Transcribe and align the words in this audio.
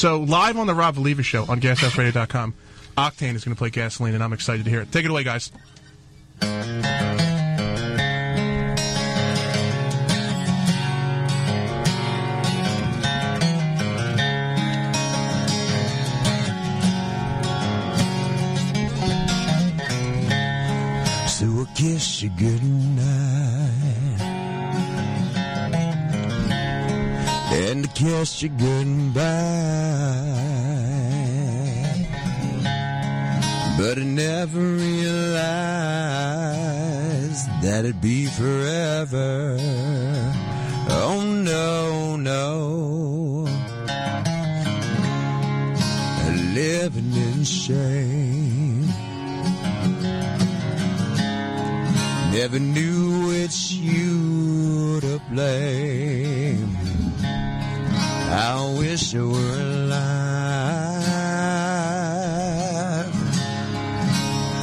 So 0.00 0.20
live 0.20 0.56
on 0.56 0.66
the 0.66 0.74
Rob 0.74 0.96
Valiva 0.96 1.22
show 1.22 1.44
on 1.44 1.60
GasHouseRadio.com, 1.60 2.54
Octane 2.96 3.34
is 3.34 3.44
going 3.44 3.54
to 3.54 3.58
play 3.58 3.68
Gasoline, 3.68 4.14
and 4.14 4.24
I'm 4.24 4.32
excited 4.32 4.64
to 4.64 4.70
hear 4.70 4.80
it. 4.80 4.90
Take 4.90 5.04
it 5.04 5.10
away, 5.10 5.24
guys. 5.24 5.52
So 6.40 6.46
I 21.46 21.66
kiss 21.74 22.22
you 22.22 22.30
goodnight 22.30 22.99
and 27.70 27.86
I 27.86 27.88
kiss 27.90 28.42
you 28.42 28.48
goodbye. 28.48 29.22
But 33.78 33.98
I 33.98 34.02
never 34.02 34.58
realized 34.58 35.30
that 37.62 37.84
it'd 37.84 38.00
be 38.00 38.26
forever. 38.26 39.56
Oh 40.88 41.22
no, 41.22 42.16
no. 42.16 43.46
Living 46.54 47.12
in 47.14 47.44
shame. 47.44 48.86
Never 52.32 52.58
knew 52.58 53.28
which 53.28 53.70
you 53.70 55.00
to 55.00 55.20
blame. 55.30 56.09
I 58.52 58.74
wish 58.80 59.14
I 59.14 59.28
were 59.28 59.60
alive 59.60 59.94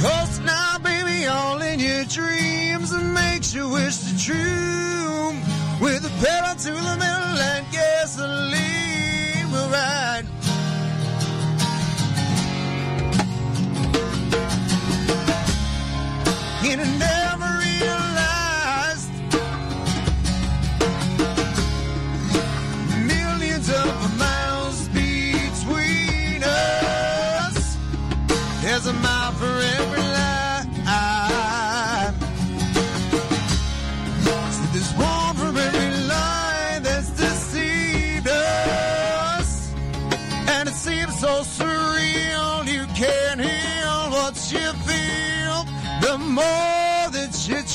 Cause 0.02 0.40
now, 0.40 0.78
baby, 0.82 1.26
all 1.26 1.62
in 1.62 1.78
your 1.78 2.04
dreams 2.06 2.92
makes 2.92 3.54
you 3.54 3.68
wish 3.68 3.96
the 3.98 4.18
true 4.18 5.36
with 5.80 6.04
a 6.04 6.10
pedal 6.24 6.56
to 6.56 6.72
the 6.72 6.96
metal 6.98 7.19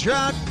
that 0.05 0.44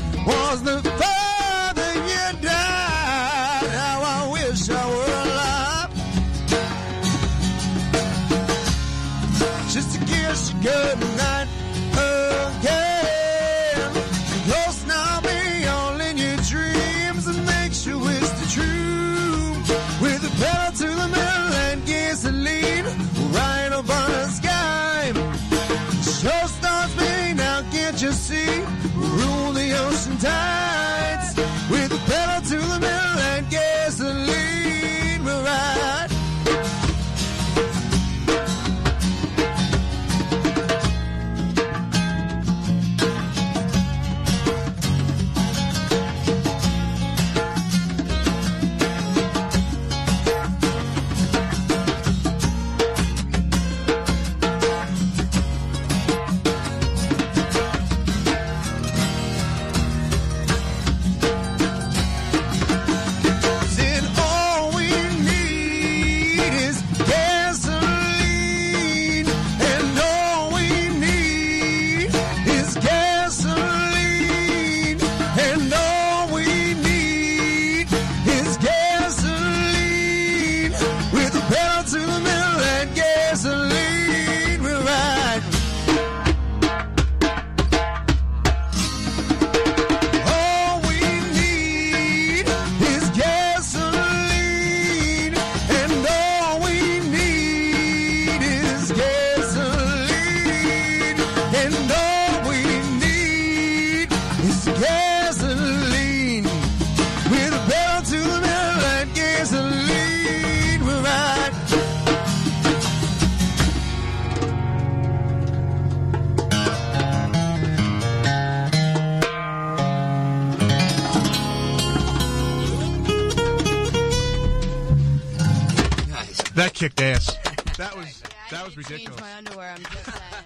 was 128.76 128.90
ridiculous. 128.90 129.20
my 129.20 129.34
underwear. 129.36 129.70
I'm 129.76 129.82
just 129.82 130.04
saying. 130.04 130.18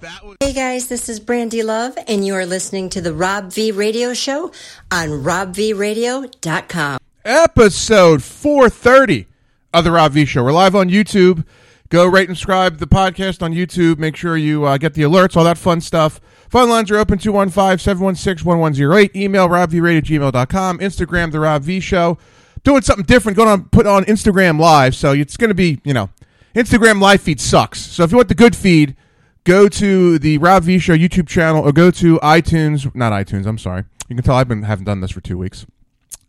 That 0.00 0.24
was 0.24 0.36
Hey 0.40 0.54
guys, 0.54 0.88
this 0.88 1.10
is 1.10 1.20
Brandy 1.20 1.62
Love, 1.62 1.94
and 2.08 2.26
you 2.26 2.34
are 2.34 2.46
listening 2.46 2.88
to 2.90 3.02
the 3.02 3.12
Rob 3.12 3.52
V 3.52 3.70
Radio 3.70 4.14
Show 4.14 4.50
on 4.90 5.08
RobVRadio.com. 5.10 6.98
episode 7.26 8.22
430 8.22 9.26
of 9.74 9.84
the 9.84 9.90
Rob 9.90 10.12
V 10.12 10.24
Show. 10.24 10.42
We're 10.42 10.52
live 10.52 10.74
on 10.74 10.88
YouTube. 10.88 11.44
Go 11.90 12.06
rate 12.06 12.28
and 12.30 12.38
subscribe 12.38 12.78
the 12.78 12.86
podcast 12.86 13.42
on 13.42 13.52
YouTube. 13.52 13.98
Make 13.98 14.16
sure 14.16 14.38
you 14.38 14.64
uh, 14.64 14.78
get 14.78 14.94
the 14.94 15.02
alerts, 15.02 15.36
all 15.36 15.44
that 15.44 15.58
fun 15.58 15.82
stuff. 15.82 16.18
Phone 16.48 16.70
lines 16.70 16.90
are 16.90 16.96
open 16.96 17.18
215-716-1108. 17.18 19.14
Email 19.14 19.48
robvradio@gmail.com. 19.48 20.78
Instagram, 20.78 21.30
the 21.30 21.40
Rob 21.40 21.62
V 21.62 21.78
Show. 21.78 22.16
Doing 22.64 22.80
something 22.80 23.04
different, 23.04 23.36
going 23.36 23.50
on, 23.50 23.64
put 23.64 23.86
on 23.86 24.04
Instagram 24.04 24.58
Live. 24.58 24.94
So 24.94 25.12
it's 25.12 25.36
going 25.36 25.48
to 25.48 25.54
be, 25.54 25.80
you 25.84 25.92
know, 25.92 26.08
Instagram 26.54 27.00
Live 27.00 27.22
feed 27.22 27.40
sucks. 27.40 27.80
So 27.80 28.02
if 28.02 28.10
you 28.10 28.16
want 28.16 28.28
the 28.28 28.34
good 28.34 28.56
feed, 28.56 28.96
go 29.44 29.68
to 29.68 30.18
the 30.18 30.38
Rob 30.38 30.64
V 30.64 30.78
Show 30.78 30.96
YouTube 30.96 31.28
channel 31.28 31.62
or 31.62 31.72
go 31.72 31.90
to 31.92 32.18
iTunes. 32.18 32.92
Not 32.94 33.12
iTunes, 33.12 33.46
I'm 33.46 33.58
sorry. 33.58 33.84
You 34.08 34.16
can 34.16 34.24
tell 34.24 34.34
I've 34.34 34.48
been 34.48 34.62
haven't 34.64 34.84
done 34.84 35.00
this 35.00 35.12
for 35.12 35.20
two 35.20 35.38
weeks 35.38 35.66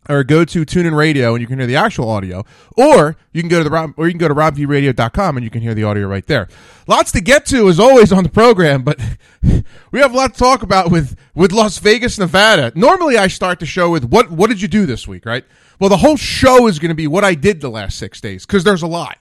or 0.08 0.24
go 0.24 0.44
to 0.44 0.64
TuneIn 0.64 0.96
Radio 0.96 1.34
and 1.34 1.40
you 1.40 1.46
can 1.46 1.58
hear 1.58 1.66
the 1.66 1.76
actual 1.76 2.08
audio, 2.08 2.44
or 2.76 3.16
you 3.32 3.42
can 3.42 3.48
go 3.48 3.58
to 3.58 3.64
the 3.64 3.70
Rob, 3.70 3.94
or 3.96 4.06
you 4.06 4.12
can 4.12 4.18
go 4.18 4.28
to 4.28 4.34
robvradio.com 4.34 5.36
and 5.36 5.44
you 5.44 5.50
can 5.50 5.62
hear 5.62 5.74
the 5.74 5.84
audio 5.84 6.06
right 6.06 6.26
there. 6.26 6.48
Lots 6.86 7.12
to 7.12 7.20
get 7.20 7.46
to 7.46 7.68
as 7.68 7.78
always 7.78 8.12
on 8.12 8.24
the 8.24 8.30
program, 8.30 8.82
but 8.82 9.00
we 9.90 10.00
have 10.00 10.12
a 10.12 10.16
lot 10.16 10.34
to 10.34 10.38
talk 10.38 10.62
about 10.62 10.90
with 10.90 11.16
with 11.34 11.52
Las 11.52 11.78
Vegas, 11.78 12.18
Nevada. 12.18 12.72
Normally, 12.74 13.16
I 13.16 13.28
start 13.28 13.60
the 13.60 13.66
show 13.66 13.90
with 13.90 14.04
what 14.04 14.30
what 14.30 14.50
did 14.50 14.60
you 14.60 14.68
do 14.68 14.86
this 14.86 15.06
week, 15.06 15.24
right? 15.24 15.44
Well, 15.78 15.90
the 15.90 15.98
whole 15.98 16.16
show 16.16 16.66
is 16.66 16.78
going 16.78 16.90
to 16.90 16.94
be 16.94 17.06
what 17.06 17.24
I 17.24 17.34
did 17.34 17.60
the 17.60 17.70
last 17.70 17.98
six 17.98 18.20
days 18.20 18.46
because 18.46 18.64
there's 18.64 18.82
a 18.82 18.86
lot. 18.86 19.18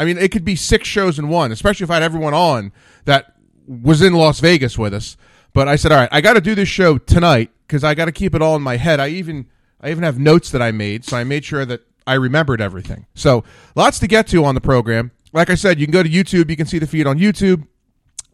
I 0.00 0.06
mean, 0.06 0.16
it 0.16 0.32
could 0.32 0.46
be 0.46 0.56
six 0.56 0.88
shows 0.88 1.18
in 1.18 1.28
one, 1.28 1.52
especially 1.52 1.84
if 1.84 1.90
I 1.90 1.94
had 1.94 2.02
everyone 2.02 2.32
on 2.32 2.72
that 3.04 3.34
was 3.66 4.00
in 4.00 4.14
Las 4.14 4.40
Vegas 4.40 4.78
with 4.78 4.94
us. 4.94 5.18
But 5.52 5.68
I 5.68 5.76
said, 5.76 5.92
all 5.92 5.98
right, 5.98 6.08
I 6.10 6.22
got 6.22 6.32
to 6.32 6.40
do 6.40 6.54
this 6.54 6.70
show 6.70 6.96
tonight 6.96 7.50
because 7.66 7.84
I 7.84 7.94
got 7.94 8.06
to 8.06 8.12
keep 8.12 8.34
it 8.34 8.40
all 8.40 8.56
in 8.56 8.62
my 8.62 8.78
head. 8.78 8.98
I 8.98 9.08
even 9.08 9.46
I 9.78 9.90
even 9.90 10.02
have 10.02 10.18
notes 10.18 10.52
that 10.52 10.62
I 10.62 10.70
made, 10.70 11.04
so 11.04 11.18
I 11.18 11.24
made 11.24 11.44
sure 11.44 11.66
that 11.66 11.82
I 12.06 12.14
remembered 12.14 12.62
everything. 12.62 13.04
So 13.14 13.44
lots 13.76 13.98
to 13.98 14.06
get 14.06 14.26
to 14.28 14.42
on 14.42 14.54
the 14.54 14.60
program. 14.62 15.10
Like 15.34 15.50
I 15.50 15.54
said, 15.54 15.78
you 15.78 15.84
can 15.84 15.92
go 15.92 16.02
to 16.02 16.08
YouTube. 16.08 16.48
You 16.48 16.56
can 16.56 16.66
see 16.66 16.78
the 16.78 16.86
feed 16.86 17.06
on 17.06 17.18
YouTube. 17.18 17.66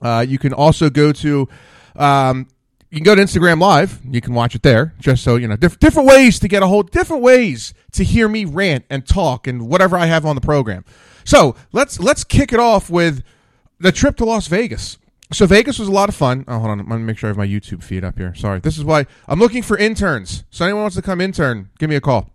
Uh, 0.00 0.24
you 0.26 0.38
can 0.38 0.52
also 0.52 0.88
go 0.88 1.10
to 1.14 1.48
um, 1.96 2.46
you 2.90 2.98
can 2.98 3.04
go 3.04 3.16
to 3.16 3.22
Instagram 3.22 3.60
Live. 3.60 4.00
You 4.08 4.20
can 4.20 4.34
watch 4.34 4.54
it 4.54 4.62
there. 4.62 4.94
Just 5.00 5.24
so 5.24 5.34
you 5.34 5.48
know, 5.48 5.56
diff- 5.56 5.80
different 5.80 6.08
ways 6.08 6.38
to 6.38 6.46
get 6.46 6.62
a 6.62 6.68
whole 6.68 6.84
different 6.84 7.24
ways 7.24 7.74
to 7.94 8.04
hear 8.04 8.28
me 8.28 8.44
rant 8.44 8.84
and 8.88 9.04
talk 9.04 9.48
and 9.48 9.68
whatever 9.68 9.96
I 9.96 10.06
have 10.06 10.24
on 10.24 10.36
the 10.36 10.40
program. 10.40 10.84
So 11.26 11.56
let's 11.72 12.00
let's 12.00 12.24
kick 12.24 12.52
it 12.52 12.60
off 12.60 12.88
with 12.88 13.22
the 13.78 13.92
trip 13.92 14.16
to 14.16 14.24
Las 14.24 14.46
Vegas. 14.46 14.96
So 15.32 15.44
Vegas 15.44 15.78
was 15.78 15.88
a 15.88 15.92
lot 15.92 16.08
of 16.08 16.14
fun. 16.14 16.44
Oh, 16.46 16.58
hold 16.60 16.70
on. 16.70 16.80
I'm 16.80 16.88
gonna 16.88 17.00
make 17.00 17.18
sure 17.18 17.28
I 17.28 17.30
have 17.30 17.36
my 17.36 17.46
YouTube 17.46 17.82
feed 17.82 18.04
up 18.04 18.16
here. 18.16 18.32
Sorry. 18.34 18.60
This 18.60 18.78
is 18.78 18.84
why 18.84 19.06
I'm 19.26 19.40
looking 19.40 19.62
for 19.62 19.76
interns. 19.76 20.44
So 20.50 20.64
anyone 20.64 20.82
wants 20.82 20.94
to 20.96 21.02
come 21.02 21.20
intern, 21.20 21.68
give 21.78 21.90
me 21.90 21.96
a 21.96 22.00
call. 22.00 22.30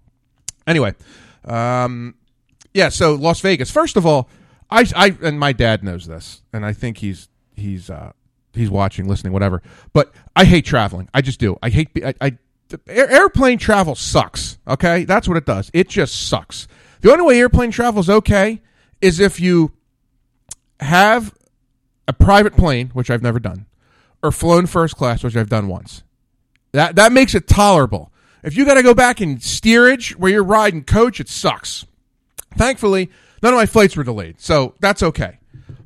Anyway, 0.68 0.94
um, 1.46 2.16
yeah. 2.74 2.90
So 2.90 3.16
Las 3.16 3.40
Vegas. 3.40 3.72
First 3.72 3.96
of 3.96 4.06
all, 4.06 4.30
I, 4.70 4.86
I 4.94 5.16
and 5.22 5.40
my 5.40 5.54
dad 5.54 5.86
knows 5.86 6.06
this, 6.06 6.42
and 6.52 6.66
I 6.66 6.74
think 6.74 6.98
he's 6.98 7.30
he's 7.56 7.90
uh, 7.90 8.12
he's 8.54 8.70
watching, 8.70 9.08
listening, 9.08 9.32
whatever. 9.32 9.62
But 9.94 10.12
I 10.36 10.44
hate 10.44 10.66
traveling. 10.66 11.08
I 11.14 11.22
just 11.22 11.40
do. 11.40 11.58
I 11.64 11.70
hate. 11.70 11.92
I, 12.06 12.14
I 12.20 12.38
air, 12.88 13.10
airplane 13.10 13.58
travel 13.58 13.96
sucks. 13.96 14.58
Okay, 14.68 15.06
that's 15.06 15.30
what 15.30 15.38
it 15.38 15.46
does. 15.46 15.72
It 15.74 15.88
just 15.88 16.28
sucks. 16.28 16.68
The 17.00 17.10
only 17.10 17.24
way 17.24 17.40
airplane 17.40 17.72
travel 17.72 18.02
is 18.02 18.10
okay 18.10 18.62
is 19.02 19.20
if 19.20 19.40
you 19.40 19.72
have 20.80 21.34
a 22.08 22.14
private 22.14 22.56
plane, 22.56 22.90
which 22.90 23.10
I've 23.10 23.22
never 23.22 23.40
done, 23.40 23.66
or 24.24 24.32
flown 24.32 24.66
first 24.66 24.96
class, 24.96 25.24
which 25.24 25.36
I've 25.36 25.50
done 25.50 25.68
once. 25.68 26.04
That 26.74 26.96
that 26.96 27.12
makes 27.12 27.36
it 27.36 27.48
tolerable. 27.48 28.12
If 28.44 28.56
you 28.56 28.66
got 28.66 28.76
to 28.76 28.84
go 28.84 28.94
back 28.94 29.22
in 29.22 29.40
steerage 29.40 30.18
where 30.18 30.32
you're 30.32 30.44
riding 30.44 30.84
coach, 30.84 31.20
it 31.20 31.30
sucks. 31.30 31.86
Thankfully, 32.56 33.10
none 33.44 33.54
of 33.54 33.58
my 33.58 33.66
flights 33.66 33.96
were 33.96 34.04
delayed, 34.04 34.40
so 34.40 34.76
that's 34.80 35.04
okay. 35.04 35.40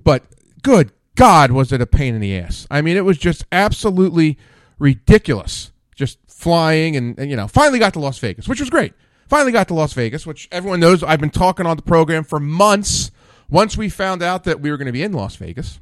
But 0.04 0.24
good 0.62 0.92
God, 1.16 1.52
was 1.52 1.72
it 1.72 1.82
a 1.82 1.86
pain 1.86 2.14
in 2.14 2.22
the 2.22 2.38
ass? 2.38 2.68
I 2.70 2.82
mean, 2.82 2.98
it 2.98 3.06
was 3.06 3.18
just 3.18 3.46
absolutely 3.52 4.38
ridiculous. 4.80 5.72
Just 5.96 6.20
flying 6.28 6.96
and, 6.98 7.18
and 7.18 7.30
you 7.30 7.38
know, 7.38 7.48
finally 7.48 7.80
got 7.80 7.94
to 7.94 8.00
Las 8.00 8.20
Vegas, 8.20 8.48
which 8.48 8.60
was 8.60 8.70
great. 8.70 8.94
Finally 9.27 9.51
got 9.51 9.68
to 9.68 9.74
Las 9.74 9.94
Vegas, 9.94 10.25
which 10.25 10.48
everyone 10.51 10.80
knows 10.80 11.04
I've 11.04 11.19
been 11.19 11.31
talking 11.31 11.66
on 11.66 11.77
the 11.77 11.83
program 11.83 12.24
for 12.24 12.39
months. 12.39 13.12
Once 13.50 13.77
we 13.77 13.89
found 13.89 14.24
out 14.24 14.44
that 14.44 14.60
we 14.60 14.72
were 14.72 14.77
going 14.77 14.88
to 14.88 14.92
be 14.92 15.04
in 15.04 15.13
Las 15.13 15.36
Vegas, 15.36 15.80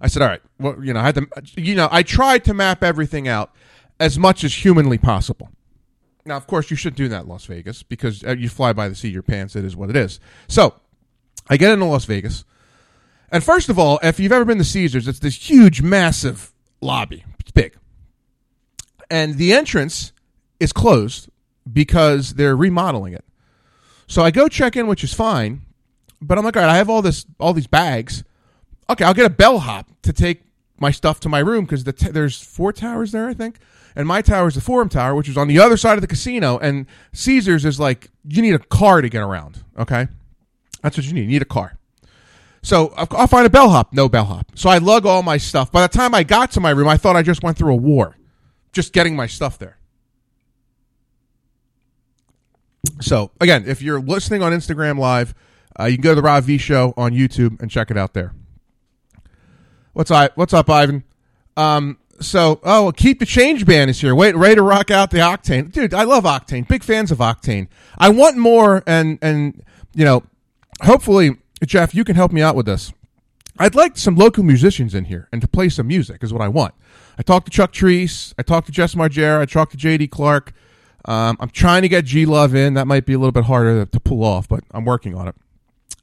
I 0.00 0.08
said, 0.08 0.22
"All 0.22 0.28
right, 0.28 0.42
well, 0.58 0.82
you 0.82 0.92
know, 0.92 1.00
I 1.00 1.04
had 1.04 1.14
to, 1.16 1.26
you 1.56 1.74
know, 1.74 1.88
I 1.90 2.02
tried 2.02 2.44
to 2.44 2.54
map 2.54 2.82
everything 2.82 3.28
out 3.28 3.54
as 3.98 4.18
much 4.18 4.44
as 4.44 4.54
humanly 4.54 4.98
possible." 4.98 5.50
Now, 6.24 6.36
of 6.36 6.46
course, 6.46 6.70
you 6.70 6.76
should 6.76 6.94
do 6.94 7.08
that 7.08 7.22
in 7.22 7.28
Las 7.28 7.46
Vegas 7.46 7.82
because 7.82 8.24
uh, 8.24 8.32
you 8.32 8.48
fly 8.48 8.72
by 8.72 8.88
the 8.88 8.94
seat 8.94 9.08
of 9.08 9.14
your 9.14 9.22
pants. 9.22 9.56
It 9.56 9.64
is 9.64 9.76
what 9.76 9.90
it 9.90 9.96
is. 9.96 10.20
So, 10.48 10.74
I 11.48 11.56
get 11.56 11.72
into 11.72 11.86
Las 11.86 12.04
Vegas, 12.04 12.44
and 13.30 13.42
first 13.42 13.68
of 13.68 13.78
all, 13.78 13.98
if 14.02 14.20
you've 14.20 14.32
ever 14.32 14.44
been 14.44 14.58
to 14.58 14.64
Caesars, 14.64 15.08
it's 15.08 15.18
this 15.18 15.50
huge, 15.50 15.82
massive 15.82 16.52
lobby. 16.80 17.24
It's 17.38 17.50
big, 17.50 17.76
and 19.10 19.36
the 19.36 19.52
entrance 19.52 20.12
is 20.58 20.72
closed 20.72 21.29
because 21.72 22.34
they're 22.34 22.56
remodeling 22.56 23.14
it. 23.14 23.24
So 24.06 24.22
I 24.22 24.30
go 24.30 24.48
check 24.48 24.76
in, 24.76 24.86
which 24.86 25.04
is 25.04 25.14
fine, 25.14 25.62
but 26.20 26.38
I'm 26.38 26.44
like, 26.44 26.56
all 26.56 26.62
right, 26.62 26.70
I 26.70 26.76
have 26.76 26.90
all 26.90 27.02
this, 27.02 27.26
all 27.38 27.52
these 27.52 27.66
bags 27.66 28.24
okay, 28.90 29.04
I'll 29.04 29.14
get 29.14 29.26
a 29.26 29.30
bellhop 29.30 29.88
to 30.02 30.12
take 30.12 30.42
my 30.78 30.90
stuff 30.90 31.20
to 31.20 31.28
my 31.28 31.38
room 31.38 31.64
because 31.64 31.84
the 31.84 31.92
t- 31.92 32.10
there's 32.10 32.40
four 32.40 32.72
towers 32.72 33.12
there, 33.12 33.28
I 33.28 33.34
think, 33.34 33.58
and 33.94 34.06
my 34.06 34.20
tower 34.22 34.48
is 34.48 34.54
the 34.54 34.60
Forum 34.60 34.88
Tower, 34.88 35.14
which 35.14 35.28
is 35.28 35.36
on 35.36 35.48
the 35.48 35.58
other 35.58 35.76
side 35.76 35.94
of 35.94 36.00
the 36.00 36.06
casino, 36.06 36.58
and 36.58 36.86
Caesars 37.12 37.64
is 37.64 37.78
like 37.78 38.10
you 38.26 38.42
need 38.42 38.54
a 38.54 38.58
car 38.58 39.00
to 39.00 39.08
get 39.08 39.22
around. 39.22 39.62
Okay, 39.78 40.08
that's 40.82 40.96
what 40.96 41.06
you 41.06 41.12
need. 41.12 41.22
You 41.22 41.28
need 41.28 41.42
a 41.42 41.46
car. 41.46 41.76
So 42.62 42.92
I'll 42.96 43.26
find 43.26 43.46
a 43.46 43.50
bellhop. 43.50 43.94
No 43.94 44.08
bellhop. 44.08 44.52
So 44.54 44.68
I 44.68 44.78
lug 44.78 45.06
all 45.06 45.22
my 45.22 45.38
stuff. 45.38 45.72
By 45.72 45.80
the 45.82 45.88
time 45.88 46.14
I 46.14 46.22
got 46.24 46.50
to 46.52 46.60
my 46.60 46.70
room, 46.70 46.88
I 46.88 46.98
thought 46.98 47.16
I 47.16 47.22
just 47.22 47.42
went 47.42 47.56
through 47.56 47.72
a 47.72 47.76
war, 47.76 48.16
just 48.72 48.92
getting 48.92 49.16
my 49.16 49.26
stuff 49.26 49.58
there. 49.58 49.78
So 53.00 53.30
again, 53.40 53.64
if 53.66 53.82
you're 53.82 54.00
listening 54.00 54.42
on 54.42 54.52
Instagram 54.52 54.98
Live, 54.98 55.34
uh, 55.78 55.84
you 55.84 55.96
can 55.96 56.02
go 56.02 56.10
to 56.10 56.16
the 56.16 56.22
Rob 56.22 56.44
V 56.44 56.58
Show 56.58 56.94
on 56.96 57.12
YouTube 57.12 57.60
and 57.60 57.70
check 57.70 57.90
it 57.90 57.96
out 57.96 58.14
there. 58.14 58.34
What's 59.92 60.10
up? 60.10 60.36
What's 60.36 60.54
up, 60.54 60.70
Ivan? 60.70 61.04
Um, 61.56 61.98
so, 62.20 62.60
oh, 62.64 62.92
keep 62.94 63.18
the 63.18 63.26
change 63.26 63.64
band 63.64 63.90
is 63.90 64.00
here. 64.00 64.14
Wait, 64.14 64.36
ready 64.36 64.56
to 64.56 64.62
rock 64.62 64.90
out 64.90 65.10
the 65.10 65.18
Octane, 65.18 65.72
dude. 65.72 65.94
I 65.94 66.04
love 66.04 66.24
Octane. 66.24 66.68
Big 66.68 66.84
fans 66.84 67.10
of 67.10 67.18
Octane. 67.18 67.68
I 67.96 68.10
want 68.10 68.36
more, 68.36 68.82
and 68.86 69.18
and 69.22 69.64
you 69.94 70.04
know, 70.04 70.22
hopefully, 70.82 71.38
Jeff, 71.64 71.94
you 71.94 72.04
can 72.04 72.16
help 72.16 72.30
me 72.30 72.42
out 72.42 72.54
with 72.54 72.66
this. 72.66 72.92
I'd 73.58 73.74
like 73.74 73.98
some 73.98 74.16
local 74.16 74.42
musicians 74.42 74.94
in 74.94 75.04
here 75.04 75.28
and 75.32 75.42
to 75.42 75.48
play 75.48 75.68
some 75.68 75.86
music 75.86 76.22
is 76.22 76.32
what 76.32 76.40
I 76.40 76.48
want. 76.48 76.74
I 77.18 77.22
talked 77.22 77.46
to 77.46 77.50
Chuck 77.50 77.72
Treece. 77.72 78.32
I 78.38 78.42
talked 78.42 78.66
to 78.66 78.72
Jess 78.72 78.94
Margera. 78.94 79.40
I 79.40 79.44
talked 79.44 79.72
to 79.72 79.76
J.D. 79.76 80.08
Clark. 80.08 80.52
Um, 81.04 81.36
I'm 81.40 81.50
trying 81.50 81.82
to 81.82 81.88
get 81.88 82.04
G 82.04 82.26
Love 82.26 82.54
in. 82.54 82.74
That 82.74 82.86
might 82.86 83.06
be 83.06 83.14
a 83.14 83.18
little 83.18 83.32
bit 83.32 83.44
harder 83.44 83.84
to, 83.84 84.00
pull 84.00 84.24
off, 84.24 84.48
but 84.48 84.62
I'm 84.72 84.84
working 84.84 85.14
on 85.14 85.28
it. 85.28 85.34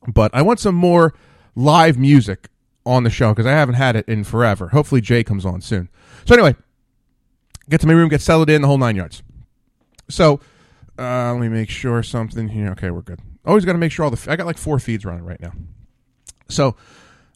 But 0.08 0.32
I 0.34 0.42
want 0.42 0.60
some 0.60 0.76
more 0.76 1.14
live 1.56 1.98
music 1.98 2.50
on 2.86 3.04
the 3.04 3.10
show 3.10 3.32
because 3.32 3.46
I 3.46 3.52
haven't 3.52 3.76
had 3.76 3.96
it 3.96 4.08
in 4.08 4.24
forever. 4.24 4.70
Hopefully, 4.70 5.02
Jay 5.02 5.24
comes 5.24 5.46
on 5.46 5.62
soon. 5.62 5.90
So 6.26 6.34
anyway, 6.34 6.56
get 7.70 7.82
to 7.82 7.88
my 7.88 7.94
room, 7.94 8.10
get 8.10 8.22
settled 8.22 8.50
in, 8.50 8.62
the 8.62 8.68
whole 8.68 8.78
nine 8.78 8.96
yards. 8.96 9.24
So 10.10 10.40
uh, 10.98 11.34
let 11.34 11.42
me 11.42 11.50
make 11.50 11.70
sure 11.70 12.02
something 12.02 12.50
here. 12.50 12.72
Okay, 12.72 12.90
we're 12.90 13.02
good. 13.02 13.20
Always 13.46 13.66
got 13.66 13.74
to 13.74 13.78
make 13.78 13.92
sure 13.92 14.06
all 14.06 14.12
the. 14.12 14.32
I 14.32 14.36
got 14.36 14.46
like 14.46 14.58
four 14.58 14.80
feeds 14.80 15.06
running 15.06 15.26
right 15.26 15.40
now. 15.40 15.54
So 16.50 16.76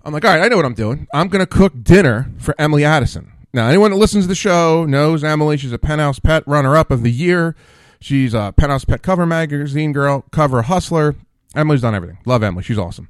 I'm 0.04 0.14
like, 0.14 0.26
all 0.26 0.32
right, 0.32 0.44
I 0.44 0.48
know 0.48 0.56
what 0.56 0.66
I'm 0.66 0.74
doing. 0.74 1.08
I'm 1.14 1.28
going 1.28 1.42
to 1.42 1.46
cook 1.46 1.74
dinner 1.84 2.32
for 2.38 2.56
Emily 2.58 2.84
Addison. 2.84 3.32
Now, 3.54 3.68
anyone 3.68 3.92
that 3.92 3.98
listens 3.98 4.26
to 4.26 4.28
the 4.30 4.36
show 4.36 4.86
knows 4.86 5.24
Emily. 5.24 5.58
She's 5.58 5.74
a 5.74 5.78
Penthouse 5.78 6.20
Pet 6.20 6.44
runner-up 6.48 6.90
of 6.90 7.04
the 7.04 7.12
year. 7.12 7.56
She's 8.00 8.34
a 8.34 8.54
Penthouse 8.56 8.86
Pet 8.86 9.02
cover 9.02 9.26
magazine 9.26 9.92
girl, 9.92 10.26
cover 10.32 10.64
hustler. 10.64 11.16
Emily's 11.56 11.82
done 11.82 11.94
everything. 11.94 12.20
Love 12.26 12.44
Emily. 12.44 12.64
She's 12.64 12.78
awesome. 12.78 13.10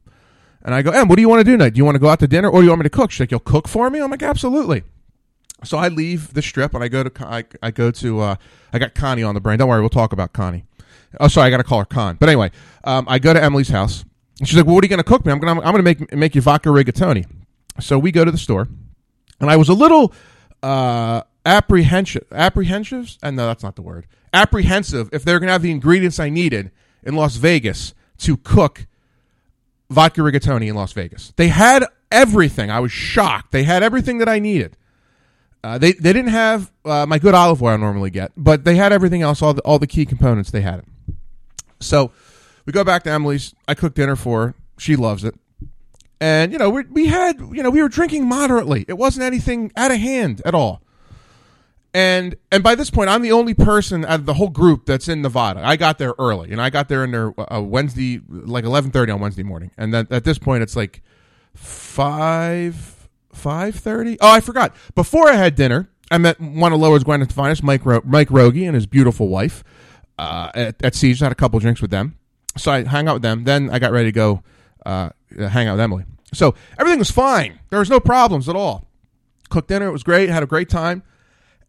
And 0.63 0.73
I 0.73 0.81
go, 0.81 0.91
Em, 0.91 1.07
what 1.07 1.15
do 1.15 1.21
you 1.21 1.29
want 1.29 1.41
to 1.41 1.43
do 1.43 1.51
tonight? 1.51 1.73
Do 1.73 1.77
you 1.77 1.85
want 1.85 1.95
to 1.95 1.99
go 1.99 2.09
out 2.09 2.19
to 2.19 2.27
dinner 2.27 2.49
or 2.49 2.61
do 2.61 2.65
you 2.65 2.69
want 2.69 2.79
me 2.79 2.83
to 2.83 2.89
cook? 2.89 3.11
She's 3.11 3.19
like, 3.19 3.31
you'll 3.31 3.39
cook 3.39 3.67
for 3.67 3.89
me? 3.89 3.99
I'm 3.99 4.11
like, 4.11 4.23
absolutely. 4.23 4.83
So 5.63 5.77
I 5.77 5.89
leave 5.89 6.33
the 6.33 6.41
strip 6.41 6.73
and 6.73 6.83
I 6.83 6.87
go 6.87 7.03
to 7.03 7.11
I, 7.25 7.45
I 7.61 7.71
go 7.71 7.91
to 7.91 8.19
uh, 8.19 8.35
I 8.73 8.79
got 8.79 8.95
Connie 8.95 9.23
on 9.23 9.35
the 9.35 9.41
brain. 9.41 9.59
Don't 9.59 9.69
worry, 9.69 9.79
we'll 9.79 9.89
talk 9.89 10.11
about 10.11 10.33
Connie. 10.33 10.65
Oh, 11.19 11.27
sorry, 11.27 11.47
I 11.47 11.49
got 11.49 11.57
to 11.57 11.63
call 11.63 11.79
her 11.79 11.85
Con. 11.85 12.15
But 12.19 12.29
anyway, 12.29 12.51
um, 12.83 13.05
I 13.07 13.19
go 13.19 13.33
to 13.33 13.41
Emily's 13.41 13.69
house. 13.69 14.03
And 14.39 14.47
she's 14.47 14.57
like, 14.57 14.65
"Well, 14.65 14.73
what 14.73 14.83
are 14.83 14.85
you 14.85 14.89
going 14.89 14.97
to 14.97 15.03
cook 15.03 15.25
me? 15.25 15.31
I'm 15.31 15.39
going 15.39 15.55
to 15.55 15.61
I'm 15.63 15.73
going 15.73 15.83
to 15.83 16.03
make 16.03 16.13
make 16.15 16.35
you 16.35 16.41
vodka 16.41 16.69
rigatoni." 16.69 17.27
So 17.79 17.99
we 17.99 18.11
go 18.11 18.25
to 18.25 18.31
the 18.31 18.37
store, 18.37 18.69
and 19.39 19.51
I 19.51 19.55
was 19.55 19.69
a 19.69 19.73
little 19.73 20.13
uh, 20.63 21.21
apprehensive. 21.45 22.25
Apprehensive? 22.31 23.17
And 23.21 23.35
no, 23.35 23.47
that's 23.47 23.63
not 23.63 23.75
the 23.75 23.81
word. 23.81 24.07
Apprehensive 24.33 25.09
if 25.11 25.23
they're 25.23 25.39
going 25.39 25.47
to 25.47 25.53
have 25.53 25.61
the 25.61 25.71
ingredients 25.71 26.19
I 26.19 26.29
needed 26.29 26.71
in 27.03 27.15
Las 27.15 27.35
Vegas 27.35 27.93
to 28.19 28.37
cook 28.37 28.85
vodka 29.89 30.21
rigatoni 30.21 30.69
in 30.69 30.75
Las 30.75 30.93
Vegas. 30.93 31.33
They 31.35 31.49
had 31.49 31.85
everything. 32.11 32.71
I 32.71 32.79
was 32.79 32.91
shocked. 32.91 33.51
They 33.51 33.63
had 33.63 33.83
everything 33.83 34.19
that 34.19 34.29
I 34.29 34.39
needed. 34.39 34.77
Uh, 35.63 35.77
they 35.77 35.91
they 35.91 36.11
didn't 36.11 36.31
have 36.31 36.71
uh, 36.85 37.05
my 37.05 37.19
good 37.19 37.35
olive 37.35 37.61
oil 37.61 37.73
I 37.73 37.77
normally 37.77 38.09
get, 38.09 38.31
but 38.35 38.63
they 38.63 38.75
had 38.75 38.91
everything 38.91 39.21
else. 39.21 39.41
All 39.41 39.53
the 39.53 39.61
all 39.61 39.77
the 39.77 39.87
key 39.87 40.05
components 40.05 40.49
they 40.49 40.61
had 40.61 40.79
it. 40.79 40.85
So 41.79 42.11
we 42.65 42.73
go 42.73 42.83
back 42.83 43.03
to 43.03 43.11
Emily's. 43.11 43.53
I 43.67 43.75
cook 43.75 43.93
dinner 43.93 44.15
for 44.15 44.47
her. 44.47 44.55
She 44.79 44.95
loves 44.95 45.23
it. 45.23 45.35
And 46.21 46.53
you 46.53 46.59
know 46.59 46.69
we 46.69 46.83
we 46.89 47.07
had 47.07 47.39
you 47.51 47.63
know 47.63 47.69
we 47.71 47.81
were 47.81 47.89
drinking 47.89 48.29
moderately. 48.29 48.85
It 48.87 48.93
wasn't 48.97 49.23
anything 49.25 49.71
out 49.75 49.91
of 49.91 49.97
hand 49.97 50.41
at 50.45 50.53
all. 50.55 50.81
And 51.93 52.35
and 52.51 52.63
by 52.63 52.75
this 52.75 52.89
point, 52.89 53.09
I'm 53.09 53.21
the 53.21 53.31
only 53.33 53.53
person 53.53 54.05
out 54.05 54.21
of 54.21 54.25
the 54.25 54.35
whole 54.35 54.49
group 54.49 54.85
that's 54.85 55.09
in 55.09 55.21
Nevada. 55.21 55.61
I 55.65 55.75
got 55.75 55.97
there 55.97 56.13
early, 56.19 56.51
and 56.51 56.61
I 56.61 56.69
got 56.69 56.87
there 56.87 57.03
in 57.03 57.11
there 57.11 57.33
uh, 57.53 57.59
Wednesday, 57.59 58.21
like 58.29 58.63
11:30 58.63 59.13
on 59.15 59.19
Wednesday 59.19 59.43
morning. 59.43 59.71
And 59.77 59.93
then 59.93 60.07
at 60.11 60.23
this 60.23 60.37
point, 60.37 60.63
it's 60.63 60.75
like 60.75 61.01
five 61.53 63.09
five 63.33 63.75
thirty. 63.75 64.17
Oh, 64.21 64.31
I 64.31 64.39
forgot. 64.39 64.75
Before 64.95 65.27
I 65.27 65.33
had 65.33 65.55
dinner, 65.55 65.89
I 66.11 66.17
met 66.17 66.39
one 66.39 66.71
of 66.71 66.79
Lower's 66.79 67.03
Gwynedd 67.03 67.31
finest, 67.33 67.63
Mike 67.63 67.85
Ro- 67.85 68.01
Mike 68.05 68.29
Rogie, 68.31 68.65
and 68.65 68.75
his 68.75 68.85
beautiful 68.85 69.27
wife. 69.27 69.63
uh, 70.19 70.51
at, 70.53 70.75
at 70.83 70.93
Siege. 70.95 71.21
I 71.21 71.25
had 71.25 71.31
a 71.31 71.35
couple 71.35 71.59
drinks 71.59 71.81
with 71.81 71.89
them. 71.91 72.15
So 72.57 72.71
I 72.71 72.83
hung 72.83 73.07
out 73.07 73.15
with 73.15 73.21
them. 73.23 73.43
Then 73.43 73.69
I 73.71 73.79
got 73.79 73.91
ready 73.91 74.09
to 74.09 74.11
go 74.11 74.43
uh, 74.85 75.09
hang 75.37 75.67
out 75.67 75.73
with 75.73 75.81
Emily. 75.81 76.05
So 76.33 76.55
everything 76.79 76.99
was 76.99 77.11
fine. 77.11 77.59
There 77.69 77.79
was 77.79 77.89
no 77.89 77.99
problems 77.99 78.47
at 78.47 78.55
all. 78.55 78.87
Cooked 79.49 79.67
dinner. 79.67 79.87
It 79.87 79.91
was 79.91 80.03
great. 80.03 80.29
Had 80.29 80.43
a 80.43 80.47
great 80.47 80.69
time. 80.69 81.03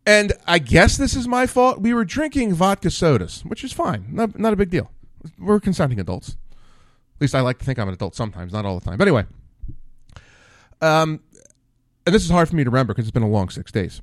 And 0.07 0.33
I 0.47 0.59
guess 0.59 0.97
this 0.97 1.15
is 1.15 1.29
my 1.29 1.47
fault. 1.47 1.81
We 1.81 1.95
were 1.95 2.05
drinking 2.05 2.55
vodka 2.55 2.91
sodas, 2.91 3.43
which 3.45 3.63
is 3.63 3.73
fine. 3.73 4.07
Not, 4.11 4.39
not 4.39 4.53
a 4.53 4.57
big 4.57 4.71
deal. 4.71 4.91
We're 5.39 5.61
consenting 5.61 6.01
adults. 6.01 6.37
At 7.17 7.21
least 7.21 7.35
I 7.35 7.41
like 7.41 7.59
to 7.59 7.65
think 7.65 7.79
I'm 7.79 7.89
an 7.89 7.95
adult 7.95 8.17
sometimes, 8.17 8.53
not 8.53 8.65
all 8.65 8.79
the 8.79 8.85
time. 8.85 8.99
But 8.99 9.07
anyway, 9.07 9.27
um, 10.81 11.21
and 12.05 12.15
this 12.15 12.25
is 12.25 12.31
hard 12.31 12.49
for 12.49 12.57
me 12.57 12.65
to 12.65 12.71
remember 12.71 12.93
because 12.93 13.07
it's 13.07 13.13
been 13.13 13.23
a 13.23 13.29
long 13.29 13.49
six 13.49 13.71
days. 13.71 14.01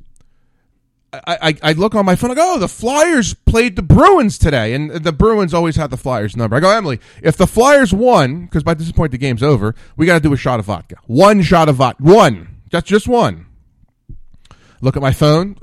I, 1.11 1.37
I, 1.41 1.57
I 1.63 1.73
look 1.73 1.95
on 1.95 2.05
my 2.05 2.15
phone. 2.15 2.31
I 2.31 2.35
go, 2.35 2.55
oh, 2.55 2.59
the 2.59 2.67
Flyers 2.67 3.33
played 3.33 3.75
the 3.75 3.81
Bruins 3.81 4.37
today, 4.37 4.73
and 4.73 4.91
the 4.91 5.11
Bruins 5.11 5.53
always 5.53 5.75
had 5.75 5.89
the 5.89 5.97
Flyers 5.97 6.37
number. 6.37 6.55
I 6.55 6.59
go, 6.59 6.69
Emily, 6.69 6.99
if 7.23 7.35
the 7.35 7.47
Flyers 7.47 7.93
won, 7.93 8.45
because 8.45 8.63
by 8.63 8.73
this 8.75 8.91
point 8.91 9.11
the 9.11 9.17
game's 9.17 9.41
over, 9.41 9.73
we 9.97 10.05
got 10.05 10.15
to 10.15 10.19
do 10.19 10.33
a 10.33 10.37
shot 10.37 10.59
of 10.59 10.65
vodka. 10.65 10.97
One 11.07 11.41
shot 11.41 11.69
of 11.69 11.77
vodka. 11.77 12.03
One. 12.03 12.61
Just 12.69 12.85
just 12.85 13.07
one. 13.07 13.47
Look 14.81 14.95
at 14.95 15.01
my 15.01 15.11
phone. 15.11 15.57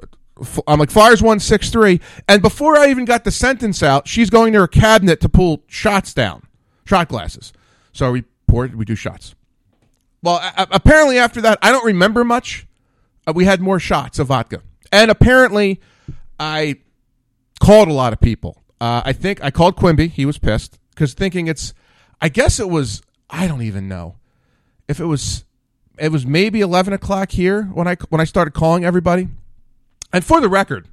I'm 0.67 0.79
like, 0.79 0.91
Flyers 0.91 1.23
won 1.23 1.41
6 1.41 1.71
3. 1.71 2.01
And 2.29 2.43
before 2.43 2.77
I 2.77 2.89
even 2.89 3.05
got 3.05 3.25
the 3.25 3.31
sentence 3.31 3.83
out, 3.83 4.07
she's 4.07 4.29
going 4.29 4.53
to 4.53 4.61
her 4.61 4.67
cabinet 4.67 5.21
to 5.23 5.29
pull 5.29 5.63
shots 5.67 6.13
down, 6.13 6.43
shot 6.85 7.09
glasses. 7.09 7.53
So 7.93 8.13
we 8.13 8.25
pour, 8.47 8.67
we 8.67 8.85
do 8.85 8.95
shots. 8.95 9.35
Well, 10.23 10.41
apparently 10.57 11.19
after 11.19 11.41
that, 11.43 11.59
I 11.63 11.73
don't 11.73 11.85
remember 11.85 12.25
much. 12.25 12.67
Uh, 13.27 13.33
we 13.35 13.45
had 13.45 13.61
more 13.61 13.79
shots 13.79 14.19
of 14.19 14.27
vodka. 14.27 14.61
And 14.93 15.11
apparently, 15.11 15.81
I 16.39 16.77
called 17.61 17.89
a 17.89 17.93
lot 17.93 18.13
of 18.13 18.21
people. 18.21 18.63
Uh, 18.81 19.03
I 19.05 19.13
think 19.13 19.43
I 19.43 19.51
called 19.51 19.77
Quimby. 19.77 20.09
He 20.09 20.27
was 20.27 20.39
pissed 20.39 20.79
because 20.91 21.15
thinking 21.15 21.47
it's, 21.47 21.73
I 22.21 22.29
guess 22.29 22.61
it 22.61 22.69
was, 22.69 23.03
I 23.31 23.47
don't 23.47 23.63
even 23.63 23.89
know 23.89 24.17
if 24.89 25.01
it 25.01 25.07
was, 25.07 25.45
it 25.99 26.13
was 26.13 26.27
maybe 26.27 26.61
11 26.61 26.93
o'clock 26.93 27.31
here 27.31 27.65
when 27.65 27.89
I, 27.89 27.97
when 28.11 28.21
I 28.21 28.25
started 28.25 28.53
calling 28.53 28.85
everybody. 28.85 29.29
And 30.13 30.25
for 30.25 30.41
the 30.41 30.49
record, 30.49 30.89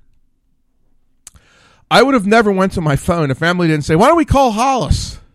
I 1.91 2.01
would 2.01 2.13
have 2.13 2.25
never 2.25 2.51
went 2.51 2.71
to 2.73 2.81
my 2.81 2.95
phone 2.95 3.29
if 3.29 3.43
Emily 3.43 3.67
didn't 3.67 3.85
say, 3.85 3.95
why 3.95 4.07
don't 4.07 4.17
we 4.17 4.25
call 4.25 4.51
Hollis? 4.51 5.19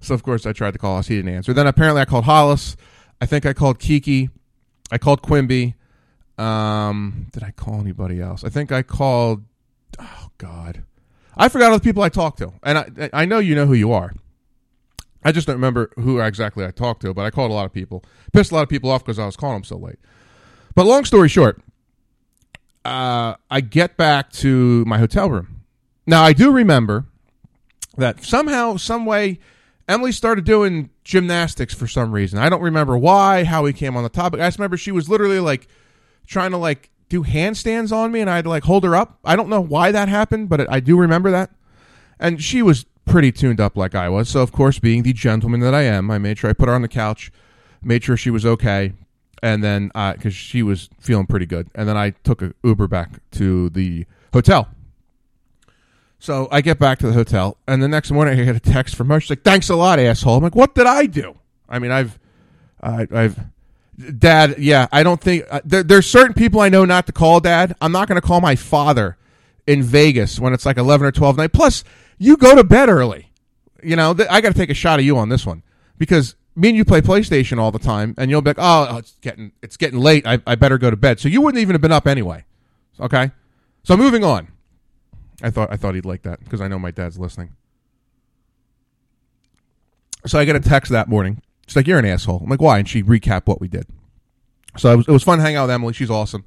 So 0.00 0.14
of 0.14 0.22
course 0.22 0.46
I 0.46 0.52
tried 0.52 0.72
to 0.72 0.78
call 0.78 0.92
Hollis. 0.92 1.08
He 1.08 1.16
didn't 1.16 1.34
answer. 1.34 1.52
Then 1.52 1.66
apparently 1.66 2.00
I 2.00 2.04
called 2.04 2.24
Hollis. 2.24 2.76
I 3.20 3.26
think 3.26 3.44
I 3.44 3.52
called 3.52 3.80
Kiki. 3.80 4.30
I 4.92 4.98
called 4.98 5.22
Quimby. 5.22 5.74
Um, 6.38 7.28
did 7.32 7.42
I 7.42 7.50
call 7.50 7.80
anybody 7.80 8.20
else? 8.20 8.44
I 8.44 8.48
think 8.48 8.72
I 8.72 8.82
called. 8.82 9.44
Oh 9.98 10.28
God, 10.38 10.84
I 11.36 11.48
forgot 11.48 11.72
all 11.72 11.78
the 11.78 11.84
people 11.84 12.02
I 12.02 12.08
talked 12.08 12.38
to, 12.38 12.52
and 12.62 12.78
I 12.78 13.10
I 13.12 13.24
know 13.24 13.38
you 13.38 13.54
know 13.54 13.66
who 13.66 13.74
you 13.74 13.92
are. 13.92 14.12
I 15.24 15.32
just 15.32 15.46
don't 15.46 15.56
remember 15.56 15.90
who 15.96 16.20
exactly 16.20 16.64
I 16.64 16.70
talked 16.70 17.02
to, 17.02 17.12
but 17.12 17.24
I 17.24 17.30
called 17.30 17.50
a 17.50 17.54
lot 17.54 17.66
of 17.66 17.72
people. 17.72 18.04
Pissed 18.32 18.52
a 18.52 18.54
lot 18.54 18.62
of 18.62 18.68
people 18.68 18.90
off 18.90 19.04
because 19.04 19.18
I 19.18 19.26
was 19.26 19.36
calling 19.36 19.56
them 19.56 19.64
so 19.64 19.76
late. 19.76 19.98
But 20.74 20.86
long 20.86 21.04
story 21.04 21.28
short, 21.28 21.60
uh, 22.84 23.34
I 23.50 23.60
get 23.60 23.96
back 23.96 24.30
to 24.34 24.84
my 24.84 24.98
hotel 24.98 25.28
room. 25.28 25.64
Now 26.06 26.22
I 26.22 26.32
do 26.32 26.52
remember 26.52 27.06
that 27.96 28.22
somehow, 28.22 28.76
some 28.76 29.06
way, 29.06 29.40
Emily 29.88 30.12
started 30.12 30.44
doing 30.44 30.90
gymnastics 31.02 31.74
for 31.74 31.88
some 31.88 32.12
reason. 32.12 32.38
I 32.38 32.48
don't 32.48 32.62
remember 32.62 32.96
why, 32.96 33.44
how 33.44 33.64
we 33.64 33.72
came 33.72 33.96
on 33.96 34.02
the 34.02 34.08
topic. 34.08 34.40
I 34.40 34.46
just 34.46 34.58
remember 34.58 34.76
she 34.76 34.92
was 34.92 35.08
literally 35.08 35.40
like 35.40 35.66
trying 36.26 36.50
to 36.50 36.56
like 36.56 36.90
do 37.08 37.22
handstands 37.22 37.92
on 37.92 38.12
me, 38.12 38.20
and 38.20 38.28
I 38.28 38.36
had 38.36 38.44
to 38.44 38.50
like 38.50 38.64
hold 38.64 38.84
her 38.84 38.96
up. 38.96 39.18
I 39.24 39.36
don't 39.36 39.48
know 39.48 39.60
why 39.60 39.92
that 39.92 40.08
happened, 40.08 40.48
but 40.48 40.70
I 40.70 40.80
do 40.80 40.96
remember 40.98 41.30
that. 41.30 41.50
And 42.18 42.42
she 42.42 42.62
was 42.62 42.86
pretty 43.04 43.32
tuned 43.32 43.60
up 43.60 43.76
like 43.76 43.94
I 43.94 44.08
was. 44.08 44.28
So 44.28 44.42
of 44.42 44.52
course, 44.52 44.78
being 44.78 45.02
the 45.02 45.12
gentleman 45.12 45.60
that 45.60 45.74
I 45.74 45.82
am, 45.82 46.10
I 46.10 46.18
made 46.18 46.38
sure 46.38 46.50
I 46.50 46.52
put 46.52 46.68
her 46.68 46.74
on 46.74 46.82
the 46.82 46.88
couch, 46.88 47.30
made 47.82 48.04
sure 48.04 48.16
she 48.16 48.30
was 48.30 48.44
okay, 48.44 48.92
and 49.42 49.62
then 49.62 49.90
uh, 49.94 50.14
because 50.14 50.34
she 50.34 50.62
was 50.62 50.90
feeling 50.98 51.26
pretty 51.26 51.46
good, 51.46 51.68
and 51.74 51.88
then 51.88 51.96
I 51.96 52.10
took 52.10 52.42
a 52.42 52.52
Uber 52.64 52.88
back 52.88 53.20
to 53.32 53.70
the 53.70 54.06
hotel. 54.32 54.68
So 56.18 56.48
I 56.50 56.60
get 56.60 56.78
back 56.78 56.98
to 57.00 57.06
the 57.06 57.12
hotel, 57.12 57.58
and 57.68 57.82
the 57.82 57.88
next 57.88 58.10
morning 58.10 58.40
I 58.40 58.44
get 58.44 58.56
a 58.56 58.60
text 58.60 58.96
from 58.96 59.08
her. 59.10 59.20
She's 59.20 59.30
like, 59.30 59.42
"Thanks 59.42 59.68
a 59.68 59.76
lot, 59.76 59.98
asshole." 59.98 60.36
I'm 60.36 60.42
like, 60.42 60.56
"What 60.56 60.74
did 60.74 60.86
I 60.86 61.06
do?" 61.06 61.38
I 61.68 61.78
mean, 61.78 61.90
I've, 61.90 62.18
I, 62.82 63.06
I've, 63.12 63.38
Dad. 64.18 64.56
Yeah, 64.58 64.86
I 64.92 65.02
don't 65.02 65.20
think 65.20 65.44
uh, 65.50 65.60
there, 65.64 65.82
there's 65.82 66.06
certain 66.06 66.34
people 66.34 66.60
I 66.60 66.68
know 66.68 66.84
not 66.84 67.06
to 67.06 67.12
call 67.12 67.40
Dad. 67.40 67.74
I'm 67.80 67.92
not 67.92 68.08
going 68.08 68.20
to 68.20 68.26
call 68.26 68.40
my 68.40 68.56
father 68.56 69.16
in 69.66 69.82
Vegas 69.82 70.38
when 70.38 70.52
it's 70.52 70.66
like 70.66 70.76
11 70.76 71.06
or 71.06 71.12
12 71.12 71.36
night. 71.38 71.52
Plus, 71.52 71.82
you 72.18 72.36
go 72.36 72.54
to 72.54 72.64
bed 72.64 72.88
early. 72.88 73.30
You 73.82 73.96
know, 73.96 74.14
th- 74.14 74.28
I 74.30 74.40
got 74.40 74.52
to 74.52 74.58
take 74.58 74.70
a 74.70 74.74
shot 74.74 74.98
of 74.98 75.04
you 75.04 75.16
on 75.18 75.28
this 75.28 75.46
one 75.46 75.62
because 75.98 76.34
me 76.54 76.68
and 76.68 76.76
you 76.76 76.84
play 76.84 77.00
PlayStation 77.00 77.58
all 77.58 77.70
the 77.70 77.78
time, 77.78 78.14
and 78.16 78.30
you'll 78.30 78.40
be 78.40 78.50
like, 78.50 78.58
"Oh, 78.58 78.88
oh, 78.90 78.96
it's 78.96 79.12
getting 79.20 79.52
it's 79.62 79.76
getting 79.76 80.00
late. 80.00 80.26
I, 80.26 80.40
I 80.46 80.54
better 80.54 80.78
go 80.78 80.90
to 80.90 80.96
bed." 80.96 81.20
So 81.20 81.28
you 81.28 81.42
wouldn't 81.42 81.60
even 81.60 81.74
have 81.74 81.82
been 81.82 81.92
up 81.92 82.06
anyway. 82.06 82.44
Okay, 82.98 83.30
so 83.84 83.96
moving 83.96 84.24
on. 84.24 84.48
I 85.42 85.50
thought 85.50 85.70
I 85.70 85.76
thought 85.76 85.94
he'd 85.94 86.06
like 86.06 86.22
that 86.22 86.40
because 86.40 86.62
I 86.62 86.68
know 86.68 86.78
my 86.78 86.90
dad's 86.90 87.18
listening. 87.18 87.54
So 90.24 90.38
I 90.38 90.44
get 90.44 90.56
a 90.56 90.60
text 90.60 90.90
that 90.90 91.08
morning. 91.08 91.42
She's 91.66 91.76
like, 91.76 91.86
"You're 91.86 91.98
an 91.98 92.04
asshole." 92.04 92.40
I'm 92.42 92.50
like, 92.50 92.60
"Why?" 92.60 92.78
And 92.78 92.88
she 92.88 93.02
recapped 93.02 93.46
what 93.46 93.60
we 93.60 93.68
did. 93.68 93.86
So 94.78 94.92
it 94.92 94.96
was, 94.96 95.08
it 95.08 95.12
was 95.12 95.22
fun 95.22 95.40
hanging 95.40 95.56
out 95.56 95.64
with 95.64 95.70
Emily. 95.72 95.92
She's 95.92 96.10
awesome. 96.10 96.44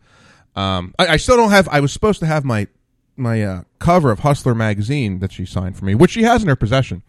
Um, 0.56 0.94
I, 1.00 1.08
I 1.08 1.18
still 1.18 1.38
don't 1.38 1.52
have. 1.52 1.68
I 1.70 1.80
was 1.80 1.92
supposed 1.92 2.20
to 2.20 2.26
have 2.26 2.44
my 2.46 2.68
my 3.18 3.44
uh, 3.44 3.62
cover 3.80 4.12
of 4.12 4.20
Hustler 4.20 4.56
magazine 4.56 5.20
that 5.20 5.32
she 5.32 5.46
signed 5.46 5.78
for 5.78 5.86
me, 5.86 5.96
which 5.96 6.12
she 6.12 6.24
has 6.24 6.42
in 6.42 6.48
her 6.50 6.56
possession, 6.56 7.04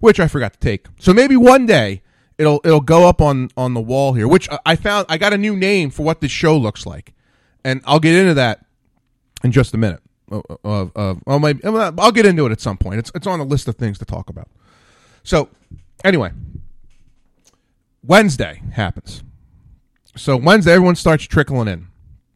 which 0.00 0.20
I 0.20 0.28
forgot 0.28 0.52
to 0.54 0.58
take. 0.58 0.86
So 0.98 1.12
maybe 1.12 1.36
one 1.36 1.66
day 1.66 2.02
it'll 2.38 2.60
it'll 2.64 2.80
go 2.80 3.08
up 3.08 3.20
on 3.20 3.50
on 3.56 3.74
the 3.74 3.80
wall 3.80 4.12
here. 4.14 4.28
Which 4.28 4.48
I- 4.66 4.76
found. 4.76 5.06
I 5.08 5.18
got 5.18 5.32
a 5.32 5.38
new 5.38 5.56
name 5.56 5.90
for 5.90 6.02
what 6.02 6.20
this 6.20 6.30
show 6.32 6.56
looks 6.56 6.86
like, 6.86 7.14
and 7.64 7.80
I'll 7.84 8.00
get 8.00 8.14
into 8.14 8.34
that 8.34 8.64
in 9.44 9.52
just 9.52 9.74
a 9.74 9.78
minute. 9.78 10.00
Of, 10.30 10.42
of, 10.64 10.92
of 10.96 11.22
oh, 11.26 11.38
maybe 11.38 11.60
I'll 11.64 12.12
get 12.12 12.24
into 12.24 12.46
it 12.46 12.52
at 12.52 12.60
some 12.60 12.78
point. 12.78 12.98
It's 12.98 13.12
it's 13.14 13.26
on 13.26 13.38
the 13.38 13.44
list 13.44 13.68
of 13.68 13.76
things 13.76 13.98
to 13.98 14.04
talk 14.04 14.30
about. 14.30 14.48
So 15.24 15.50
anyway, 16.04 16.32
Wednesday 18.04 18.62
happens. 18.72 19.22
So 20.16 20.36
Wednesday, 20.36 20.72
everyone 20.72 20.96
starts 20.96 21.24
trickling 21.24 21.68
in. 21.68 21.88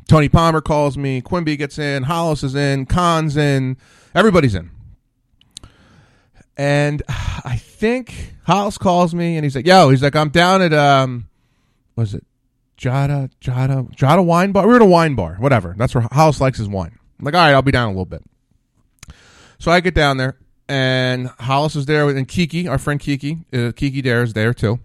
Tony 0.08 0.28
Palmer 0.28 0.60
calls 0.60 0.96
me. 0.96 1.20
Quimby 1.20 1.56
gets 1.56 1.78
in. 1.78 2.04
Hollis 2.04 2.42
is 2.42 2.54
in. 2.54 2.86
Con's 2.86 3.36
in. 3.36 3.76
Everybody's 4.14 4.54
in. 4.54 4.70
And 6.56 7.02
I 7.08 7.56
think 7.56 8.34
Hollis 8.44 8.78
calls 8.78 9.14
me 9.14 9.36
and 9.36 9.44
he's 9.44 9.56
like, 9.56 9.66
"Yo," 9.66 9.90
he's 9.90 10.02
like, 10.02 10.16
"I'm 10.16 10.30
down 10.30 10.62
at 10.62 10.72
um, 10.72 11.28
was 11.96 12.14
it 12.14 12.24
Jada 12.78 13.30
Jada 13.40 13.94
Jada 13.94 14.24
Wine 14.24 14.52
Bar? 14.52 14.66
We're 14.66 14.76
at 14.76 14.82
a 14.82 14.86
wine 14.86 15.14
bar, 15.14 15.36
whatever. 15.38 15.74
That's 15.76 15.94
where 15.94 16.06
Hollis 16.12 16.40
likes 16.40 16.58
his 16.58 16.68
wine." 16.68 16.98
I'm 17.18 17.24
like, 17.24 17.34
"All 17.34 17.40
right, 17.40 17.52
I'll 17.52 17.62
be 17.62 17.72
down 17.72 17.88
a 17.88 17.90
little 17.90 18.06
bit." 18.06 18.22
So 19.58 19.70
I 19.70 19.80
get 19.80 19.94
down 19.94 20.16
there 20.16 20.36
and 20.68 21.28
Hollis 21.38 21.76
is 21.76 21.86
there 21.86 22.06
with 22.06 22.16
and 22.16 22.26
Kiki, 22.26 22.66
our 22.68 22.78
friend 22.78 22.98
Kiki, 23.00 23.44
uh, 23.52 23.72
Kiki 23.74 24.02
Dare 24.02 24.22
is 24.22 24.32
there 24.32 24.52
too, 24.52 24.80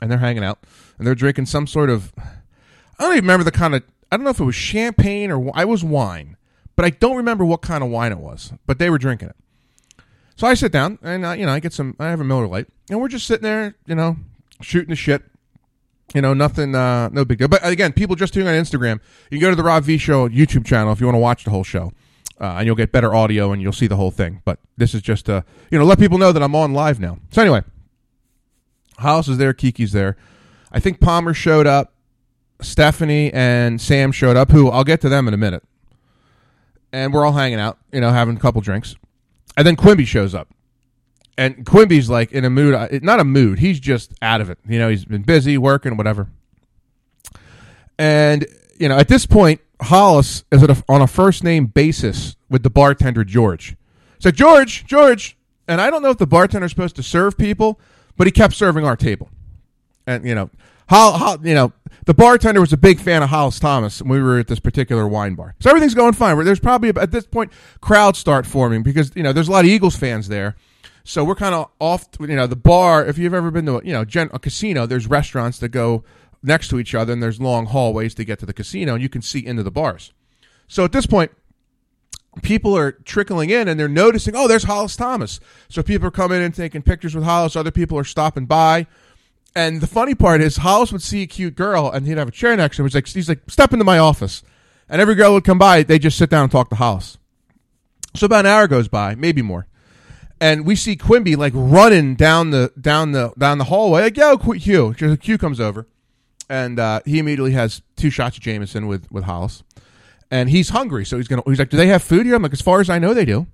and 0.00 0.10
they're 0.10 0.18
hanging 0.18 0.44
out 0.44 0.58
and 0.98 1.06
they're 1.06 1.14
drinking 1.14 1.46
some 1.46 1.66
sort 1.66 1.90
of 1.90 2.12
I 2.18 3.04
don't 3.04 3.12
even 3.12 3.24
remember 3.24 3.44
the 3.44 3.52
kind 3.52 3.74
of 3.74 3.82
I 4.10 4.16
don't 4.16 4.24
know 4.24 4.30
if 4.30 4.40
it 4.40 4.44
was 4.44 4.54
champagne 4.54 5.30
or 5.30 5.50
I 5.54 5.64
was 5.64 5.84
wine, 5.84 6.36
but 6.76 6.84
I 6.84 6.90
don't 6.90 7.16
remember 7.16 7.44
what 7.44 7.62
kind 7.62 7.82
of 7.82 7.90
wine 7.90 8.12
it 8.12 8.18
was. 8.18 8.52
But 8.66 8.78
they 8.78 8.90
were 8.90 8.98
drinking 8.98 9.30
it. 9.30 9.36
So 10.36 10.46
I 10.46 10.54
sit 10.54 10.72
down 10.72 10.98
and 11.02 11.24
uh, 11.24 11.32
you 11.32 11.46
know 11.46 11.52
I 11.52 11.60
get 11.60 11.72
some 11.72 11.96
I 11.98 12.08
have 12.08 12.20
a 12.20 12.24
Miller 12.24 12.46
Lite 12.46 12.68
and 12.88 13.00
we're 13.00 13.08
just 13.08 13.26
sitting 13.26 13.42
there 13.44 13.74
you 13.86 13.94
know 13.94 14.16
shooting 14.60 14.90
the 14.90 14.96
shit. 14.96 15.22
You 16.14 16.20
know 16.20 16.34
nothing, 16.34 16.74
uh, 16.74 17.08
no 17.10 17.24
big 17.24 17.38
deal. 17.38 17.46
But 17.46 17.64
again, 17.64 17.92
people 17.92 18.16
just 18.16 18.34
tuning 18.34 18.48
on 18.48 18.54
Instagram. 18.54 18.98
You 19.30 19.38
go 19.38 19.48
to 19.48 19.54
the 19.54 19.62
Rob 19.62 19.84
V 19.84 19.96
Show 19.96 20.28
YouTube 20.28 20.66
channel 20.66 20.92
if 20.92 21.00
you 21.00 21.06
want 21.06 21.14
to 21.14 21.20
watch 21.20 21.44
the 21.44 21.50
whole 21.50 21.62
show, 21.62 21.92
uh, 22.40 22.56
and 22.58 22.66
you'll 22.66 22.74
get 22.74 22.90
better 22.90 23.14
audio 23.14 23.52
and 23.52 23.62
you'll 23.62 23.72
see 23.72 23.86
the 23.86 23.94
whole 23.94 24.10
thing. 24.10 24.42
But 24.44 24.58
this 24.76 24.92
is 24.92 25.02
just 25.02 25.30
uh, 25.30 25.42
you 25.70 25.78
know 25.78 25.84
let 25.84 26.00
people 26.00 26.18
know 26.18 26.32
that 26.32 26.42
I'm 26.42 26.56
on 26.56 26.74
live 26.74 26.98
now. 26.98 27.18
So 27.30 27.40
anyway, 27.42 27.62
House 29.00 29.28
is 29.28 29.38
there, 29.38 29.52
Kiki's 29.52 29.92
there. 29.92 30.16
I 30.72 30.80
think 30.80 31.00
Palmer 31.00 31.34
showed 31.34 31.66
up. 31.66 31.92
Stephanie 32.62 33.32
and 33.32 33.80
Sam 33.80 34.12
showed 34.12 34.36
up, 34.36 34.50
who 34.50 34.68
I'll 34.68 34.84
get 34.84 35.00
to 35.00 35.08
them 35.08 35.26
in 35.26 35.34
a 35.34 35.38
minute. 35.38 35.62
And 36.92 37.12
we're 37.12 37.24
all 37.24 37.32
hanging 37.32 37.58
out, 37.58 37.78
you 37.92 38.00
know, 38.00 38.10
having 38.10 38.36
a 38.36 38.40
couple 38.40 38.60
drinks. 38.60 38.96
And 39.56 39.66
then 39.66 39.76
Quimby 39.76 40.04
shows 40.04 40.34
up. 40.34 40.48
And 41.38 41.64
Quimby's 41.64 42.10
like 42.10 42.32
in 42.32 42.44
a 42.44 42.50
mood, 42.50 42.74
uh, 42.74 42.88
not 43.02 43.18
a 43.18 43.24
mood, 43.24 43.60
he's 43.60 43.80
just 43.80 44.12
out 44.20 44.42
of 44.42 44.50
it. 44.50 44.58
You 44.68 44.78
know, 44.78 44.90
he's 44.90 45.06
been 45.06 45.22
busy 45.22 45.56
working, 45.56 45.96
whatever. 45.96 46.28
And, 47.98 48.46
you 48.78 48.88
know, 48.88 48.98
at 48.98 49.08
this 49.08 49.24
point, 49.24 49.60
Hollis 49.80 50.44
is 50.52 50.62
a, 50.62 50.84
on 50.88 51.00
a 51.00 51.06
first 51.06 51.42
name 51.42 51.66
basis 51.66 52.36
with 52.50 52.62
the 52.62 52.70
bartender, 52.70 53.24
George. 53.24 53.76
So, 54.18 54.30
George, 54.30 54.84
George. 54.86 55.36
And 55.66 55.80
I 55.80 55.88
don't 55.88 56.02
know 56.02 56.10
if 56.10 56.18
the 56.18 56.26
bartender's 56.26 56.72
supposed 56.72 56.96
to 56.96 57.02
serve 57.02 57.38
people, 57.38 57.78
but 58.20 58.26
he 58.26 58.30
kept 58.32 58.52
serving 58.52 58.84
our 58.84 58.96
table. 58.96 59.30
And, 60.06 60.26
you 60.26 60.34
know, 60.34 60.50
Hol, 60.90 61.12
Hol, 61.12 61.38
you 61.42 61.54
know, 61.54 61.72
the 62.04 62.12
bartender 62.12 62.60
was 62.60 62.70
a 62.70 62.76
big 62.76 63.00
fan 63.00 63.22
of 63.22 63.30
Hollis 63.30 63.58
Thomas, 63.58 64.02
and 64.02 64.10
we 64.10 64.20
were 64.20 64.38
at 64.38 64.46
this 64.46 64.60
particular 64.60 65.08
wine 65.08 65.36
bar. 65.36 65.54
So 65.58 65.70
everything's 65.70 65.94
going 65.94 66.12
fine. 66.12 66.44
There's 66.44 66.60
probably 66.60 66.90
at 66.90 67.12
this 67.12 67.26
point 67.26 67.50
crowds 67.80 68.18
start 68.18 68.44
forming 68.44 68.82
because 68.82 69.10
you 69.16 69.22
know 69.22 69.32
there's 69.32 69.48
a 69.48 69.50
lot 69.50 69.64
of 69.64 69.70
Eagles 69.70 69.96
fans 69.96 70.28
there. 70.28 70.54
So 71.02 71.24
we're 71.24 71.34
kind 71.34 71.54
of 71.54 71.70
off. 71.78 72.08
You 72.20 72.36
know, 72.36 72.46
the 72.46 72.56
bar. 72.56 73.06
If 73.06 73.16
you've 73.16 73.32
ever 73.32 73.50
been 73.50 73.64
to 73.64 73.80
you 73.82 73.94
know 73.94 74.04
gen, 74.04 74.28
a 74.34 74.38
casino, 74.38 74.84
there's 74.84 75.06
restaurants 75.06 75.58
that 75.60 75.70
go 75.70 76.04
next 76.42 76.68
to 76.68 76.78
each 76.78 76.94
other, 76.94 77.14
and 77.14 77.22
there's 77.22 77.40
long 77.40 77.64
hallways 77.64 78.14
to 78.16 78.24
get 78.26 78.38
to 78.40 78.44
the 78.44 78.52
casino, 78.52 78.92
and 78.92 79.02
you 79.02 79.08
can 79.08 79.22
see 79.22 79.46
into 79.46 79.62
the 79.62 79.70
bars. 79.70 80.12
So 80.68 80.84
at 80.84 80.92
this 80.92 81.06
point, 81.06 81.32
people 82.42 82.76
are 82.76 82.92
trickling 82.92 83.50
in 83.50 83.68
and 83.68 83.78
they're 83.78 83.88
noticing, 83.88 84.36
oh, 84.36 84.46
there's 84.46 84.64
Hollis 84.64 84.96
Thomas. 84.96 85.40
So 85.68 85.82
people 85.82 86.08
are 86.08 86.12
coming 86.12 86.38
in 86.38 86.44
and 86.44 86.54
taking 86.54 86.82
pictures 86.82 87.14
with 87.14 87.24
Hollis. 87.24 87.56
Other 87.56 87.70
people 87.70 87.98
are 87.98 88.04
stopping 88.04 88.46
by. 88.46 88.86
And 89.54 89.80
the 89.80 89.86
funny 89.86 90.14
part 90.14 90.40
is 90.40 90.58
Hollis 90.58 90.92
would 90.92 91.02
see 91.02 91.22
a 91.22 91.26
cute 91.26 91.56
girl 91.56 91.90
and 91.90 92.06
he'd 92.06 92.18
have 92.18 92.28
a 92.28 92.32
chair 92.32 92.56
next 92.56 92.76
to 92.76 92.82
him. 92.82 92.90
He's 93.04 93.28
like, 93.28 93.50
step 93.50 93.72
into 93.72 93.84
my 93.84 93.98
office. 93.98 94.42
And 94.88 95.00
every 95.00 95.14
girl 95.14 95.32
would 95.34 95.44
come 95.44 95.58
by, 95.58 95.82
they 95.82 95.98
just 95.98 96.18
sit 96.18 96.30
down 96.30 96.44
and 96.44 96.52
talk 96.52 96.68
to 96.70 96.76
Hollis. 96.76 97.18
So 98.14 98.26
about 98.26 98.46
an 98.46 98.52
hour 98.52 98.66
goes 98.66 98.88
by, 98.88 99.14
maybe 99.14 99.42
more. 99.42 99.66
And 100.40 100.64
we 100.64 100.74
see 100.74 100.96
Quimby 100.96 101.36
like 101.36 101.52
running 101.54 102.14
down 102.14 102.50
the 102.50 102.72
down 102.80 103.12
the 103.12 103.32
down 103.38 103.58
the 103.58 103.64
hallway. 103.64 104.02
Like, 104.02 104.16
yo, 104.16 104.38
Q. 104.38 104.94
Q 104.94 105.38
comes 105.38 105.60
over. 105.60 105.86
And 106.48 106.80
uh, 106.80 107.00
he 107.04 107.20
immediately 107.20 107.52
has 107.52 107.82
two 107.94 108.10
shots 108.10 108.36
of 108.36 108.42
Jameson 108.42 108.88
with, 108.88 109.10
with 109.12 109.24
Hollis 109.24 109.62
and 110.30 110.48
he's 110.48 110.70
hungry, 110.70 111.04
so 111.04 111.16
he's 111.16 111.28
gonna. 111.28 111.42
He's 111.46 111.58
like, 111.58 111.70
"Do 111.70 111.76
they 111.76 111.88
have 111.88 112.02
food 112.02 112.26
here?" 112.26 112.34
I'm 112.34 112.42
like, 112.42 112.52
"As 112.52 112.60
far 112.60 112.80
as 112.80 112.88
I 112.88 112.98
know, 112.98 113.14
they 113.14 113.24
do." 113.24 113.46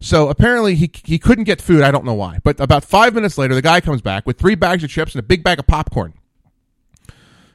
So 0.00 0.28
apparently 0.28 0.74
he 0.74 0.90
he 1.04 1.18
couldn't 1.18 1.44
get 1.44 1.60
food. 1.60 1.82
I 1.82 1.90
don't 1.90 2.04
know 2.04 2.14
why. 2.14 2.38
But 2.42 2.60
about 2.60 2.84
five 2.84 3.14
minutes 3.14 3.38
later, 3.38 3.54
the 3.54 3.62
guy 3.62 3.80
comes 3.80 4.02
back 4.02 4.26
with 4.26 4.38
three 4.38 4.54
bags 4.54 4.84
of 4.84 4.90
chips 4.90 5.14
and 5.14 5.20
a 5.20 5.22
big 5.22 5.42
bag 5.42 5.58
of 5.58 5.66
popcorn. 5.66 6.14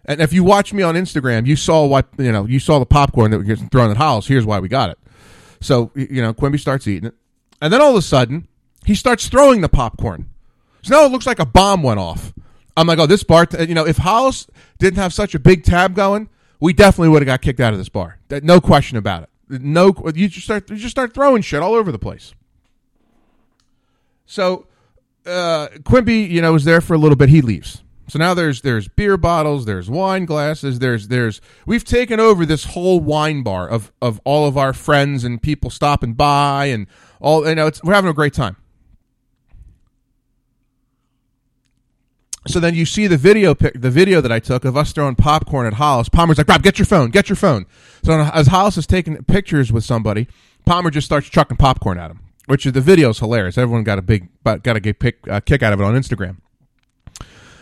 And 0.06 0.22
if 0.22 0.34
you 0.34 0.44
watch 0.44 0.74
me 0.74 0.82
on 0.82 0.96
Instagram, 0.96 1.46
you 1.46 1.56
saw 1.56 1.86
what 1.86 2.08
you 2.18 2.32
know. 2.32 2.46
You 2.46 2.60
saw 2.60 2.80
the 2.80 2.86
popcorn 2.86 3.32
that 3.32 3.46
was 3.46 3.62
thrown 3.72 3.92
at 3.92 3.98
Hollis. 3.98 4.28
Here's 4.28 4.46
why 4.46 4.60
we 4.60 4.68
got 4.68 4.90
it. 4.90 4.98
So 5.62 5.92
you 5.96 6.22
know, 6.22 6.34
Quimby 6.34 6.58
starts 6.58 6.88
eating 6.88 7.10
it, 7.10 7.16
and 7.62 7.72
then 7.72 7.82
all 7.82 7.92
of 7.92 7.98
a 7.98 8.02
sudden 8.02 8.48
he 8.86 8.96
starts 8.96 9.28
throwing 9.28 9.62
the 9.62 9.70
popcorn. 9.70 10.30
So 10.82 10.96
now 10.96 11.06
it 11.06 11.12
looks 11.12 11.28
like 11.28 11.40
a 11.40 11.46
bomb 11.46 11.84
went 11.84 12.00
off. 12.00 12.34
I'm 12.78 12.88
like, 12.88 12.98
oh, 13.00 13.06
this 13.06 13.24
bar. 13.24 13.46
You 13.60 13.76
know, 13.76 13.86
if 13.86 13.98
Hollis 13.98 14.48
didn't 14.78 14.98
have 14.98 15.14
such 15.14 15.36
a 15.36 15.40
big 15.40 15.64
tab 15.64 15.96
going, 15.96 16.30
we 16.60 16.74
definitely 16.74 17.10
would 17.10 17.22
have 17.22 17.28
got 17.28 17.42
kicked 17.42 17.60
out 17.60 17.74
of 17.74 17.80
this 17.80 17.90
bar. 17.90 18.20
No 18.30 18.60
question 18.62 18.98
about 18.98 19.24
it. 19.24 19.30
No, 19.62 19.94
you 20.14 20.28
just 20.28 20.46
start 20.46 20.70
you 20.70 20.76
just 20.76 20.92
start 20.92 21.14
throwing 21.14 21.42
shit 21.42 21.62
all 21.62 21.74
over 21.74 21.92
the 21.92 22.00
place. 22.00 22.34
So 24.26 24.68
uh, 25.26 25.70
Quimby, 25.84 26.32
you 26.32 26.42
know, 26.42 26.54
was 26.54 26.66
there 26.66 26.82
for 26.82 26.94
a 26.94 26.98
little 26.98 27.16
bit. 27.16 27.30
He 27.30 27.42
leaves. 27.42 27.84
So 28.10 28.18
now 28.18 28.34
there's 28.34 28.62
there's 28.62 28.88
beer 28.88 29.18
bottles, 29.18 29.66
there's 29.66 29.90
wine 29.90 30.26
glasses, 30.26 30.80
there's 30.80 31.08
there's 31.10 31.42
we've 31.66 31.84
taken 31.84 32.20
over 32.20 32.46
this 32.46 32.64
whole 32.66 33.00
wine 33.00 33.44
bar 33.44 33.68
of 33.68 33.92
of 34.02 34.20
all 34.24 34.48
of 34.48 34.58
our 34.58 34.74
friends 34.74 35.24
and 35.24 35.42
people 35.42 35.70
stopping 35.70 36.14
by 36.14 36.66
and 36.66 36.88
all 37.22 37.48
you 37.48 37.56
know, 37.56 37.68
it's, 37.68 37.84
we're 37.84 37.94
having 37.94 38.10
a 38.10 38.14
great 38.14 38.34
time. 38.34 38.56
So 42.50 42.60
then 42.60 42.74
you 42.74 42.86
see 42.86 43.06
the 43.06 43.16
video 43.16 43.54
pic, 43.54 43.80
the 43.80 43.92
video 43.92 44.22
that 44.22 44.32
I 44.32 44.40
took 44.40 44.66
of 44.66 44.76
us 44.76 44.92
throwing 44.92 45.16
popcorn 45.16 45.68
at 45.68 45.74
Hollis. 45.74 46.10
Palmer's 46.10 46.40
like, 46.40 46.48
Rob, 46.48 46.64
get 46.64 46.80
your 46.80 46.88
phone, 46.88 47.12
get 47.12 47.30
your 47.30 47.36
phone. 47.36 47.68
So 48.04 48.14
as 48.20 48.48
Hollis 48.48 48.76
is 48.76 48.88
taking 48.88 49.24
pictures 49.26 49.72
with 49.72 49.84
somebody, 49.84 50.28
Palmer 50.66 50.90
just 50.90 51.06
starts 51.06 51.30
chucking 51.30 51.58
popcorn 51.58 52.00
at 52.00 52.10
him, 52.10 52.22
which 52.48 52.66
is 52.66 52.74
the 52.74 52.82
video's 52.82 53.20
hilarious. 53.20 53.56
Everyone 53.56 53.84
got 53.84 54.00
a 54.00 54.02
big, 54.02 54.30
got 54.44 54.76
a 54.76 54.82
big 54.82 54.98
pick, 54.98 55.28
uh, 55.30 55.40
kick 55.42 55.62
out 55.62 55.74
of 55.74 55.80
it 55.80 55.84
on 55.84 55.94
Instagram. 55.94 56.38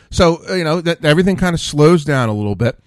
So 0.09 0.39
uh, 0.49 0.53
you 0.53 0.63
know 0.63 0.79
that 0.79 1.03
everything 1.03 1.35
kind 1.35 1.53
of 1.53 1.59
slows 1.59 2.05
down 2.05 2.29
a 2.29 2.33
little 2.33 2.55
bit, 2.55 2.79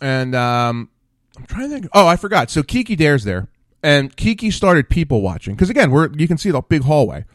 and 0.00 0.34
um, 0.34 0.88
I'm 1.36 1.44
trying 1.44 1.68
to 1.68 1.74
think. 1.74 1.88
Oh, 1.92 2.06
I 2.06 2.16
forgot. 2.16 2.48
So 2.48 2.62
Kiki 2.62 2.96
Dare's 2.96 3.24
there, 3.24 3.48
and 3.82 4.16
Kiki 4.16 4.50
started 4.50 4.88
people 4.88 5.20
watching 5.20 5.54
because 5.54 5.68
again, 5.68 5.90
we're 5.90 6.10
you 6.14 6.26
can 6.26 6.38
see 6.38 6.50
the 6.50 6.62
big 6.62 6.84
hallway, 6.84 7.26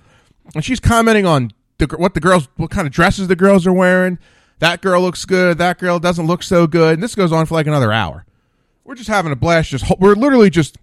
and 0.56 0.66
she's 0.66 0.80
commenting 0.80 1.28
on 1.28 1.52
the, 1.78 1.88
what 1.98 2.14
the 2.14 2.20
girls, 2.20 2.48
what 2.58 2.72
kind 2.72 2.88
of 2.88 2.94
dresses 2.94 3.28
the 3.28 3.36
girls 3.36 3.66
are 3.68 3.74
wearing. 3.74 4.20
That 4.60 4.82
girl 4.82 5.02
looks 5.02 5.26
good. 5.26 5.58
That 5.60 5.78
girl 5.78 6.00
doesn't 6.00 6.26
look 6.26 6.42
so 6.44 6.66
good. 6.66 6.96
And 6.96 7.04
this 7.04 7.16
goes 7.16 7.32
on 7.32 7.46
for 7.46 7.54
like 7.54 7.68
another 7.68 7.92
hour. 7.92 8.26
We're 8.84 8.96
just 8.96 9.10
having 9.10 9.32
a 9.32 9.36
blast. 9.36 9.70
Just 9.70 9.86
we're 10.00 10.16
literally 10.16 10.50
just 10.50 10.78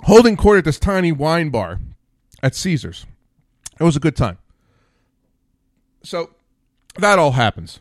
holding 0.00 0.36
court 0.36 0.58
at 0.58 0.64
this 0.64 0.78
tiny 0.78 1.12
wine 1.12 1.50
bar 1.50 1.80
at 2.42 2.54
Caesars. 2.54 3.06
It 3.78 3.84
was 3.84 3.96
a 3.96 4.00
good 4.00 4.16
time. 4.16 4.38
So 6.02 6.30
that 6.98 7.18
all 7.18 7.32
happens. 7.32 7.80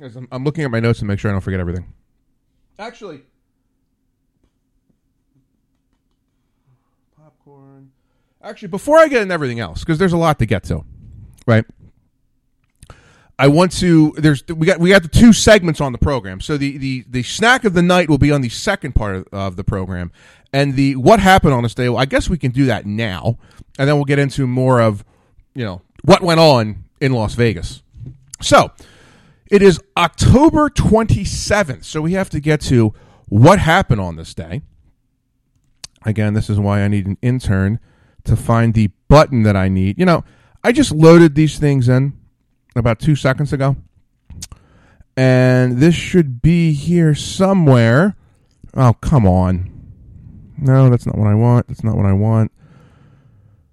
I'm, 0.00 0.28
I'm 0.32 0.44
looking 0.44 0.64
at 0.64 0.70
my 0.70 0.80
notes 0.80 0.98
to 1.00 1.04
make 1.04 1.18
sure 1.18 1.30
I 1.30 1.32
don't 1.32 1.40
forget 1.40 1.60
everything. 1.60 1.92
Actually, 2.78 3.22
Actually, 8.42 8.68
before 8.68 8.98
I 8.98 9.08
get 9.08 9.22
into 9.22 9.34
everything 9.34 9.60
else, 9.60 9.80
because 9.80 9.98
there's 9.98 10.12
a 10.12 10.18
lot 10.18 10.38
to 10.38 10.46
get 10.46 10.64
to, 10.64 10.84
right? 11.46 11.64
I 13.38 13.48
want 13.48 13.72
to. 13.78 14.12
There's 14.16 14.46
we 14.48 14.66
got 14.66 14.78
we 14.78 14.90
got 14.90 15.02
the 15.02 15.08
two 15.08 15.32
segments 15.32 15.80
on 15.80 15.92
the 15.92 15.98
program. 15.98 16.40
So 16.40 16.56
the 16.56 16.76
the 16.78 17.04
the 17.08 17.22
snack 17.22 17.64
of 17.64 17.74
the 17.74 17.82
night 17.82 18.08
will 18.08 18.18
be 18.18 18.30
on 18.30 18.42
the 18.42 18.48
second 18.48 18.94
part 18.94 19.16
of, 19.16 19.26
of 19.32 19.56
the 19.56 19.64
program, 19.64 20.12
and 20.52 20.74
the 20.74 20.96
what 20.96 21.20
happened 21.20 21.54
on 21.54 21.62
this 21.62 21.74
day. 21.74 21.88
Well, 21.88 21.98
I 21.98 22.04
guess 22.04 22.28
we 22.28 22.38
can 22.38 22.50
do 22.50 22.66
that 22.66 22.86
now, 22.86 23.38
and 23.78 23.88
then 23.88 23.96
we'll 23.96 24.04
get 24.04 24.18
into 24.18 24.46
more 24.46 24.80
of 24.80 25.04
you 25.54 25.64
know 25.64 25.82
what 26.02 26.22
went 26.22 26.38
on 26.38 26.84
in 27.00 27.12
Las 27.12 27.34
Vegas. 27.34 27.82
So 28.42 28.72
it 29.50 29.62
is 29.62 29.80
October 29.96 30.68
27th, 30.70 31.84
so 31.84 32.00
we 32.02 32.12
have 32.12 32.30
to 32.30 32.40
get 32.40 32.60
to 32.62 32.94
what 33.28 33.58
happened 33.58 34.00
on 34.00 34.16
this 34.16 34.32
day. 34.34 34.62
Again, 36.04 36.34
this 36.34 36.48
is 36.48 36.58
why 36.58 36.82
I 36.82 36.88
need 36.88 37.06
an 37.06 37.18
intern 37.22 37.80
to 38.30 38.36
find 38.36 38.74
the 38.74 38.90
button 39.08 39.42
that 39.42 39.56
I 39.56 39.68
need. 39.68 39.98
You 39.98 40.06
know, 40.06 40.24
I 40.62 40.70
just 40.70 40.92
loaded 40.92 41.34
these 41.34 41.58
things 41.58 41.88
in 41.88 42.16
about 42.76 43.00
two 43.00 43.16
seconds 43.16 43.52
ago. 43.52 43.76
And 45.16 45.78
this 45.78 45.96
should 45.96 46.40
be 46.40 46.72
here 46.72 47.14
somewhere. 47.14 48.16
Oh, 48.74 48.92
come 48.94 49.26
on. 49.26 49.68
No, 50.56 50.88
that's 50.88 51.06
not 51.06 51.18
what 51.18 51.26
I 51.26 51.34
want. 51.34 51.66
That's 51.66 51.82
not 51.82 51.96
what 51.96 52.06
I 52.06 52.12
want. 52.12 52.52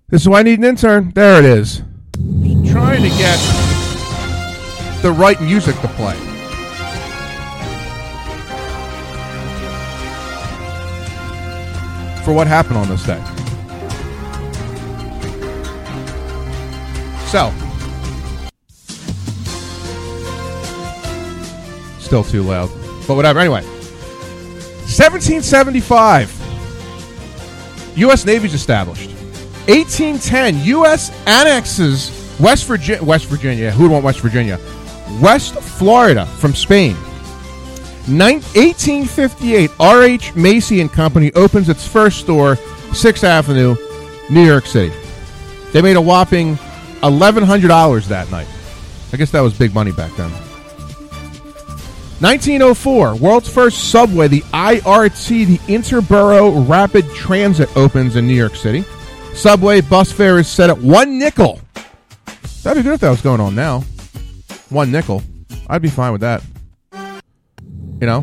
This 0.09 0.23
is 0.23 0.29
why 0.29 0.39
I 0.39 0.43
need 0.43 0.57
an 0.57 0.65
intern. 0.65 1.11
There 1.11 1.37
it 1.37 1.45
is. 1.45 1.83
Trying 2.15 3.03
to 3.03 3.09
get 3.09 3.37
the 5.03 5.11
right 5.11 5.39
music 5.39 5.75
to 5.81 5.87
play. 5.89 6.15
For 12.25 12.33
what 12.33 12.47
happened 12.47 12.77
on 12.77 12.89
this 12.89 13.05
day. 13.05 13.23
So, 17.27 17.51
still 21.99 22.23
too 22.23 22.43
loud, 22.43 22.69
but 23.05 23.15
whatever. 23.15 23.39
Anyway, 23.39 23.63
1775, 24.87 26.31
U.S. 27.97 28.25
Navy's 28.25 28.53
established. 28.53 29.09
1810, 29.67 30.63
U.S. 30.67 31.11
annexes 31.27 32.11
West 32.39 32.65
Virginia. 32.65 33.03
West 33.03 33.25
Virginia. 33.25 33.71
Who 33.71 33.83
would 33.83 33.91
want 33.91 34.05
West 34.05 34.21
Virginia? 34.21 34.57
West 35.21 35.55
Florida 35.55 36.25
from 36.25 36.55
Spain. 36.55 36.95
1858, 38.07 39.69
R.H. 39.81 40.33
Macy 40.35 40.79
and 40.79 40.89
Company 40.89 41.33
opens 41.33 41.67
its 41.67 41.85
first 41.85 42.19
store, 42.19 42.55
6th 42.55 43.25
Avenue, 43.25 43.75
New 44.29 44.45
York 44.45 44.65
City. 44.65 44.95
They 45.73 45.81
made 45.81 45.97
a 45.97 46.01
whopping 46.01 46.57
$1,100 47.09 48.07
that 48.07 48.29
night. 48.31 48.47
I 49.13 49.17
guess 49.17 49.31
that 49.31 49.41
was 49.41 49.57
big 49.57 49.73
money 49.73 49.91
back 49.91 50.15
then. 50.15 50.31
1904, 52.19 53.15
world's 53.17 53.47
first 53.47 53.91
subway, 53.91 54.27
the 54.27 54.41
IRT, 54.41 55.45
the 55.45 55.57
Interborough 55.71 56.67
Rapid 56.67 57.07
Transit, 57.13 57.69
opens 57.77 58.15
in 58.15 58.27
New 58.27 58.33
York 58.33 58.55
City. 58.55 58.83
Subway 59.35 59.81
bus 59.81 60.11
fare 60.11 60.39
is 60.39 60.47
set 60.47 60.71
at 60.71 60.77
one 60.79 61.19
nickel. 61.19 61.61
That'd 62.63 62.83
be 62.83 62.87
good 62.87 62.95
if 62.95 63.01
that 63.01 63.11
was 63.11 63.21
going 63.21 63.39
on 63.39 63.53
now. 63.53 63.81
One 64.69 64.91
nickel. 64.91 65.21
I'd 65.69 65.83
be 65.83 65.89
fine 65.89 66.11
with 66.11 66.21
that. 66.21 66.41
You 66.91 68.07
know? 68.07 68.21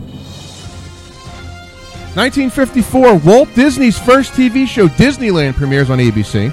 1954, 2.16 3.16
Walt 3.18 3.48
Disney's 3.54 3.98
first 3.98 4.32
TV 4.34 4.66
show, 4.66 4.88
Disneyland, 4.88 5.54
premieres 5.54 5.90
on 5.90 5.98
ABC. 5.98 6.52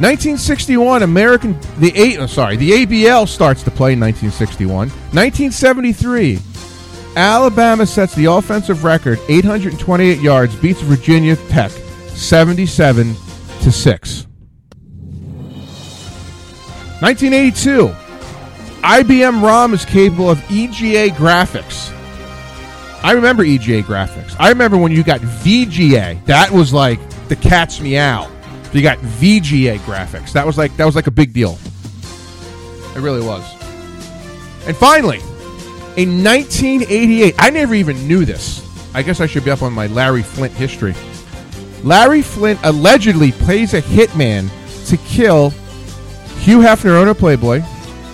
1961, 0.00 1.02
American 1.02 1.58
the 1.78 1.92
eight. 1.96 2.20
Oh, 2.20 2.24
uh, 2.24 2.26
sorry, 2.28 2.56
the 2.56 2.70
ABL 2.70 3.26
starts 3.26 3.64
to 3.64 3.70
play 3.72 3.94
in 3.94 4.00
1961. 4.00 4.90
1973, 5.10 6.38
Alabama 7.16 7.84
sets 7.84 8.14
the 8.14 8.26
offensive 8.26 8.84
record, 8.84 9.18
828 9.28 10.20
yards, 10.20 10.54
beats 10.54 10.80
Virginia 10.82 11.34
Tech, 11.48 11.72
77 12.10 13.14
to 13.62 13.72
six. 13.72 14.28
1982, 17.00 17.88
IBM 18.82 19.42
ROM 19.42 19.74
is 19.74 19.84
capable 19.84 20.30
of 20.30 20.38
EGA 20.48 21.12
graphics. 21.16 21.92
I 23.02 23.12
remember 23.12 23.42
EGA 23.42 23.82
graphics. 23.82 24.36
I 24.38 24.50
remember 24.50 24.76
when 24.76 24.92
you 24.92 25.02
got 25.02 25.20
VGA. 25.20 26.24
That 26.26 26.52
was 26.52 26.72
like 26.72 27.00
the 27.28 27.36
cat's 27.36 27.80
meow. 27.80 28.30
You 28.72 28.82
got 28.82 28.98
VGA 28.98 29.78
graphics. 29.80 30.32
That 30.32 30.46
was 30.46 30.58
like 30.58 30.76
that 30.76 30.84
was 30.84 30.94
like 30.96 31.06
a 31.06 31.10
big 31.12 31.32
deal. 31.32 31.58
It 32.94 33.00
really 33.00 33.24
was. 33.24 33.44
And 34.66 34.76
finally, 34.76 35.18
in 35.96 36.22
1988, 36.22 37.34
I 37.38 37.50
never 37.50 37.74
even 37.74 38.06
knew 38.06 38.24
this. 38.24 38.64
I 38.94 39.02
guess 39.02 39.20
I 39.20 39.26
should 39.26 39.44
be 39.44 39.50
up 39.50 39.62
on 39.62 39.72
my 39.72 39.86
Larry 39.86 40.22
Flynt 40.22 40.52
history. 40.52 40.94
Larry 41.82 42.22
Flynt 42.22 42.58
allegedly 42.64 43.32
plays 43.32 43.72
a 43.74 43.80
hitman 43.80 44.48
to 44.88 44.96
kill 44.98 45.50
Hugh 46.40 46.58
Hefner, 46.58 46.96
owner 47.00 47.14
Playboy. 47.14 47.62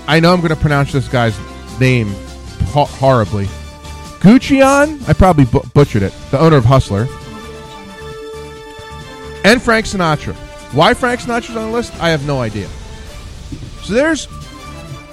I 0.06 0.20
know 0.20 0.32
I'm 0.32 0.40
going 0.40 0.50
to 0.54 0.56
pronounce 0.60 0.92
this 0.92 1.08
guy's 1.08 1.38
name 1.80 2.08
ho- 2.68 2.84
horribly. 2.84 3.46
Guccion? 4.20 5.08
I 5.08 5.12
probably 5.14 5.46
bu- 5.46 5.66
butchered 5.72 6.02
it. 6.02 6.12
The 6.30 6.38
owner 6.38 6.56
of 6.56 6.64
Hustler. 6.64 7.06
And 9.44 9.62
Frank 9.62 9.86
Sinatra. 9.86 10.36
Why 10.74 10.92
Frank 10.92 11.20
Sinatra's 11.20 11.56
on 11.56 11.66
the 11.66 11.70
list? 11.70 11.94
I 12.02 12.08
have 12.08 12.26
no 12.26 12.40
idea. 12.40 12.68
So 13.84 13.92
there's 13.92 14.24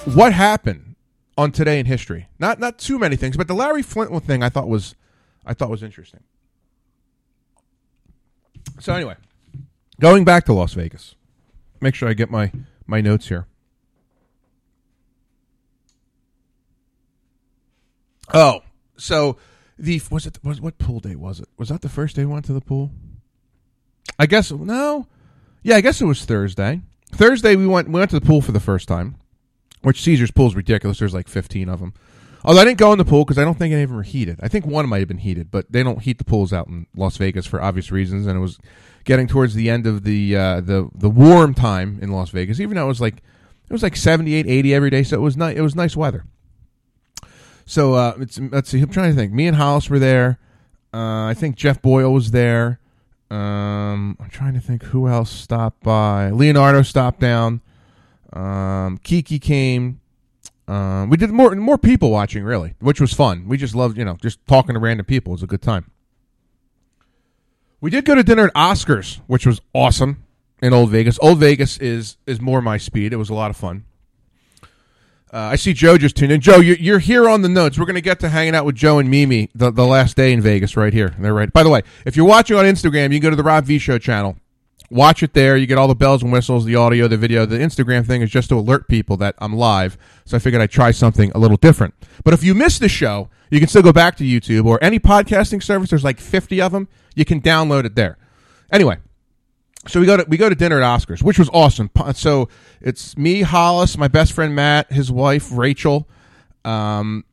what 0.04 0.32
happened 0.32 0.96
on 1.38 1.52
today 1.52 1.78
in 1.78 1.86
history. 1.86 2.26
Not 2.40 2.58
not 2.58 2.78
too 2.78 2.98
many 2.98 3.14
things, 3.14 3.36
but 3.36 3.46
the 3.46 3.54
Larry 3.54 3.82
Flynt 3.82 4.24
thing 4.24 4.42
I 4.42 4.48
thought 4.48 4.68
was 4.68 4.96
I 5.46 5.54
thought 5.54 5.70
was 5.70 5.84
interesting. 5.84 6.24
So 8.80 8.92
anyway, 8.92 9.14
going 10.00 10.24
back 10.24 10.46
to 10.46 10.52
Las 10.52 10.74
Vegas. 10.74 11.14
Make 11.80 11.94
sure 11.94 12.08
I 12.08 12.14
get 12.14 12.28
my 12.28 12.50
my 12.86 13.00
notes 13.00 13.28
here. 13.28 13.46
Oh, 18.34 18.62
so 18.96 19.36
the 19.78 20.02
was 20.10 20.26
it 20.26 20.38
was 20.42 20.60
what 20.60 20.78
pool 20.78 20.98
day 20.98 21.14
was 21.14 21.38
it? 21.38 21.48
Was 21.56 21.68
that 21.68 21.82
the 21.82 21.88
first 21.88 22.16
day 22.16 22.24
we 22.24 22.32
went 22.32 22.46
to 22.46 22.52
the 22.52 22.60
pool? 22.60 22.90
I 24.18 24.26
guess 24.26 24.50
no. 24.50 25.06
Yeah, 25.62 25.76
I 25.76 25.80
guess 25.80 26.00
it 26.00 26.06
was 26.06 26.24
Thursday. 26.24 26.82
Thursday 27.10 27.56
we 27.56 27.66
went 27.66 27.88
we 27.88 27.98
went 27.98 28.10
to 28.10 28.18
the 28.18 28.26
pool 28.26 28.40
for 28.40 28.52
the 28.52 28.60
first 28.60 28.88
time, 28.88 29.16
which 29.82 30.02
Caesar's 30.02 30.30
pool 30.30 30.48
is 30.48 30.56
ridiculous. 30.56 30.98
There's 30.98 31.14
like 31.14 31.28
15 31.28 31.68
of 31.68 31.80
them. 31.80 31.94
Although 32.44 32.60
I 32.60 32.64
didn't 32.64 32.78
go 32.78 32.92
in 32.92 32.98
the 32.98 33.04
pool 33.04 33.24
because 33.24 33.38
I 33.38 33.44
don't 33.44 33.56
think 33.56 33.72
any 33.72 33.82
of 33.82 33.90
them 33.90 33.96
were 33.96 34.02
heated. 34.02 34.40
I 34.42 34.48
think 34.48 34.66
one 34.66 34.88
might 34.88 34.98
have 34.98 35.08
been 35.08 35.18
heated, 35.18 35.50
but 35.50 35.70
they 35.70 35.82
don't 35.82 36.02
heat 36.02 36.18
the 36.18 36.24
pools 36.24 36.52
out 36.52 36.66
in 36.66 36.86
Las 36.96 37.16
Vegas 37.16 37.46
for 37.46 37.62
obvious 37.62 37.92
reasons. 37.92 38.26
And 38.26 38.36
it 38.36 38.40
was 38.40 38.58
getting 39.04 39.28
towards 39.28 39.54
the 39.54 39.70
end 39.70 39.86
of 39.86 40.02
the 40.02 40.36
uh, 40.36 40.60
the 40.60 40.88
the 40.94 41.10
warm 41.10 41.54
time 41.54 41.98
in 42.02 42.10
Las 42.10 42.30
Vegas, 42.30 42.58
even 42.58 42.76
though 42.76 42.84
it 42.84 42.88
was 42.88 43.00
like 43.00 43.16
it 43.16 43.72
was 43.72 43.82
like 43.82 43.96
78, 43.96 44.46
80 44.46 44.74
every 44.74 44.90
day, 44.90 45.02
so 45.02 45.16
it 45.16 45.20
was 45.20 45.36
nice. 45.36 45.56
It 45.56 45.62
was 45.62 45.76
nice 45.76 45.96
weather. 45.96 46.24
So 47.64 47.94
uh, 47.94 48.14
let's 48.18 48.70
see. 48.70 48.80
I'm 48.80 48.90
trying 48.90 49.10
to 49.10 49.16
think. 49.16 49.32
Me 49.32 49.46
and 49.46 49.56
Hollis 49.56 49.88
were 49.88 50.00
there. 50.00 50.38
Uh, 50.92 51.26
I 51.26 51.34
think 51.34 51.56
Jeff 51.56 51.80
Boyle 51.80 52.12
was 52.12 52.32
there. 52.32 52.80
Um, 53.32 54.18
I'm 54.20 54.28
trying 54.28 54.52
to 54.54 54.60
think 54.60 54.82
who 54.82 55.08
else 55.08 55.30
stopped 55.30 55.82
by. 55.82 56.28
Leonardo 56.30 56.82
stopped 56.82 57.18
down. 57.18 57.62
Um, 58.30 58.98
Kiki 58.98 59.38
came. 59.38 60.00
Um, 60.68 61.08
we 61.08 61.16
did 61.16 61.30
more 61.30 61.54
more 61.54 61.78
people 61.78 62.10
watching 62.10 62.44
really, 62.44 62.74
which 62.78 63.00
was 63.00 63.14
fun. 63.14 63.48
We 63.48 63.56
just 63.56 63.74
loved 63.74 63.96
you 63.96 64.04
know 64.04 64.16
just 64.20 64.46
talking 64.46 64.74
to 64.74 64.80
random 64.80 65.06
people. 65.06 65.32
It 65.32 65.36
was 65.36 65.42
a 65.42 65.46
good 65.46 65.62
time. 65.62 65.90
We 67.80 67.90
did 67.90 68.04
go 68.04 68.14
to 68.14 68.22
dinner 68.22 68.46
at 68.46 68.54
Oscars, 68.54 69.20
which 69.26 69.46
was 69.46 69.62
awesome 69.74 70.24
in 70.60 70.74
Old 70.74 70.90
Vegas. 70.90 71.18
Old 71.22 71.38
Vegas 71.38 71.78
is 71.78 72.18
is 72.26 72.38
more 72.38 72.60
my 72.60 72.76
speed. 72.76 73.14
It 73.14 73.16
was 73.16 73.30
a 73.30 73.34
lot 73.34 73.50
of 73.50 73.56
fun. 73.56 73.86
Uh, 75.32 75.38
I 75.38 75.56
see 75.56 75.72
Joe 75.72 75.96
just 75.96 76.14
tuned 76.14 76.30
in. 76.30 76.42
Joe, 76.42 76.58
you're, 76.58 76.76
you're 76.76 76.98
here 76.98 77.26
on 77.26 77.40
the 77.40 77.48
notes. 77.48 77.78
We're 77.78 77.86
going 77.86 77.94
to 77.94 78.02
get 78.02 78.20
to 78.20 78.28
hanging 78.28 78.54
out 78.54 78.66
with 78.66 78.74
Joe 78.74 78.98
and 78.98 79.10
Mimi 79.10 79.48
the, 79.54 79.70
the 79.70 79.86
last 79.86 80.14
day 80.14 80.30
in 80.30 80.42
Vegas 80.42 80.76
right 80.76 80.92
here. 80.92 81.14
They're 81.18 81.32
right. 81.32 81.50
By 81.50 81.62
the 81.62 81.70
way, 81.70 81.82
if 82.04 82.16
you're 82.16 82.26
watching 82.26 82.56
on 82.58 82.66
Instagram, 82.66 83.12
you 83.12 83.18
can 83.18 83.20
go 83.20 83.30
to 83.30 83.36
the 83.36 83.42
Rob 83.42 83.64
V 83.64 83.78
Show 83.78 83.96
channel. 83.96 84.36
Watch 84.90 85.22
it 85.22 85.32
there. 85.32 85.56
You 85.56 85.66
get 85.66 85.78
all 85.78 85.88
the 85.88 85.94
bells 85.94 86.22
and 86.22 86.30
whistles, 86.30 86.66
the 86.66 86.76
audio, 86.76 87.08
the 87.08 87.16
video. 87.16 87.46
The 87.46 87.56
Instagram 87.56 88.06
thing 88.06 88.20
is 88.20 88.30
just 88.30 88.50
to 88.50 88.58
alert 88.58 88.88
people 88.88 89.16
that 89.18 89.34
I'm 89.38 89.54
live. 89.54 89.96
So 90.26 90.36
I 90.36 90.40
figured 90.40 90.60
I'd 90.60 90.70
try 90.70 90.90
something 90.90 91.32
a 91.34 91.38
little 91.38 91.56
different. 91.56 91.94
But 92.24 92.34
if 92.34 92.44
you 92.44 92.54
miss 92.54 92.78
the 92.78 92.90
show, 92.90 93.30
you 93.48 93.58
can 93.58 93.70
still 93.70 93.80
go 93.80 93.92
back 93.92 94.16
to 94.18 94.24
YouTube 94.24 94.66
or 94.66 94.78
any 94.84 94.98
podcasting 94.98 95.62
service. 95.62 95.88
There's 95.88 96.04
like 96.04 96.20
50 96.20 96.60
of 96.60 96.72
them. 96.72 96.88
You 97.14 97.24
can 97.24 97.40
download 97.40 97.86
it 97.86 97.94
there. 97.94 98.18
Anyway, 98.70 98.98
so 99.88 100.00
we 100.00 100.06
go 100.06 100.16
to 100.16 100.24
we 100.28 100.36
go 100.36 100.48
to 100.48 100.54
dinner 100.54 100.80
at 100.80 100.84
Oscars, 101.00 101.22
which 101.22 101.38
was 101.38 101.48
awesome. 101.52 101.90
So 102.14 102.48
it's 102.80 103.16
me, 103.16 103.42
Hollis, 103.42 103.98
my 103.98 104.08
best 104.08 104.32
friend 104.32 104.54
Matt, 104.54 104.92
his 104.92 105.10
wife 105.10 105.50
Rachel. 105.52 106.08
Um, 106.64 107.24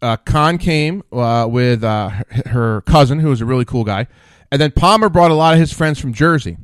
uh, 0.00 0.16
Con 0.16 0.58
came 0.58 1.02
uh, 1.12 1.46
with 1.50 1.84
uh, 1.84 2.08
her- 2.08 2.24
her 2.46 2.80
cousin, 2.82 3.18
who 3.20 3.28
was 3.28 3.40
a 3.40 3.44
really 3.46 3.64
cool 3.64 3.84
guy, 3.84 4.06
and 4.50 4.60
then 4.60 4.72
Palmer 4.72 5.08
brought 5.08 5.30
a 5.30 5.34
lot 5.34 5.54
of 5.54 5.60
his 5.60 5.72
friends 5.72 5.98
from 6.00 6.12
Jersey 6.12 6.56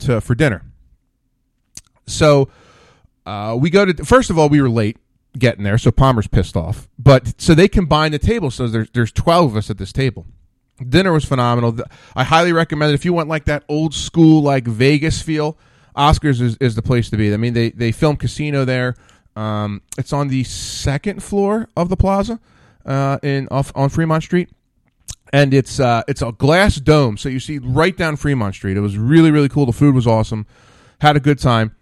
to 0.00 0.20
for 0.20 0.34
dinner. 0.34 0.64
So 2.06 2.50
uh, 3.26 3.56
we 3.58 3.70
go 3.70 3.84
to 3.84 4.04
first 4.04 4.28
of 4.30 4.38
all, 4.38 4.48
we 4.48 4.60
were 4.60 4.68
late 4.70 4.96
getting 5.38 5.62
there, 5.62 5.78
so 5.78 5.90
Palmer's 5.90 6.26
pissed 6.26 6.56
off. 6.56 6.88
But 6.98 7.40
so 7.40 7.54
they 7.54 7.68
combined 7.68 8.12
the 8.12 8.18
table, 8.18 8.50
so 8.50 8.66
there's 8.66 8.90
there's 8.90 9.12
twelve 9.12 9.52
of 9.52 9.56
us 9.56 9.70
at 9.70 9.78
this 9.78 9.92
table. 9.92 10.26
Dinner 10.86 11.12
was 11.12 11.24
phenomenal. 11.24 11.76
I 12.14 12.24
highly 12.24 12.52
recommend 12.52 12.92
it 12.92 12.94
if 12.94 13.04
you 13.04 13.12
want 13.12 13.28
like 13.28 13.46
that 13.46 13.64
old 13.68 13.94
school 13.94 14.42
like 14.42 14.64
Vegas 14.64 15.20
feel. 15.20 15.58
Oscars 15.96 16.40
is, 16.40 16.56
is 16.58 16.76
the 16.76 16.82
place 16.82 17.10
to 17.10 17.16
be. 17.16 17.34
I 17.34 17.36
mean, 17.36 17.54
they 17.54 17.70
they 17.70 17.90
film 17.90 18.16
Casino 18.16 18.64
there. 18.64 18.94
Um, 19.34 19.82
it's 19.96 20.12
on 20.12 20.28
the 20.28 20.44
second 20.44 21.22
floor 21.22 21.68
of 21.76 21.88
the 21.88 21.96
plaza 21.96 22.40
uh, 22.86 23.18
in 23.22 23.48
off 23.50 23.72
on 23.74 23.88
Fremont 23.88 24.22
Street, 24.22 24.48
and 25.32 25.52
it's 25.52 25.80
uh, 25.80 26.02
it's 26.06 26.22
a 26.22 26.32
glass 26.32 26.76
dome, 26.76 27.16
so 27.16 27.28
you 27.28 27.40
see 27.40 27.58
right 27.58 27.96
down 27.96 28.16
Fremont 28.16 28.54
Street. 28.54 28.76
It 28.76 28.80
was 28.80 28.96
really 28.96 29.30
really 29.30 29.48
cool. 29.48 29.66
The 29.66 29.72
food 29.72 29.94
was 29.94 30.06
awesome. 30.06 30.46
Had 31.00 31.16
a 31.16 31.20
good 31.20 31.38
time. 31.38 31.74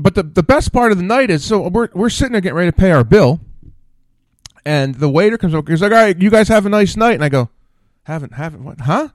But 0.00 0.14
the 0.14 0.22
the 0.22 0.42
best 0.42 0.72
part 0.72 0.92
of 0.92 0.98
the 0.98 1.04
night 1.04 1.30
is 1.30 1.44
so 1.44 1.68
we're 1.68 1.88
we're 1.94 2.10
sitting 2.10 2.32
there 2.32 2.40
getting 2.40 2.56
ready 2.56 2.70
to 2.70 2.76
pay 2.76 2.92
our 2.92 3.04
bill, 3.04 3.40
and 4.64 4.94
the 4.94 5.08
waiter 5.08 5.38
comes 5.38 5.54
over. 5.54 5.70
He's 5.70 5.82
like, 5.82 5.92
"All 5.92 5.98
right, 5.98 6.20
you 6.20 6.30
guys 6.30 6.48
have 6.48 6.66
a 6.66 6.68
nice 6.68 6.96
night," 6.96 7.14
and 7.14 7.24
I 7.24 7.28
go, 7.28 7.50
"Haven't 8.06 8.32
haven't 8.34 8.64
what? 8.64 8.80
Huh?" 8.80 9.08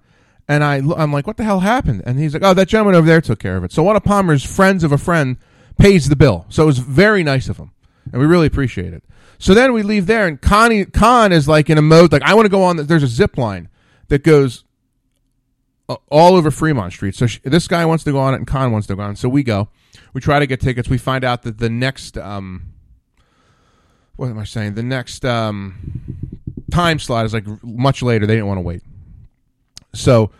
And 0.47 0.63
I 0.63 0.75
I'm 0.97 1.11
like, 1.13 1.27
"What 1.27 1.37
the 1.37 1.43
hell 1.43 1.59
happened?" 1.61 2.03
And 2.05 2.19
he's 2.19 2.33
like, 2.33 2.43
"Oh, 2.43 2.53
that 2.53 2.67
gentleman 2.67 2.95
over 2.95 3.07
there 3.07 3.21
took 3.21 3.39
care 3.39 3.57
of 3.57 3.63
it." 3.63 3.71
So 3.71 3.83
one 3.83 3.95
of 3.95 4.03
Palmer's 4.03 4.43
friends 4.43 4.83
of 4.83 4.91
a 4.91 4.97
friend 4.97 5.37
pays 5.77 6.09
the 6.09 6.15
bill. 6.15 6.45
So 6.49 6.63
it 6.63 6.67
was 6.67 6.79
very 6.79 7.23
nice 7.23 7.49
of 7.49 7.57
him, 7.57 7.71
and 8.11 8.19
we 8.21 8.25
really 8.27 8.47
appreciate 8.47 8.93
it. 8.93 9.03
So 9.39 9.53
then 9.53 9.73
we 9.73 9.81
leave 9.83 10.05
there, 10.07 10.27
and 10.27 10.39
Connie 10.41 10.85
Con 10.85 11.31
is 11.31 11.47
like 11.47 11.69
in 11.69 11.77
a 11.77 11.81
mode 11.81 12.11
like 12.11 12.21
I 12.23 12.33
want 12.33 12.45
to 12.45 12.49
go 12.49 12.63
on. 12.63 12.77
the- 12.77 12.83
There's 12.83 13.03
a 13.03 13.07
zip 13.07 13.37
line 13.37 13.69
that 14.09 14.23
goes 14.23 14.63
all 16.09 16.35
over 16.35 16.51
Fremont 16.51 16.93
Street. 16.93 17.15
So 17.15 17.27
sh 17.27 17.39
this 17.43 17.67
guy 17.67 17.85
wants 17.85 18.03
to 18.05 18.11
go 18.11 18.19
on 18.19 18.33
it, 18.33 18.37
and 18.37 18.47
Con 18.47 18.71
wants 18.71 18.87
to 18.87 18.95
go 18.95 19.01
on. 19.03 19.15
So 19.15 19.27
we 19.29 19.43
go. 19.43 19.69
We 20.13 20.21
try 20.21 20.39
to 20.39 20.47
get 20.47 20.59
tickets. 20.61 20.89
We 20.89 20.97
find 20.97 21.23
out 21.23 21.43
that 21.43 21.57
the 21.57 21.69
next, 21.69 22.17
um, 22.17 22.73
what 24.15 24.29
am 24.29 24.37
I 24.39 24.43
saying? 24.43 24.75
The 24.75 24.83
next 24.83 25.25
um, 25.25 26.29
time 26.71 26.99
slot 26.99 27.25
is 27.25 27.33
like 27.33 27.45
much 27.63 28.01
later. 28.01 28.25
They 28.25 28.35
didn't 28.35 28.47
want 28.47 28.57
to 28.57 28.63
wait. 28.63 28.81
So 29.93 30.31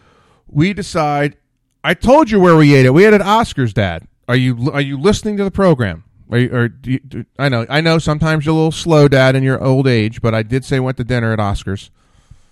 we 0.48 0.74
decide. 0.74 1.38
I 1.84 1.94
told 1.94 2.30
you 2.30 2.40
where 2.40 2.56
we 2.56 2.76
ate 2.76 2.86
it. 2.86 2.94
We 2.94 3.06
ate 3.06 3.14
at 3.14 3.22
Oscars, 3.22 3.74
Dad. 3.74 4.08
Are 4.28 4.36
you 4.36 4.72
are 4.72 4.82
you 4.82 5.00
listening 5.00 5.38
to 5.38 5.44
the 5.44 5.52
program? 5.52 6.04
Are 6.30 6.38
you, 6.38 6.56
or 6.56 6.68
do 6.70 6.92
you, 6.92 7.00
do, 7.00 7.26
I 7.38 7.50
know 7.50 7.66
I 7.70 7.82
know 7.82 7.98
sometimes 7.98 8.46
you're 8.46 8.54
a 8.54 8.56
little 8.56 8.72
slow, 8.72 9.08
Dad, 9.08 9.36
in 9.36 9.44
your 9.44 9.62
old 9.62 9.88
age. 9.88 10.22
But 10.22 10.34
I 10.34 10.44
did 10.44 10.64
say 10.64 10.80
went 10.80 10.98
to 10.98 11.04
dinner 11.04 11.34
at 11.34 11.40
Oscars. 11.40 11.90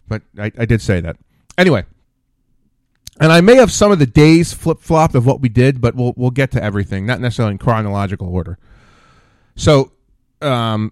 But 0.07 0.23
I, 0.37 0.51
I 0.57 0.65
did 0.65 0.81
say 0.81 0.99
that. 0.99 1.17
Anyway, 1.57 1.85
and 3.19 3.31
I 3.31 3.41
may 3.41 3.55
have 3.55 3.71
some 3.71 3.91
of 3.91 3.99
the 3.99 4.05
days 4.05 4.53
flip 4.53 4.79
flopped 4.79 5.15
of 5.15 5.25
what 5.25 5.39
we 5.39 5.49
did, 5.49 5.79
but 5.79 5.95
we'll 5.95 6.13
we'll 6.17 6.31
get 6.31 6.51
to 6.51 6.63
everything, 6.63 7.05
not 7.05 7.21
necessarily 7.21 7.53
in 7.53 7.57
chronological 7.57 8.27
order. 8.27 8.57
So, 9.55 9.91
um, 10.41 10.91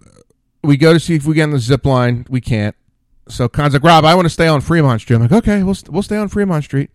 we 0.63 0.77
go 0.77 0.93
to 0.93 0.99
see 0.99 1.15
if 1.15 1.25
we 1.25 1.35
get 1.35 1.43
on 1.43 1.51
the 1.51 1.59
zip 1.59 1.85
line. 1.85 2.25
We 2.29 2.41
can't. 2.41 2.75
So 3.29 3.49
Con's 3.49 3.73
like, 3.73 3.83
Rob, 3.83 4.05
I 4.05 4.15
want 4.15 4.25
to 4.25 4.29
stay 4.29 4.47
on 4.47 4.61
Fremont 4.61 5.01
Street. 5.01 5.17
I'm 5.17 5.21
like, 5.23 5.31
okay, 5.31 5.63
we'll 5.63 5.77
we'll 5.89 6.03
stay 6.03 6.17
on 6.17 6.29
Fremont 6.29 6.63
Street. 6.63 6.89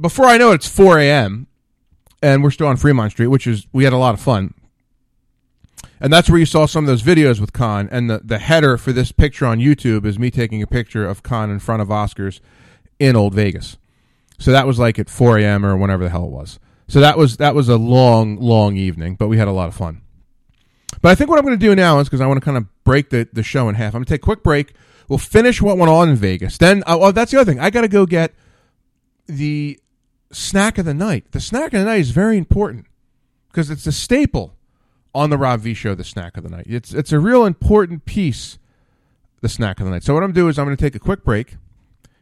Before 0.00 0.26
I 0.26 0.38
know 0.38 0.52
it, 0.52 0.56
it's 0.56 0.68
4 0.68 0.98
a.m. 0.98 1.46
and 2.22 2.42
we're 2.42 2.50
still 2.50 2.66
on 2.66 2.76
Fremont 2.76 3.12
Street, 3.12 3.28
which 3.28 3.46
is 3.46 3.66
we 3.72 3.84
had 3.84 3.92
a 3.92 3.98
lot 3.98 4.14
of 4.14 4.20
fun. 4.20 4.54
And 6.00 6.12
that's 6.12 6.28
where 6.28 6.38
you 6.38 6.46
saw 6.46 6.66
some 6.66 6.84
of 6.84 6.88
those 6.88 7.02
videos 7.02 7.40
with 7.40 7.52
Con. 7.52 7.88
And 7.92 8.10
the, 8.10 8.20
the 8.24 8.38
header 8.38 8.76
for 8.76 8.92
this 8.92 9.12
picture 9.12 9.46
on 9.46 9.58
YouTube 9.58 10.04
is 10.04 10.18
me 10.18 10.30
taking 10.30 10.60
a 10.60 10.66
picture 10.66 11.06
of 11.06 11.22
Con 11.22 11.50
in 11.50 11.60
front 11.60 11.80
of 11.80 11.88
Oscars 11.88 12.40
in 12.98 13.14
Old 13.14 13.34
Vegas. 13.34 13.76
So 14.38 14.50
that 14.50 14.66
was 14.66 14.78
like 14.78 14.98
at 14.98 15.08
4 15.08 15.38
a.m. 15.38 15.64
or 15.64 15.76
whenever 15.76 16.02
the 16.02 16.10
hell 16.10 16.24
it 16.24 16.30
was. 16.30 16.58
So 16.88 17.00
that 17.00 17.16
was 17.16 17.36
that 17.36 17.54
was 17.54 17.68
a 17.68 17.76
long, 17.76 18.36
long 18.36 18.76
evening, 18.76 19.14
but 19.14 19.28
we 19.28 19.38
had 19.38 19.48
a 19.48 19.52
lot 19.52 19.68
of 19.68 19.74
fun. 19.74 20.02
But 21.00 21.10
I 21.10 21.14
think 21.14 21.30
what 21.30 21.38
I'm 21.38 21.44
going 21.44 21.58
to 21.58 21.66
do 21.66 21.74
now 21.74 22.00
is 22.00 22.08
because 22.08 22.20
I 22.20 22.26
want 22.26 22.40
to 22.40 22.44
kind 22.44 22.56
of 22.56 22.66
break 22.84 23.10
the, 23.10 23.28
the 23.32 23.42
show 23.42 23.68
in 23.68 23.76
half. 23.76 23.94
I'm 23.94 24.00
going 24.00 24.04
to 24.04 24.10
take 24.10 24.22
a 24.22 24.24
quick 24.24 24.42
break. 24.42 24.74
We'll 25.12 25.18
finish 25.18 25.60
what 25.60 25.76
went 25.76 25.90
on 25.90 26.08
in 26.08 26.16
Vegas. 26.16 26.56
Then, 26.56 26.82
oh, 26.86 27.02
oh, 27.02 27.12
that's 27.12 27.32
the 27.32 27.38
other 27.38 27.52
thing. 27.52 27.60
I 27.60 27.68
got 27.68 27.82
to 27.82 27.88
go 27.88 28.06
get 28.06 28.32
the 29.26 29.78
snack 30.30 30.78
of 30.78 30.86
the 30.86 30.94
night. 30.94 31.32
The 31.32 31.40
snack 31.40 31.74
of 31.74 31.80
the 31.80 31.84
night 31.84 32.00
is 32.00 32.12
very 32.12 32.38
important 32.38 32.86
because 33.48 33.68
it's 33.68 33.86
a 33.86 33.92
staple 33.92 34.56
on 35.14 35.28
the 35.28 35.36
Rob 35.36 35.60
V 35.60 35.74
Show, 35.74 35.94
the 35.94 36.02
snack 36.02 36.38
of 36.38 36.44
the 36.44 36.48
night. 36.48 36.64
It's 36.66 36.94
it's 36.94 37.12
a 37.12 37.18
real 37.18 37.44
important 37.44 38.06
piece, 38.06 38.58
the 39.42 39.50
snack 39.50 39.80
of 39.80 39.84
the 39.84 39.90
night. 39.90 40.02
So 40.02 40.14
what 40.14 40.22
I'm 40.22 40.30
gonna 40.30 40.46
do 40.46 40.48
is 40.48 40.58
I'm 40.58 40.64
gonna 40.64 40.78
take 40.78 40.94
a 40.94 40.98
quick 40.98 41.24
break. 41.24 41.56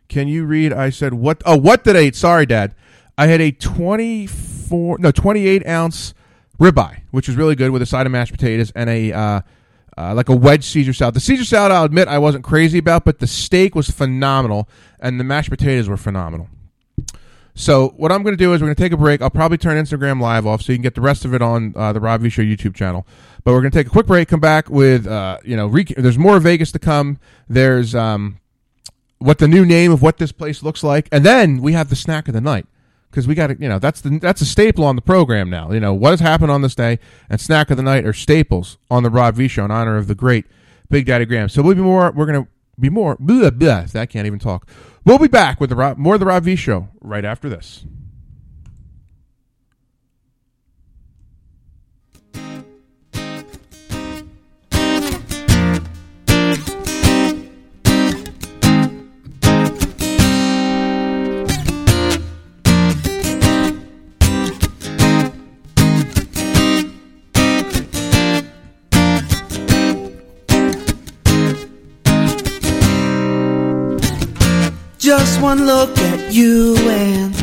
Can 0.08 0.26
you 0.26 0.44
read? 0.44 0.72
I 0.72 0.90
said 0.90 1.14
what? 1.14 1.44
Oh, 1.46 1.58
what 1.58 1.84
did 1.84 1.94
I 1.94 2.00
eat? 2.00 2.16
Sorry, 2.16 2.44
Dad. 2.44 2.74
I 3.16 3.28
had 3.28 3.40
a 3.40 3.52
24 3.52 4.98
no 4.98 5.12
28 5.12 5.64
ounce 5.64 6.12
ribeye, 6.58 7.02
which 7.12 7.28
was 7.28 7.36
really 7.36 7.54
good 7.54 7.70
with 7.70 7.82
a 7.82 7.86
side 7.86 8.06
of 8.06 8.10
mashed 8.10 8.32
potatoes 8.32 8.72
and 8.74 8.90
a 8.90 9.12
uh, 9.12 9.40
uh, 9.96 10.14
like 10.14 10.28
a 10.28 10.36
wedge 10.36 10.64
Caesar 10.64 10.92
salad. 10.92 11.14
The 11.14 11.20
Caesar 11.20 11.44
salad, 11.44 11.72
I'll 11.72 11.84
admit, 11.84 12.08
I 12.08 12.18
wasn't 12.18 12.44
crazy 12.44 12.78
about, 12.78 13.04
but 13.04 13.18
the 13.18 13.26
steak 13.26 13.74
was 13.74 13.90
phenomenal 13.90 14.68
and 14.98 15.18
the 15.18 15.24
mashed 15.24 15.50
potatoes 15.50 15.88
were 15.88 15.96
phenomenal. 15.96 16.48
So 17.54 17.88
what 17.96 18.12
I'm 18.12 18.22
going 18.22 18.32
to 18.32 18.42
do 18.42 18.54
is 18.54 18.60
we're 18.60 18.68
going 18.68 18.76
to 18.76 18.82
take 18.82 18.92
a 18.92 18.96
break. 18.96 19.20
I'll 19.20 19.28
probably 19.28 19.58
turn 19.58 19.76
Instagram 19.76 20.20
live 20.20 20.46
off 20.46 20.62
so 20.62 20.72
you 20.72 20.78
can 20.78 20.82
get 20.82 20.94
the 20.94 21.00
rest 21.00 21.24
of 21.24 21.34
it 21.34 21.42
on 21.42 21.74
uh, 21.76 21.92
the 21.92 22.00
Rob 22.00 22.22
V 22.22 22.30
Show 22.30 22.42
YouTube 22.42 22.74
channel. 22.74 23.06
But 23.44 23.52
we're 23.52 23.60
going 23.60 23.72
to 23.72 23.78
take 23.78 23.86
a 23.86 23.90
quick 23.90 24.06
break. 24.06 24.28
Come 24.28 24.40
back 24.40 24.70
with 24.70 25.06
uh, 25.06 25.38
you 25.44 25.56
know 25.56 25.66
rec- 25.66 25.88
there's 25.88 26.16
more 26.16 26.38
Vegas 26.40 26.72
to 26.72 26.78
come. 26.78 27.18
There's 27.48 27.94
um, 27.94 28.40
what 29.18 29.38
the 29.38 29.48
new 29.48 29.66
name 29.66 29.92
of 29.92 30.00
what 30.00 30.18
this 30.18 30.32
place 30.32 30.62
looks 30.62 30.82
like, 30.82 31.08
and 31.12 31.24
then 31.24 31.60
we 31.60 31.72
have 31.72 31.90
the 31.90 31.96
snack 31.96 32.28
of 32.28 32.34
the 32.34 32.40
night 32.40 32.66
because 33.10 33.26
we 33.26 33.34
got 33.34 33.48
to 33.48 33.56
you 33.60 33.68
know 33.68 33.78
that's 33.78 34.00
the 34.00 34.18
that's 34.18 34.40
a 34.40 34.46
staple 34.46 34.84
on 34.84 34.96
the 34.96 35.02
program 35.02 35.50
now. 35.50 35.72
You 35.72 35.80
know 35.80 35.94
what 35.94 36.10
has 36.10 36.20
happened 36.20 36.50
on 36.50 36.62
this 36.62 36.74
day 36.74 36.98
and 37.28 37.40
snack 37.40 37.70
of 37.70 37.76
the 37.76 37.82
night 37.82 38.04
are 38.04 38.12
staples 38.12 38.78
on 38.90 39.02
the 39.02 39.10
Rob 39.10 39.34
V 39.34 39.48
Show 39.48 39.64
in 39.64 39.70
honor 39.70 39.96
of 39.96 40.06
the 40.06 40.14
great 40.14 40.46
Big 40.88 41.06
Daddy 41.06 41.24
Graham. 41.24 41.48
So 41.48 41.62
we'll 41.62 41.74
be 41.74 41.82
more. 41.82 42.12
We're 42.12 42.26
going 42.26 42.44
to 42.44 42.50
be 42.78 42.90
more. 42.90 43.16
Blah, 43.18 43.50
blah, 43.50 43.86
I 43.94 44.06
can't 44.06 44.26
even 44.26 44.38
talk. 44.38 44.68
We'll 45.04 45.18
be 45.18 45.28
back 45.28 45.60
with 45.60 45.70
the 45.70 45.76
Rob, 45.76 45.96
more 45.96 46.14
of 46.14 46.20
the 46.20 46.26
Rob 46.26 46.44
V 46.44 46.56
Show 46.56 46.88
right 47.00 47.24
after 47.24 47.48
this. 47.48 47.84
Just 75.10 75.42
one 75.42 75.66
look 75.66 75.98
at 75.98 76.32
you 76.32 76.76
and 76.88 77.34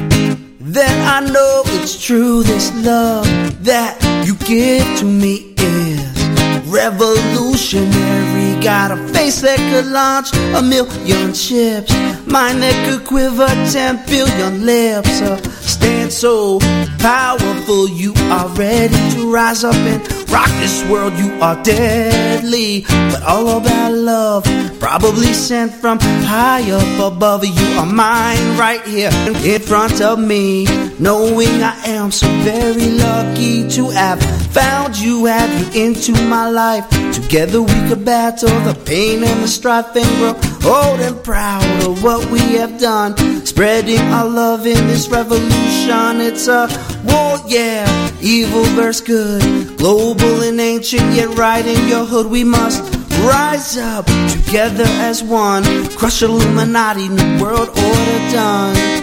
then 0.62 0.96
I 1.06 1.20
know 1.20 1.64
it's 1.66 2.02
true. 2.02 2.42
This 2.42 2.74
love 2.76 3.26
that 3.66 4.00
you 4.26 4.36
give 4.48 4.88
to 5.00 5.04
me 5.04 5.54
is 5.58 6.66
revolutionary. 6.70 8.64
Got 8.64 8.92
a 8.92 8.98
face 9.10 9.42
that 9.42 9.60
could 9.70 9.88
launch 9.92 10.34
a 10.56 10.62
million 10.62 11.34
ships, 11.34 11.92
mind 12.28 12.62
that 12.62 12.76
could 12.88 13.08
quiver 13.08 13.48
ten 13.72 13.98
billion 14.06 14.66
lips. 14.66 15.22
Uh, 15.22 15.38
stand 15.62 16.12
so 16.12 16.60
powerful, 17.00 17.88
you 17.90 18.14
are 18.30 18.48
ready 18.50 18.96
to 19.12 19.32
rise 19.32 19.64
up 19.64 19.76
and 19.76 20.02
rock 20.32 20.50
this 20.60 20.84
world. 20.90 21.14
You 21.14 21.32
are 21.42 21.62
deadly, 21.64 22.86
but 22.88 23.24
all 23.24 23.58
about 23.58 23.94
love, 23.94 24.44
probably 24.80 25.34
sent 25.34 25.72
from 25.72 26.00
high 26.00 26.70
up 26.72 27.14
above. 27.14 27.46
You 27.46 27.68
are 27.80 27.86
mine 27.86 28.58
right 28.58 28.82
here 28.86 29.10
in 29.44 29.62
front 29.62 30.02
of 30.02 30.20
me, 30.20 30.66
knowing 31.00 31.64
I 31.64 31.76
am 31.86 32.12
so 32.12 32.28
very 32.44 32.92
lucky 32.92 33.70
to 33.70 33.90
have 33.90 34.22
found 34.52 34.98
you, 34.98 35.26
have 35.26 35.52
you 35.76 35.84
into 35.86 36.12
my 36.30 36.50
life. 36.50 36.88
Together 37.14 37.62
we 37.62 37.88
could 37.88 38.04
battle 38.06 38.50
the 38.62 38.78
pain 38.86 39.24
and 39.24 39.44
the 39.44 39.48
strife 39.48 39.96
and 39.96 40.06
grow 40.18 40.34
old 40.68 41.00
and 41.00 41.24
proud 41.24 41.64
of 41.84 42.04
what 42.04 42.30
we 42.30 42.40
have 42.58 42.80
done. 42.80 43.16
Spreading 43.46 44.00
our 44.00 44.28
love 44.28 44.68
in 44.68 44.88
this 44.88 45.08
revolution. 45.08 46.22
It's 46.22 46.48
a 46.48 46.68
war, 47.06 47.40
yeah. 47.48 47.88
Evil 48.22 48.64
versus 48.76 49.02
good. 49.02 49.78
Global 49.78 50.42
and 50.44 50.60
ancient, 50.60 51.14
yet 51.14 51.30
right 51.38 51.66
in 51.66 51.88
your 51.88 52.06
hood. 52.06 52.28
We 52.28 52.44
must 52.44 52.82
rise 53.26 53.78
up 53.78 54.06
together 54.30 54.86
as 55.10 55.24
one. 55.24 55.64
Crush 55.98 56.22
Illuminati, 56.22 57.08
new 57.10 57.42
world 57.42 57.70
order 57.70 58.32
done. 58.32 58.97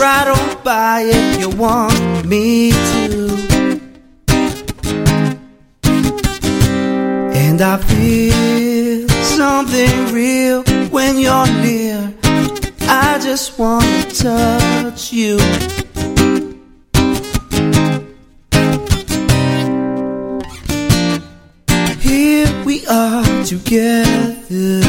Right 0.00 0.28
on 0.28 0.64
by 0.64 1.02
if 1.04 1.38
you 1.38 1.50
want 1.50 2.24
me 2.24 2.70
to. 2.70 3.38
And 7.42 7.60
I 7.60 7.76
feel 7.76 9.08
something 9.22 10.12
real 10.14 10.62
when 10.88 11.18
you're 11.18 11.46
near. 11.60 12.14
I 12.82 13.18
just 13.22 13.58
wanna 13.58 14.04
touch 14.10 15.12
you. 15.12 15.38
Here 22.00 22.64
we 22.64 22.86
are 22.86 23.44
together. 23.44 24.80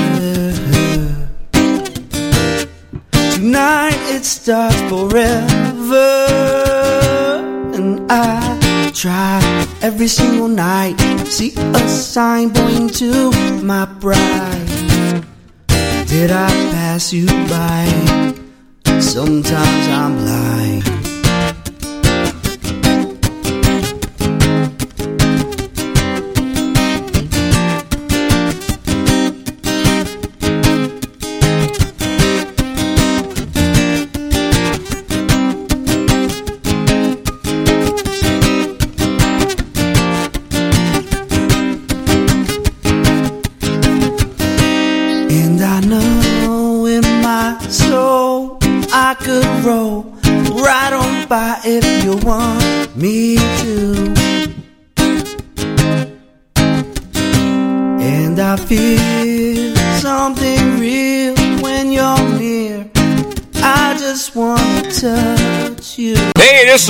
Tonight 3.51 3.99
it 4.15 4.23
starts 4.23 4.79
forever. 4.83 5.35
And 7.75 8.09
I 8.09 8.91
try 8.93 9.41
every 9.81 10.07
single 10.07 10.47
night. 10.47 10.97
See 11.25 11.51
a 11.57 11.89
sign 11.89 12.53
pointing 12.53 12.87
to 13.01 13.29
my 13.61 13.83
bride. 13.99 15.25
Did 16.07 16.31
I 16.31 16.47
pass 16.71 17.11
you 17.11 17.25
by? 17.51 17.83
Sometimes 19.01 19.87
I'm 19.99 20.15
blind. 20.15 20.90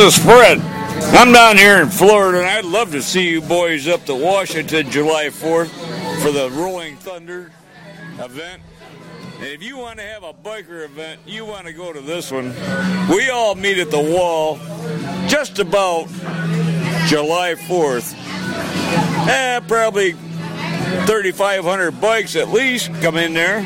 Is 0.02 0.18
Fred. 0.18 0.60
I'm 1.14 1.32
down 1.32 1.58
here 1.58 1.80
in 1.80 1.90
Florida, 1.90 2.40
and 2.40 2.48
I'd 2.48 2.66
love 2.66 2.92
to 2.94 3.04
see 3.04 3.30
you 3.30 3.40
boys 3.40 3.88
up 3.88 4.04
to 4.06 4.16
Washington 4.16 4.90
July 4.90 5.26
4th 5.28 5.70
for 6.24 6.32
the 6.32 6.50
Rolling 6.52 6.96
Thunder 6.98 7.52
event. 8.18 8.64
And 9.36 9.48
if 9.48 9.62
you 9.62 9.78
want 9.78 10.00
to 10.00 10.06
have 10.06 10.24
a 10.24 10.34
biker 10.34 10.84
event, 10.86 11.20
you 11.28 11.46
want 11.46 11.68
to 11.68 11.74
go 11.74 11.94
to 11.94 12.02
this 12.02 12.32
one. 12.32 12.56
We 13.10 13.30
all 13.30 13.54
meet 13.54 13.78
at 13.78 13.92
the 13.92 14.00
wall 14.00 14.58
just 15.28 15.60
about 15.60 16.08
July 17.06 17.54
4th. 17.56 18.16
Eh, 19.28 19.60
probably 19.68 20.14
3,500 20.14 22.02
bikes 22.02 22.36
at 22.36 22.50
least 22.50 22.92
come 23.02 23.18
in 23.18 23.34
there. 23.34 23.60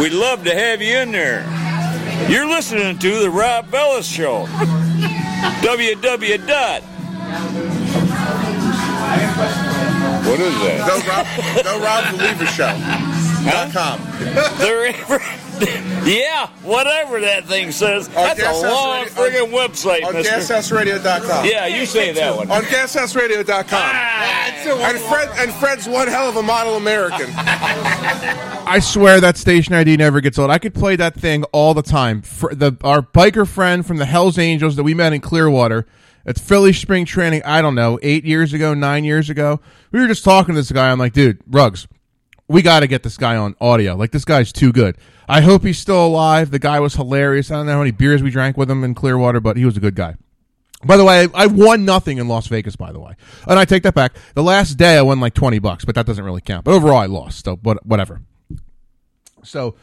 We'd 0.00 0.12
love 0.12 0.44
to 0.44 0.54
have 0.54 0.80
you 0.80 0.98
in 0.98 1.10
there. 1.10 1.42
You're 2.30 2.46
listening 2.46 2.96
to 2.98 3.18
the 3.18 3.30
Rob 3.30 3.72
Bellis 3.72 4.06
Show. 4.06 4.46
www. 5.62 6.46
dot. 6.46 6.82
What 10.24 10.40
is 10.40 10.54
that? 10.62 10.86
Go 10.88 10.96
Rob, 11.06 11.26
go 11.64 11.78
Rob 11.84 12.16
the 12.16 12.22
Lever 12.24 12.46
Show. 12.46 13.13
Huh? 13.46 13.70
com. 13.72 14.58
They're 14.58 14.86
ever, 14.86 15.20
yeah, 16.08 16.48
whatever 16.62 17.20
that 17.20 17.44
thing 17.46 17.70
says. 17.72 18.08
That's 18.08 18.38
a 18.38 18.42
Gas 18.42 18.62
House 18.62 18.72
long 18.72 19.04
Radio- 19.24 19.46
friggin' 19.46 19.52
website, 19.52 20.04
On 20.04 20.14
mister. 20.14 20.34
gashouseradio.com. 20.34 21.44
Yeah, 21.46 21.66
you 21.66 21.86
say 21.86 22.12
that 22.12 22.36
one. 22.36 22.50
On 22.50 22.62
gashouseradio.com. 22.62 23.64
Ah, 23.70 24.52
And 24.66 24.98
Fred 24.98 25.28
and 25.38 25.52
Fred's 25.54 25.88
one 25.88 26.08
hell 26.08 26.28
of 26.28 26.36
a 26.36 26.42
model 26.42 26.76
American. 26.76 27.26
I 27.36 28.78
swear 28.80 29.20
that 29.20 29.36
station 29.36 29.74
ID 29.74 29.96
never 29.98 30.20
gets 30.20 30.38
old. 30.38 30.50
I 30.50 30.58
could 30.58 30.74
play 30.74 30.96
that 30.96 31.14
thing 31.14 31.44
all 31.52 31.74
the 31.74 31.82
time. 31.82 32.22
For 32.22 32.54
the 32.54 32.76
our 32.82 33.02
biker 33.02 33.46
friend 33.46 33.86
from 33.86 33.98
the 33.98 34.06
Hell's 34.06 34.38
Angels 34.38 34.76
that 34.76 34.82
we 34.84 34.94
met 34.94 35.12
in 35.12 35.20
Clearwater 35.20 35.86
at 36.26 36.38
Philly 36.40 36.72
Spring 36.72 37.04
Training. 37.04 37.42
I 37.44 37.60
don't 37.60 37.74
know, 37.74 37.98
eight 38.02 38.24
years 38.24 38.52
ago, 38.54 38.72
nine 38.74 39.04
years 39.04 39.28
ago. 39.28 39.60
We 39.92 40.00
were 40.00 40.06
just 40.08 40.24
talking 40.24 40.54
to 40.54 40.60
this 40.60 40.72
guy. 40.72 40.90
I'm 40.90 40.98
like, 40.98 41.12
dude, 41.12 41.40
Rugs, 41.46 41.86
we 42.48 42.62
got 42.62 42.80
to 42.80 42.86
get 42.86 43.02
this 43.02 43.16
guy 43.16 43.36
on 43.36 43.54
audio. 43.60 43.94
Like 43.94 44.10
this 44.10 44.24
guy's 44.24 44.52
too 44.52 44.72
good. 44.72 44.96
I 45.28 45.40
hope 45.40 45.64
he's 45.64 45.78
still 45.78 46.06
alive. 46.06 46.50
The 46.50 46.58
guy 46.58 46.80
was 46.80 46.94
hilarious. 46.94 47.50
I 47.50 47.56
don't 47.56 47.66
know 47.66 47.72
how 47.72 47.78
many 47.78 47.90
beers 47.90 48.22
we 48.22 48.30
drank 48.30 48.56
with 48.56 48.70
him 48.70 48.84
in 48.84 48.94
Clearwater, 48.94 49.40
but 49.40 49.56
he 49.56 49.64
was 49.64 49.76
a 49.76 49.80
good 49.80 49.94
guy. 49.94 50.16
By 50.84 50.98
the 50.98 51.04
way, 51.04 51.28
I 51.34 51.46
won 51.46 51.86
nothing 51.86 52.18
in 52.18 52.28
Las 52.28 52.46
Vegas. 52.48 52.76
By 52.76 52.92
the 52.92 53.00
way, 53.00 53.14
and 53.46 53.58
I 53.58 53.64
take 53.64 53.82
that 53.84 53.94
back. 53.94 54.14
The 54.34 54.42
last 54.42 54.74
day 54.74 54.98
I 54.98 55.02
won 55.02 55.18
like 55.18 55.32
twenty 55.32 55.58
bucks, 55.58 55.84
but 55.84 55.94
that 55.94 56.04
doesn't 56.04 56.24
really 56.24 56.42
count. 56.42 56.64
But 56.64 56.74
overall, 56.74 56.98
I 56.98 57.06
lost. 57.06 57.46
So, 57.46 57.56
what, 57.62 57.84
whatever. 57.86 58.20
So, 59.42 59.76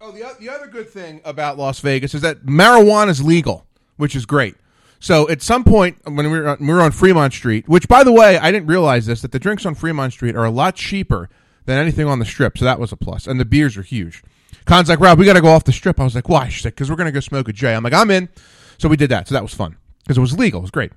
oh, 0.00 0.10
the 0.10 0.34
the 0.40 0.48
other 0.48 0.66
good 0.66 0.88
thing 0.90 1.20
about 1.24 1.58
Las 1.58 1.78
Vegas 1.78 2.12
is 2.12 2.22
that 2.22 2.44
marijuana 2.44 3.10
is 3.10 3.22
legal, 3.22 3.66
which 3.96 4.16
is 4.16 4.26
great. 4.26 4.56
So, 4.98 5.28
at 5.28 5.42
some 5.42 5.62
point 5.62 5.98
when 6.04 6.28
we 6.28 6.40
were 6.40 6.48
on, 6.48 6.56
we 6.58 6.72
were 6.72 6.80
on 6.80 6.90
Fremont 6.90 7.32
Street, 7.32 7.68
which 7.68 7.86
by 7.86 8.02
the 8.02 8.12
way, 8.12 8.36
I 8.36 8.50
didn't 8.50 8.66
realize 8.66 9.06
this 9.06 9.22
that 9.22 9.30
the 9.30 9.38
drinks 9.38 9.64
on 9.64 9.76
Fremont 9.76 10.12
Street 10.12 10.34
are 10.34 10.44
a 10.44 10.50
lot 10.50 10.74
cheaper 10.74 11.28
than 11.66 11.78
anything 11.78 12.06
on 12.06 12.18
the 12.18 12.24
strip. 12.24 12.58
So 12.58 12.64
that 12.64 12.78
was 12.78 12.92
a 12.92 12.96
plus. 12.96 13.26
and 13.26 13.40
the 13.40 13.44
beers 13.44 13.76
are 13.76 13.82
huge. 13.82 14.22
Con's 14.64 14.88
like, 14.88 15.00
Rob, 15.00 15.18
we 15.18 15.24
got 15.24 15.34
to 15.34 15.40
go 15.42 15.48
off 15.48 15.64
the 15.64 15.72
strip. 15.72 16.00
I 16.00 16.04
was 16.04 16.14
like, 16.14 16.28
why? 16.28 16.48
She's 16.48 16.64
like, 16.64 16.74
because 16.74 16.90
we're 16.90 16.96
gonna 16.96 17.12
go 17.12 17.20
smoke 17.20 17.48
a 17.48 17.52
J. 17.52 17.74
I'm 17.74 17.82
like, 17.82 17.92
I'm 17.92 18.10
in. 18.10 18.28
So 18.78 18.88
we 18.88 18.96
did 18.96 19.10
that. 19.10 19.28
So 19.28 19.34
that 19.34 19.42
was 19.42 19.54
fun 19.54 19.76
because 20.02 20.16
it 20.16 20.20
was 20.20 20.38
legal. 20.38 20.60
It 20.60 20.62
was 20.62 20.70
great. 20.70 20.92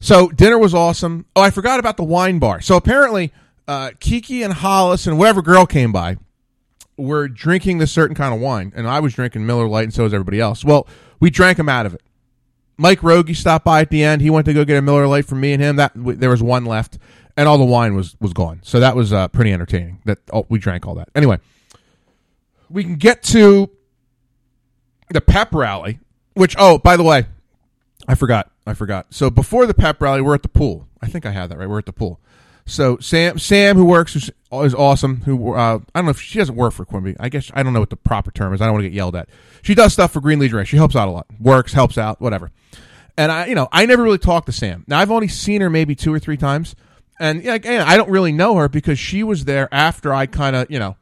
So 0.00 0.28
dinner 0.28 0.58
was 0.58 0.74
awesome. 0.74 1.26
Oh, 1.36 1.42
I 1.42 1.50
forgot 1.50 1.78
about 1.78 1.96
the 1.96 2.04
wine 2.04 2.38
bar. 2.38 2.60
So 2.60 2.76
apparently, 2.76 3.32
uh, 3.68 3.90
Kiki 4.00 4.42
and 4.42 4.52
Hollis 4.52 5.06
and 5.06 5.18
whatever 5.18 5.42
girl 5.42 5.66
came 5.66 5.92
by 5.92 6.16
were 6.96 7.28
drinking 7.28 7.78
this 7.78 7.92
certain 7.92 8.14
kind 8.16 8.34
of 8.34 8.40
wine, 8.40 8.72
and 8.74 8.88
I 8.88 9.00
was 9.00 9.14
drinking 9.14 9.46
Miller 9.46 9.68
Lite, 9.68 9.84
and 9.84 9.94
so 9.94 10.04
was 10.04 10.14
everybody 10.14 10.40
else. 10.40 10.64
Well, 10.64 10.86
we 11.18 11.30
drank 11.30 11.56
them 11.56 11.68
out 11.68 11.86
of 11.86 11.94
it. 11.94 12.02
Mike 12.76 13.02
Rogie 13.02 13.34
stopped 13.34 13.64
by 13.64 13.82
at 13.82 13.90
the 13.90 14.02
end. 14.02 14.22
He 14.22 14.30
went 14.30 14.46
to 14.46 14.54
go 14.54 14.64
get 14.64 14.78
a 14.78 14.82
Miller 14.82 15.06
Lite 15.06 15.26
for 15.26 15.34
me 15.34 15.52
and 15.52 15.62
him. 15.62 15.76
That 15.76 15.92
there 15.94 16.30
was 16.30 16.42
one 16.42 16.64
left, 16.64 16.98
and 17.40 17.48
all 17.48 17.56
the 17.56 17.64
wine 17.64 17.96
was 17.96 18.16
was 18.20 18.34
gone. 18.34 18.60
So 18.62 18.80
that 18.80 18.94
was 18.94 19.14
uh, 19.14 19.28
pretty 19.28 19.50
entertaining. 19.50 20.02
That 20.04 20.18
oh, 20.30 20.44
we 20.50 20.58
drank 20.58 20.86
all 20.86 20.94
that. 20.96 21.08
Anyway, 21.14 21.38
we 22.68 22.84
can 22.84 22.96
get 22.96 23.22
to 23.24 23.70
the 25.08 25.22
pep 25.22 25.54
rally, 25.54 26.00
which 26.34 26.54
oh, 26.58 26.76
by 26.76 26.98
the 26.98 27.02
way, 27.02 27.24
I 28.06 28.14
forgot. 28.14 28.50
I 28.66 28.74
forgot. 28.74 29.06
So 29.14 29.30
before 29.30 29.64
the 29.64 29.72
pep 29.72 30.02
rally, 30.02 30.20
we're 30.20 30.34
at 30.34 30.42
the 30.42 30.48
pool. 30.48 30.86
I 31.00 31.06
think 31.06 31.24
I 31.24 31.30
had 31.30 31.48
that 31.48 31.56
right. 31.56 31.66
We're 31.66 31.78
at 31.78 31.86
the 31.86 31.94
pool. 31.94 32.20
So 32.66 32.98
Sam, 32.98 33.38
Sam, 33.38 33.74
who 33.74 33.86
works, 33.86 34.12
who's, 34.12 34.30
is 34.52 34.74
awesome. 34.74 35.22
Who 35.22 35.54
uh, 35.54 35.78
I 35.94 35.98
don't 35.98 36.04
know 36.04 36.10
if 36.10 36.20
she 36.20 36.38
doesn't 36.38 36.56
work 36.56 36.74
for 36.74 36.84
Quimby. 36.84 37.16
I 37.18 37.30
guess 37.30 37.50
I 37.54 37.62
don't 37.62 37.72
know 37.72 37.80
what 37.80 37.88
the 37.88 37.96
proper 37.96 38.30
term 38.30 38.52
is. 38.52 38.60
I 38.60 38.66
don't 38.66 38.74
want 38.74 38.84
to 38.84 38.90
get 38.90 38.94
yelled 38.94 39.16
at. 39.16 39.30
She 39.62 39.74
does 39.74 39.94
stuff 39.94 40.12
for 40.12 40.20
Green 40.20 40.38
Legion. 40.38 40.62
She 40.66 40.76
helps 40.76 40.94
out 40.94 41.08
a 41.08 41.10
lot. 41.10 41.26
Works, 41.40 41.72
helps 41.72 41.96
out, 41.96 42.20
whatever. 42.20 42.50
And 43.16 43.32
I, 43.32 43.46
you 43.46 43.54
know, 43.54 43.68
I 43.72 43.86
never 43.86 44.02
really 44.02 44.18
talked 44.18 44.44
to 44.46 44.52
Sam. 44.52 44.84
Now 44.86 44.98
I've 44.98 45.10
only 45.10 45.28
seen 45.28 45.62
her 45.62 45.70
maybe 45.70 45.94
two 45.94 46.12
or 46.12 46.18
three 46.18 46.36
times, 46.36 46.76
and 47.20 47.46
again, 47.46 47.82
I 47.82 47.96
don't 47.96 48.10
really 48.10 48.32
know 48.32 48.56
her 48.56 48.68
because 48.68 48.98
she 48.98 49.22
was 49.22 49.44
there 49.44 49.68
after 49.70 50.12
I 50.12 50.26
kind 50.26 50.56
of, 50.56 50.70
you 50.70 50.78
know, 50.78 50.96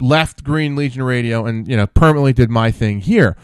left 0.00 0.44
Green 0.44 0.76
Legion 0.76 1.02
Radio 1.02 1.46
and 1.46 1.66
you 1.68 1.76
know 1.76 1.86
permanently 1.86 2.32
did 2.32 2.48
my 2.48 2.70
thing 2.70 3.00
here. 3.00 3.36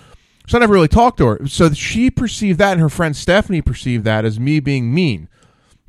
So 0.47 0.57
I 0.57 0.61
never 0.61 0.73
really 0.73 0.89
talked 0.89 1.19
to 1.19 1.27
her. 1.27 1.47
So 1.47 1.73
she 1.73 2.11
perceived 2.11 2.59
that, 2.61 2.73
and 2.73 2.81
her 2.81 2.89
friend 2.89 3.17
Stephanie 3.17 3.63
perceived 3.63 4.05
that 4.05 4.25
as 4.25 4.41
me 4.41 4.61
being 4.61 4.95
mean. 4.95 5.29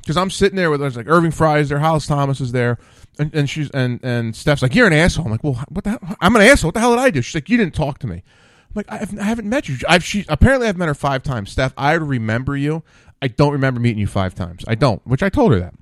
Because 0.00 0.16
I'm 0.16 0.30
sitting 0.30 0.56
there 0.56 0.70
with 0.70 0.80
there's 0.80 0.96
like 0.96 1.08
Irving 1.08 1.30
Fryar 1.30 1.60
is 1.60 1.68
there, 1.68 1.78
Hollis 1.78 2.08
Thomas 2.08 2.40
is 2.40 2.50
there, 2.50 2.78
and, 3.20 3.32
and 3.34 3.48
she's 3.48 3.70
and 3.70 4.00
and 4.02 4.34
Steph's 4.34 4.62
like, 4.62 4.74
"You're 4.74 4.88
an 4.88 4.92
asshole." 4.92 5.24
I'm 5.26 5.30
like, 5.30 5.44
"Well, 5.44 5.64
what 5.68 5.84
the? 5.84 5.90
Hell? 5.90 6.16
I'm 6.20 6.34
an 6.34 6.42
asshole. 6.42 6.68
What 6.68 6.74
the 6.74 6.80
hell 6.80 6.90
did 6.90 7.00
I 7.00 7.10
do?" 7.10 7.22
She's 7.22 7.36
like, 7.36 7.48
"You 7.48 7.56
didn't 7.56 7.74
talk 7.74 7.98
to 8.00 8.08
me." 8.08 8.16
I'm 8.16 8.74
like, 8.74 8.90
I 8.90 8.96
haven't, 8.96 9.18
I 9.18 9.24
haven't 9.24 9.48
met 9.48 9.68
you. 9.68 9.76
I've 9.88 10.02
she 10.02 10.24
apparently 10.28 10.66
I've 10.66 10.76
met 10.76 10.88
her 10.88 10.94
five 10.94 11.22
times. 11.22 11.52
Steph, 11.52 11.72
I 11.76 11.92
remember 11.92 12.56
you. 12.56 12.82
I 13.20 13.28
don't 13.28 13.52
remember 13.52 13.78
meeting 13.78 13.98
you 13.98 14.08
five 14.08 14.34
times. 14.34 14.64
I 14.66 14.74
don't, 14.74 15.06
which 15.06 15.22
I 15.22 15.28
told 15.28 15.52
her 15.52 15.60
that. 15.60 15.74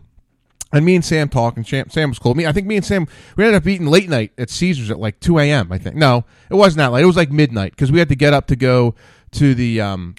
And 0.72 0.84
me 0.84 0.94
and 0.94 1.04
Sam 1.04 1.28
Sam, 1.32 1.90
Sam 1.90 2.08
was 2.10 2.18
cool. 2.20 2.34
Me, 2.34 2.46
I 2.46 2.52
think 2.52 2.66
me 2.66 2.76
and 2.76 2.84
Sam 2.84 3.08
we 3.36 3.44
ended 3.44 3.60
up 3.60 3.66
eating 3.66 3.88
late 3.88 4.08
night 4.08 4.32
at 4.38 4.50
Caesars 4.50 4.90
at 4.90 5.00
like 5.00 5.18
two 5.18 5.38
a.m. 5.38 5.72
I 5.72 5.78
think 5.78 5.96
no, 5.96 6.24
it 6.48 6.54
wasn't 6.54 6.78
that 6.78 6.92
late. 6.92 7.02
It 7.02 7.06
was 7.06 7.16
like 7.16 7.32
midnight 7.32 7.72
because 7.72 7.90
we 7.90 7.98
had 7.98 8.08
to 8.08 8.14
get 8.14 8.32
up 8.32 8.46
to 8.48 8.56
go 8.56 8.94
to 9.32 9.54
the 9.54 9.80
um, 9.80 10.14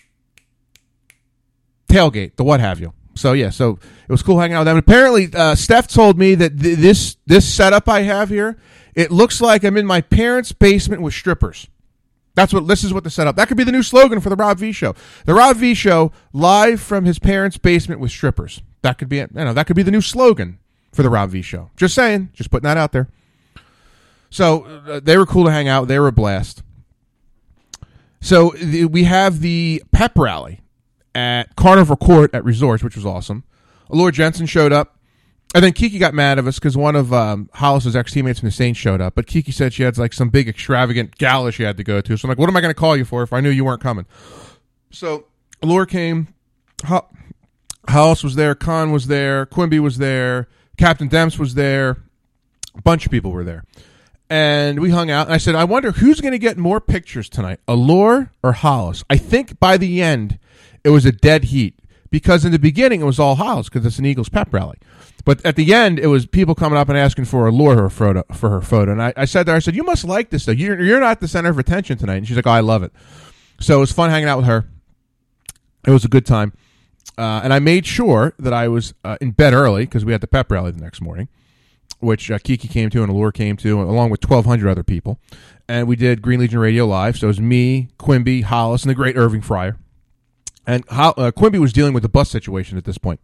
tailgate, 1.88 2.36
the 2.36 2.44
what 2.44 2.60
have 2.60 2.80
you. 2.80 2.94
So 3.16 3.34
yeah, 3.34 3.50
so 3.50 3.80
it 4.04 4.12
was 4.12 4.24
cool 4.24 4.40
hanging 4.40 4.56
out 4.56 4.62
with 4.62 4.68
them. 4.68 4.78
Apparently, 4.78 5.30
uh, 5.34 5.56
Steph 5.56 5.88
told 5.88 6.18
me 6.18 6.36
that 6.36 6.60
th- 6.60 6.78
this 6.78 7.18
this 7.26 7.48
setup 7.52 7.88
I 7.88 8.02
have 8.02 8.30
here, 8.30 8.58
it 8.94 9.12
looks 9.12 9.40
like 9.42 9.64
I'm 9.64 9.78
in 9.78 9.86
my 9.86 10.02
parents' 10.02 10.52
basement 10.52 11.02
with 11.02 11.14
strippers. 11.14 11.68
That's 12.36 12.54
what 12.54 12.68
this 12.68 12.84
is 12.84 12.94
what 12.94 13.04
the 13.04 13.10
setup. 13.10 13.36
That 13.36 13.48
could 13.48 13.58
be 13.58 13.64
the 13.64 13.72
new 13.72 13.84
slogan 13.84 14.20
for 14.22 14.30
the 14.30 14.36
Rob 14.36 14.58
V 14.58 14.72
show. 14.72 14.96
The 15.26 15.34
Rob 15.34 15.58
V 15.58 15.74
show 15.74 16.12
live 16.34 16.82
from 16.82 17.06
his 17.06 17.20
parents' 17.20 17.58
basement 17.58 18.00
with 18.00 18.12
strippers. 18.12 18.62
That 18.82 18.98
could 18.98 19.10
be 19.10 19.20
it. 19.20 19.32
You 19.34 19.46
know, 19.46 19.54
that 19.54 19.68
could 19.68 19.76
be 19.76 19.84
the 19.84 19.92
new 19.92 20.02
slogan 20.02 20.60
for 20.92 21.04
the 21.04 21.10
Rob 21.10 21.30
V 21.30 21.42
show. 21.42 21.70
Just 21.78 21.96
saying, 21.96 22.30
just 22.34 22.52
putting 22.52 22.68
that 22.68 22.78
out 22.78 22.92
there. 22.92 23.10
So 24.30 24.64
uh, 24.64 25.00
they 25.02 25.18
were 25.18 25.26
cool 25.26 25.46
to 25.46 25.52
hang 25.52 25.68
out. 25.68 25.88
They 25.88 26.00
were 26.00 26.08
a 26.08 26.12
blast. 26.12 26.64
So 28.22 28.52
the, 28.52 28.86
we 28.86 29.04
have 29.04 29.42
the 29.42 29.84
pep 29.92 30.18
rally 30.18 30.62
at 31.14 31.56
Carnival 31.56 31.98
Court 31.98 32.34
at 32.34 32.44
Resorts, 32.44 32.84
which 32.84 32.96
was 32.96 33.06
awesome. 33.06 33.44
Alura 33.90 34.14
Jenson 34.14 34.46
showed 34.46 34.72
up. 34.72 34.98
And 35.54 35.66
then 35.66 35.74
Kiki 35.74 36.00
got 36.00 36.14
mad 36.14 36.40
at 36.40 36.48
us 36.48 36.60
because 36.60 36.78
one 36.78 36.96
of 36.96 37.12
um, 37.12 37.50
Hollis's 37.56 37.94
ex 37.94 38.14
teammates 38.14 38.40
from 38.40 38.48
the 38.48 38.54
Saints 38.54 38.80
showed 38.80 39.02
up. 39.02 39.16
But 39.16 39.28
Kiki 39.28 39.52
said 39.52 39.74
she 39.74 39.84
had 39.84 39.98
like 39.98 40.14
some 40.14 40.30
big 40.30 40.48
extravagant 40.48 41.18
gala 41.18 41.52
she 41.52 41.64
had 41.64 41.76
to 41.76 41.84
go 41.84 42.00
to. 42.00 42.16
So 42.16 42.26
I'm 42.26 42.30
like, 42.30 42.38
what 42.38 42.48
am 42.48 42.56
I 42.56 42.62
going 42.62 42.74
to 42.74 42.80
call 42.80 42.96
you 42.96 43.04
for 43.04 43.22
if 43.22 43.34
I 43.34 43.42
knew 43.42 43.50
you 43.50 43.66
weren't 43.66 43.82
coming? 43.82 44.06
So 44.92 45.26
Alura 45.62 45.90
came. 45.90 46.34
Hollis 47.90 48.24
was 48.24 48.36
there. 48.36 48.56
Con 48.56 48.92
was 48.92 49.08
there. 49.08 49.46
Quimby 49.46 49.80
was 49.80 49.98
there. 49.98 50.48
Captain 50.78 51.10
Demps 51.10 51.38
was 51.38 51.56
there. 51.56 51.98
A 52.76 52.82
bunch 52.82 53.06
of 53.06 53.12
people 53.12 53.32
were 53.32 53.44
there. 53.44 53.64
And 54.30 54.80
we 54.80 54.92
hung 54.92 55.12
out. 55.12 55.28
And 55.28 55.34
I 55.34 55.38
said, 55.38 55.56
I 55.56 55.66
wonder 55.66 55.92
who's 55.92 56.22
going 56.22 56.32
to 56.32 56.40
get 56.40 56.58
more 56.58 56.80
pictures 56.80 57.28
tonight, 57.28 57.60
Alura 57.68 58.30
or 58.42 58.54
Hollis? 58.54 59.04
I 59.10 59.18
think 59.18 59.60
by 59.60 59.78
the 59.78 60.02
end, 60.02 60.40
it 60.84 60.90
was 60.90 61.06
a 61.06 61.12
dead 61.12 61.46
heat 61.46 61.78
because 62.12 62.46
in 62.46 62.52
the 62.52 62.60
beginning 62.60 63.02
it 63.02 63.06
was 63.06 63.20
all 63.20 63.36
Hollis 63.36 63.68
because 63.68 63.86
it's 63.86 64.00
an 64.00 64.06
Eagles 64.06 64.30
pep 64.30 64.54
rally. 64.54 64.78
But 65.24 65.46
at 65.46 65.56
the 65.56 65.74
end, 65.74 66.00
it 66.00 66.08
was 66.08 66.26
people 66.26 66.56
coming 66.56 66.78
up 66.78 66.90
and 66.90 66.98
asking 66.98 67.26
for 67.26 67.50
Alura 67.50 67.78
her 67.78 67.90
photo 67.90 68.24
for 68.34 68.50
her 68.50 68.62
photo. 68.62 68.92
And 68.92 69.02
I, 69.02 69.14
I 69.16 69.26
said 69.26 69.46
to 69.46 69.52
her, 69.52 69.58
I 69.58 69.60
said, 69.60 69.76
"You 69.76 69.84
must 69.84 70.04
like 70.04 70.30
this 70.30 70.46
though. 70.46 70.52
You're 70.52 70.82
you're 70.82 71.00
not 71.00 71.20
the 71.20 71.28
center 71.28 71.50
of 71.50 71.60
attention 71.60 71.98
tonight." 71.98 72.18
And 72.18 72.28
she's 72.28 72.36
like, 72.36 72.48
"Oh, 72.48 72.52
I 72.52 72.62
love 72.62 72.84
it." 72.84 72.92
So 73.60 73.78
it 73.78 73.80
was 73.80 73.92
fun 73.92 74.10
hanging 74.10 74.28
out 74.28 74.38
with 74.38 74.48
her. 74.48 74.66
It 75.86 75.92
was 75.92 76.06
a 76.06 76.08
good 76.08 76.26
time, 76.26 76.54
uh, 77.18 77.42
and 77.44 77.54
I 77.54 77.60
made 77.60 77.86
sure 77.86 78.34
that 78.40 78.54
I 78.54 78.68
was 78.68 78.94
uh, 79.04 79.18
in 79.22 79.32
bed 79.32 79.54
early 79.54 79.86
because 79.86 80.06
we 80.06 80.12
had 80.12 80.22
the 80.22 80.28
pep 80.28 80.52
rally 80.52 80.72
the 80.72 80.82
next 80.82 81.02
morning, 81.02 81.28
which 82.00 82.32
uh, 82.32 82.40
Kiki 82.40 82.68
came 82.68 82.90
to 82.90 83.04
and 83.04 83.12
Alura 83.12 83.34
came 83.34 83.58
to, 83.58 83.82
along 83.82 84.10
with 84.10 84.20
twelve 84.22 84.46
hundred 84.46 84.70
other 84.70 84.84
people. 84.84 85.20
And 85.68 85.88
we 85.88 85.96
did 85.96 86.22
Green 86.22 86.40
Legion 86.40 86.60
Radio 86.60 86.86
live. 86.86 87.18
So 87.18 87.28
it 87.28 87.30
was 87.30 87.40
me, 87.40 87.90
Quimby, 87.98 88.42
Hollis, 88.42 88.84
and 88.84 88.90
the 88.90 88.96
great 88.96 89.16
Irving 89.16 89.42
Fryar. 89.42 89.78
And 90.68 90.84
Ho- 90.90 91.14
uh, 91.18 91.32
Quimby 91.32 91.60
was 91.60 91.74
dealing 91.74 91.94
with 91.94 92.04
the 92.04 92.10
bus 92.10 92.30
situation 92.30 92.78
at 92.78 92.86
this 92.86 92.98
point. 92.98 93.20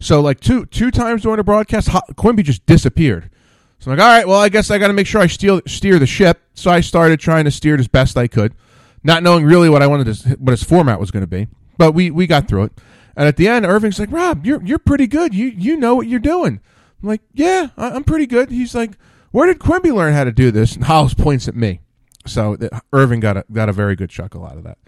So 0.00 0.20
like 0.20 0.40
two 0.40 0.66
two 0.66 0.90
times 0.90 1.22
during 1.22 1.38
the 1.38 1.44
broadcast, 1.44 1.88
Ho- 1.88 2.02
Quimby 2.16 2.42
just 2.42 2.64
disappeared. 2.66 3.30
So 3.78 3.90
I'm 3.90 3.96
like, 3.96 4.04
all 4.04 4.12
right, 4.12 4.26
well, 4.26 4.40
I 4.40 4.48
guess 4.48 4.70
I 4.70 4.78
got 4.78 4.88
to 4.88 4.92
make 4.92 5.06
sure 5.06 5.20
I 5.20 5.28
steer 5.28 5.60
steer 5.66 5.98
the 5.98 6.06
ship. 6.06 6.40
So 6.54 6.70
I 6.70 6.80
started 6.80 7.20
trying 7.20 7.44
to 7.44 7.50
steer 7.50 7.74
it 7.74 7.80
as 7.80 7.88
best 7.88 8.16
I 8.16 8.26
could, 8.26 8.54
not 9.02 9.22
knowing 9.22 9.44
really 9.44 9.68
what 9.68 9.82
I 9.82 9.86
wanted 9.86 10.12
to, 10.14 10.30
what 10.36 10.50
his 10.50 10.62
format 10.62 10.98
was 10.98 11.10
going 11.10 11.22
to 11.22 11.28
be. 11.28 11.48
But 11.78 11.92
we 11.92 12.10
we 12.10 12.26
got 12.26 12.48
through 12.48 12.64
it. 12.64 12.72
And 13.18 13.26
at 13.26 13.36
the 13.36 13.48
end, 13.48 13.66
Irving's 13.66 13.98
like, 13.98 14.12
Rob, 14.12 14.46
you're 14.46 14.62
you're 14.64 14.78
pretty 14.78 15.08
good. 15.08 15.34
You 15.34 15.46
you 15.48 15.76
know 15.76 15.94
what 15.96 16.06
you're 16.06 16.20
doing. 16.20 16.60
I'm 17.02 17.08
like, 17.08 17.20
yeah, 17.34 17.68
I- 17.76 17.90
I'm 17.90 18.04
pretty 18.04 18.26
good. 18.26 18.48
He's 18.50 18.74
like, 18.76 18.92
where 19.32 19.46
did 19.46 19.58
Quimby 19.58 19.90
learn 19.90 20.14
how 20.14 20.22
to 20.24 20.32
do 20.32 20.50
this? 20.52 20.74
And 20.76 20.84
Hollis 20.86 21.14
points 21.14 21.48
at 21.48 21.56
me. 21.56 21.80
So 22.26 22.54
the, 22.56 22.80
Irving 22.92 23.18
got 23.20 23.36
a 23.36 23.44
got 23.52 23.68
a 23.68 23.72
very 23.72 23.96
good 23.96 24.08
chuckle 24.08 24.46
out 24.46 24.56
of 24.56 24.62
that. 24.64 24.78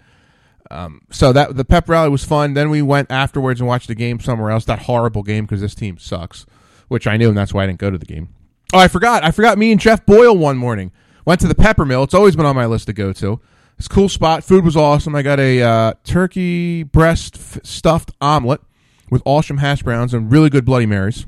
Um, 0.69 1.01
so 1.11 1.33
that 1.33 1.57
the 1.57 1.65
pep 1.65 1.89
rally 1.89 2.09
was 2.09 2.23
fun. 2.23 2.53
Then 2.53 2.69
we 2.69 2.81
went 2.81 3.11
afterwards 3.11 3.59
and 3.59 3.67
watched 3.67 3.89
the 3.89 3.95
game 3.95 4.21
somewhere 4.21 4.49
else. 4.51 4.63
That 4.63 4.79
horrible 4.83 5.23
game 5.23 5.43
because 5.43 5.59
this 5.59 5.75
team 5.75 5.97
sucks, 5.97 6.45
which 6.87 7.07
I 7.07 7.17
knew, 7.17 7.27
and 7.27 7.37
that's 7.37 7.53
why 7.53 7.63
I 7.63 7.67
didn't 7.67 7.79
go 7.79 7.91
to 7.91 7.97
the 7.97 8.05
game. 8.05 8.29
Oh, 8.73 8.79
I 8.79 8.87
forgot. 8.87 9.25
I 9.25 9.31
forgot. 9.31 9.57
Me 9.57 9.73
and 9.73 9.81
Jeff 9.81 10.05
Boyle 10.05 10.37
one 10.37 10.55
morning 10.55 10.93
went 11.25 11.41
to 11.41 11.49
the 11.49 11.55
Peppermill. 11.55 12.05
It's 12.05 12.13
always 12.13 12.37
been 12.37 12.45
on 12.45 12.55
my 12.55 12.65
list 12.65 12.85
to 12.85 12.93
go 12.93 13.11
to. 13.11 13.41
It's 13.81 13.87
cool 13.87 14.09
spot. 14.09 14.43
Food 14.43 14.63
was 14.63 14.77
awesome. 14.77 15.15
I 15.15 15.23
got 15.23 15.39
a 15.39 15.59
uh, 15.59 15.93
turkey 16.03 16.83
breast 16.83 17.35
f- 17.35 17.65
stuffed 17.65 18.11
omelet 18.21 18.61
with 19.09 19.23
Alsham 19.23 19.57
hash 19.57 19.81
browns 19.81 20.13
and 20.13 20.31
really 20.31 20.51
good 20.51 20.65
Bloody 20.65 20.85
Marys. 20.85 21.25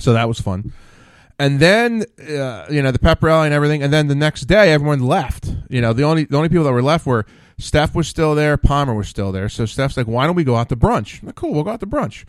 So 0.00 0.12
that 0.12 0.26
was 0.26 0.40
fun. 0.40 0.72
and 1.38 1.60
then 1.60 2.06
uh, 2.28 2.66
you 2.68 2.82
know 2.82 2.90
the 2.90 2.98
pep 2.98 3.22
rally 3.22 3.46
and 3.46 3.54
everything, 3.54 3.84
and 3.84 3.92
then 3.92 4.08
the 4.08 4.16
next 4.16 4.46
day 4.46 4.72
everyone 4.72 4.98
left. 4.98 5.48
You 5.68 5.80
know 5.80 5.92
the 5.92 6.02
only 6.02 6.24
the 6.24 6.36
only 6.36 6.48
people 6.48 6.64
that 6.64 6.72
were 6.72 6.82
left 6.82 7.06
were 7.06 7.24
Steph 7.56 7.94
was 7.94 8.08
still 8.08 8.34
there, 8.34 8.56
Palmer 8.56 8.92
was 8.92 9.06
still 9.06 9.30
there. 9.30 9.48
So 9.48 9.64
Steph's 9.64 9.96
like, 9.96 10.08
"Why 10.08 10.26
don't 10.26 10.34
we 10.34 10.42
go 10.42 10.56
out 10.56 10.70
to 10.70 10.76
brunch?" 10.76 11.22
Like, 11.22 11.36
cool, 11.36 11.52
we'll 11.52 11.62
go 11.62 11.70
out 11.70 11.78
to 11.78 11.86
brunch. 11.86 12.24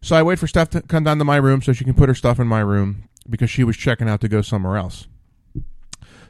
So 0.00 0.16
I 0.16 0.22
wait 0.22 0.38
for 0.38 0.46
Steph 0.46 0.70
to 0.70 0.80
come 0.80 1.04
down 1.04 1.18
to 1.18 1.26
my 1.26 1.36
room 1.36 1.60
so 1.60 1.74
she 1.74 1.84
can 1.84 1.92
put 1.92 2.08
her 2.08 2.14
stuff 2.14 2.40
in 2.40 2.46
my 2.46 2.60
room 2.60 3.10
because 3.28 3.50
she 3.50 3.64
was 3.64 3.76
checking 3.76 4.08
out 4.08 4.22
to 4.22 4.28
go 4.28 4.40
somewhere 4.40 4.78
else. 4.78 5.08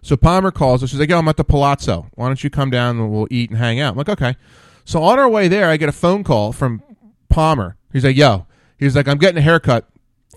So 0.03 0.17
Palmer 0.17 0.51
calls 0.51 0.83
us. 0.83 0.91
She's 0.91 1.01
like, 1.01 1.11
"Yo, 1.11 1.19
I'm 1.19 1.29
at 1.29 1.37
the 1.37 1.45
Palazzo. 1.45 2.09
Why 2.15 2.27
don't 2.27 2.43
you 2.43 2.51
come 2.51 2.71
down 2.71 2.99
and 2.99 3.11
we'll 3.11 3.29
eat 3.31 3.51
and 3.51 3.59
hang 3.59 3.81
out?" 3.81 3.93
I'm 3.93 3.99
like, 3.99 4.09
"Okay." 4.09 4.37
So 4.85 5.03
on 5.03 5.19
our 5.19 5.29
way 5.29 5.49
there, 5.49 5.69
I 5.69 5.77
get 5.77 5.89
a 5.89 5.93
phone 5.93 6.25
call 6.25 6.53
from 6.53 6.83
Palmer. 7.29 7.77
He's 7.93 8.05
like, 8.05 8.17
"Yo," 8.17 8.47
he's 8.79 8.97
like, 8.97 9.09
"I'm 9.09 9.19
getting 9.19 9.39
a 9.39 9.43
haircut. 9.43 9.89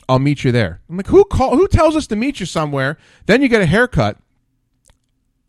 I'll 0.09 0.19
meet 0.19 0.43
you 0.43 0.51
there." 0.51 0.81
I'm 0.89 0.97
like, 0.97 1.07
"Who 1.07 1.23
call? 1.25 1.55
Who 1.55 1.67
tells 1.67 1.95
us 1.95 2.07
to 2.07 2.15
meet 2.15 2.39
you 2.39 2.45
somewhere? 2.45 2.97
Then 3.27 3.41
you 3.41 3.47
get 3.47 3.61
a 3.61 3.65
haircut, 3.65 4.17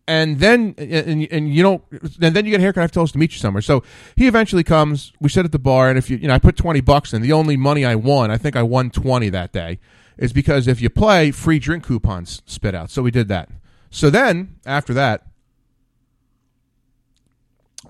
and 0.07 0.39
then 0.39 0.75
and, 0.79 1.27
and 1.31 1.53
you 1.53 1.63
don't, 1.63 1.83
and 2.21 2.37
then 2.37 2.45
you 2.45 2.51
get 2.53 2.61
a 2.61 2.63
haircut. 2.63 2.85
I've 2.85 2.93
told 2.93 3.09
us 3.09 3.13
to 3.13 3.19
meet 3.19 3.33
you 3.33 3.39
somewhere." 3.39 3.63
So 3.63 3.83
he 4.15 4.29
eventually 4.29 4.63
comes. 4.63 5.13
We 5.21 5.29
sit 5.31 5.45
at 5.45 5.53
the 5.53 5.59
bar, 5.59 5.89
and 5.89 5.99
if 5.99 6.11
you, 6.11 6.19
you 6.19 6.29
know, 6.29 6.35
I 6.35 6.39
put 6.39 6.57
twenty 6.57 6.81
bucks 6.81 7.13
in. 7.13 7.23
The 7.23 7.33
only 7.33 7.57
money 7.57 7.85
I 7.85 7.95
won, 7.97 8.31
I 8.31 8.37
think 8.37 8.55
I 8.55 8.63
won 8.63 8.91
twenty 8.91 9.31
that 9.31 9.53
day, 9.53 9.81
is 10.17 10.33
because 10.33 10.69
if 10.69 10.81
you 10.81 10.91
play, 10.91 11.31
free 11.33 11.59
drink 11.59 11.85
coupons 11.85 12.43
spit 12.47 12.75
out. 12.75 12.91
So 12.91 13.03
we 13.03 13.11
did 13.11 13.29
that. 13.29 13.49
So 13.93 14.09
then 14.11 14.57
after 14.67 14.95
that, 14.95 15.27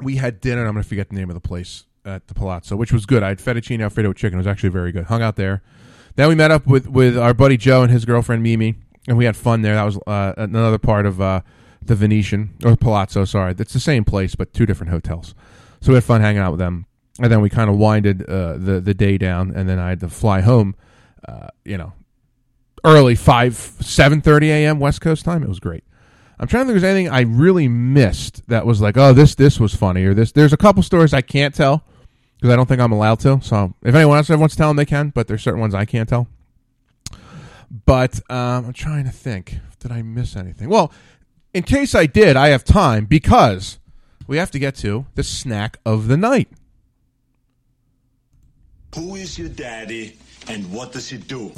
we 0.00 0.16
had 0.16 0.40
dinner. 0.40 0.66
I'm 0.66 0.74
going 0.74 0.82
to 0.82 0.88
forget 0.88 1.09
the 1.09 1.14
name 1.14 1.30
of 1.30 1.34
the 1.34 1.40
place 1.40 1.84
at 2.05 2.26
the 2.26 2.34
Palazzo, 2.34 2.74
which 2.76 2.92
was 2.92 3.07
good. 3.07 3.22
I 3.22 3.28
had 3.28 3.38
fettuccine 3.38 3.80
alfredo 3.80 4.09
with 4.09 4.18
chicken. 4.18 4.36
It 4.36 4.40
was 4.40 4.46
actually 4.48 4.70
very 4.70 4.90
good. 4.90 5.05
Hung 5.05 5.22
out 5.22 5.36
there. 5.36 5.62
Then 6.16 6.28
we 6.28 6.34
met 6.34 6.50
up 6.50 6.66
with 6.66 6.88
with 6.88 7.16
our 7.16 7.32
buddy 7.32 7.57
Joe 7.57 7.82
and 7.82 7.90
his 7.90 8.05
girlfriend 8.05 8.42
Mimi, 8.42 8.74
and 9.07 9.16
we 9.16 9.24
had 9.24 9.36
fun 9.36 9.62
there. 9.62 9.76
That 9.76 9.84
was 9.84 9.98
uh, 10.07 10.34
another 10.36 10.76
part 10.78 11.07
of 11.07 11.20
uh, 11.20 11.40
the 11.80 11.94
Venetian 11.94 12.50
or 12.64 12.76
Palazzo. 12.76 13.24
Sorry, 13.24 13.55
it's 13.57 13.72
the 13.72 13.80
same 13.80 14.05
place 14.05 14.34
but 14.34 14.53
two 14.53 14.66
different 14.66 14.90
hotels. 14.90 15.34
So 15.80 15.92
we 15.92 15.94
had 15.94 16.05
fun 16.05 16.20
hanging 16.20 16.42
out 16.42 16.50
with 16.50 16.59
them, 16.59 16.86
and 17.20 17.30
then 17.30 17.40
we 17.40 17.48
kind 17.48 17.70
of 17.70 17.76
winded 17.76 18.28
uh, 18.28 18.59
the 18.59 18.80
the 18.80 18.92
day 18.92 19.18
down, 19.18 19.53
and 19.55 19.68
then 19.68 19.78
I 19.78 19.90
had 19.90 20.00
to 20.00 20.09
fly 20.09 20.40
home. 20.40 20.74
Uh, 21.26 21.48
you 21.64 21.78
know, 21.78 21.92
early 22.84 23.14
five 23.14 23.55
seven 23.55 24.20
thirty 24.20 24.50
a.m. 24.50 24.80
West 24.80 25.00
Coast 25.00 25.24
time. 25.24 25.44
It 25.44 25.48
was 25.48 25.61
great. 25.61 25.84
I'm 26.43 26.49
trying 26.49 26.64
to 26.64 26.72
think 26.72 26.76
if 26.78 26.82
there's 26.82 26.93
anything 26.93 27.12
I 27.12 27.20
really 27.20 27.68
missed 27.68 28.43
that 28.49 28.66
was 28.66 28.80
like, 28.80 28.97
oh, 28.97 29.12
this 29.12 29.36
this 29.36 29.61
was 29.61 29.76
funny 29.76 30.05
or 30.05 30.12
this. 30.12 30.32
There's 30.32 30.53
a 30.53 30.57
couple 30.57 30.82
stories 30.82 31.14
I 31.14 31.20
can't 31.20 31.55
tell 31.55 31.84
because 32.34 32.53
I 32.53 32.57
don't 32.57 32.66
think 32.66 32.80
I'm 32.80 32.90
allowed 32.90 33.20
to. 33.20 33.40
So 33.43 33.74
if 33.84 33.95
anyone 33.95 34.16
else 34.18 34.28
wants 34.28 34.57
to 34.57 34.59
tell 34.59 34.66
them, 34.66 34.76
they 34.76 34.84
can. 34.84 35.11
But 35.11 35.28
there's 35.28 35.40
certain 35.40 35.61
ones 35.61 35.72
I 35.72 35.84
can't 35.84 36.09
tell. 36.09 36.26
But 37.86 38.16
um, 38.28 38.66
I'm 38.66 38.72
trying 38.72 39.05
to 39.05 39.12
think. 39.12 39.61
Did 39.78 39.93
I 39.93 40.03
miss 40.03 40.34
anything? 40.34 40.68
Well, 40.68 40.93
in 41.55 41.62
case 41.62 41.95
I 41.95 42.07
did, 42.07 42.36
I 42.36 42.49
have 42.49 42.64
time 42.64 43.05
because 43.05 43.78
we 44.26 44.36
have 44.38 44.51
to 44.51 44.59
get 44.59 44.74
to 44.78 45.07
the 45.14 45.22
snack 45.22 45.78
of 45.86 46.09
the 46.09 46.16
night. 46.16 46.49
Who 48.97 49.14
is 49.14 49.38
your 49.38 49.49
daddy 49.49 50.18
and 50.49 50.72
what 50.72 50.90
does 50.90 51.09
he 51.09 51.18
do? 51.18 51.53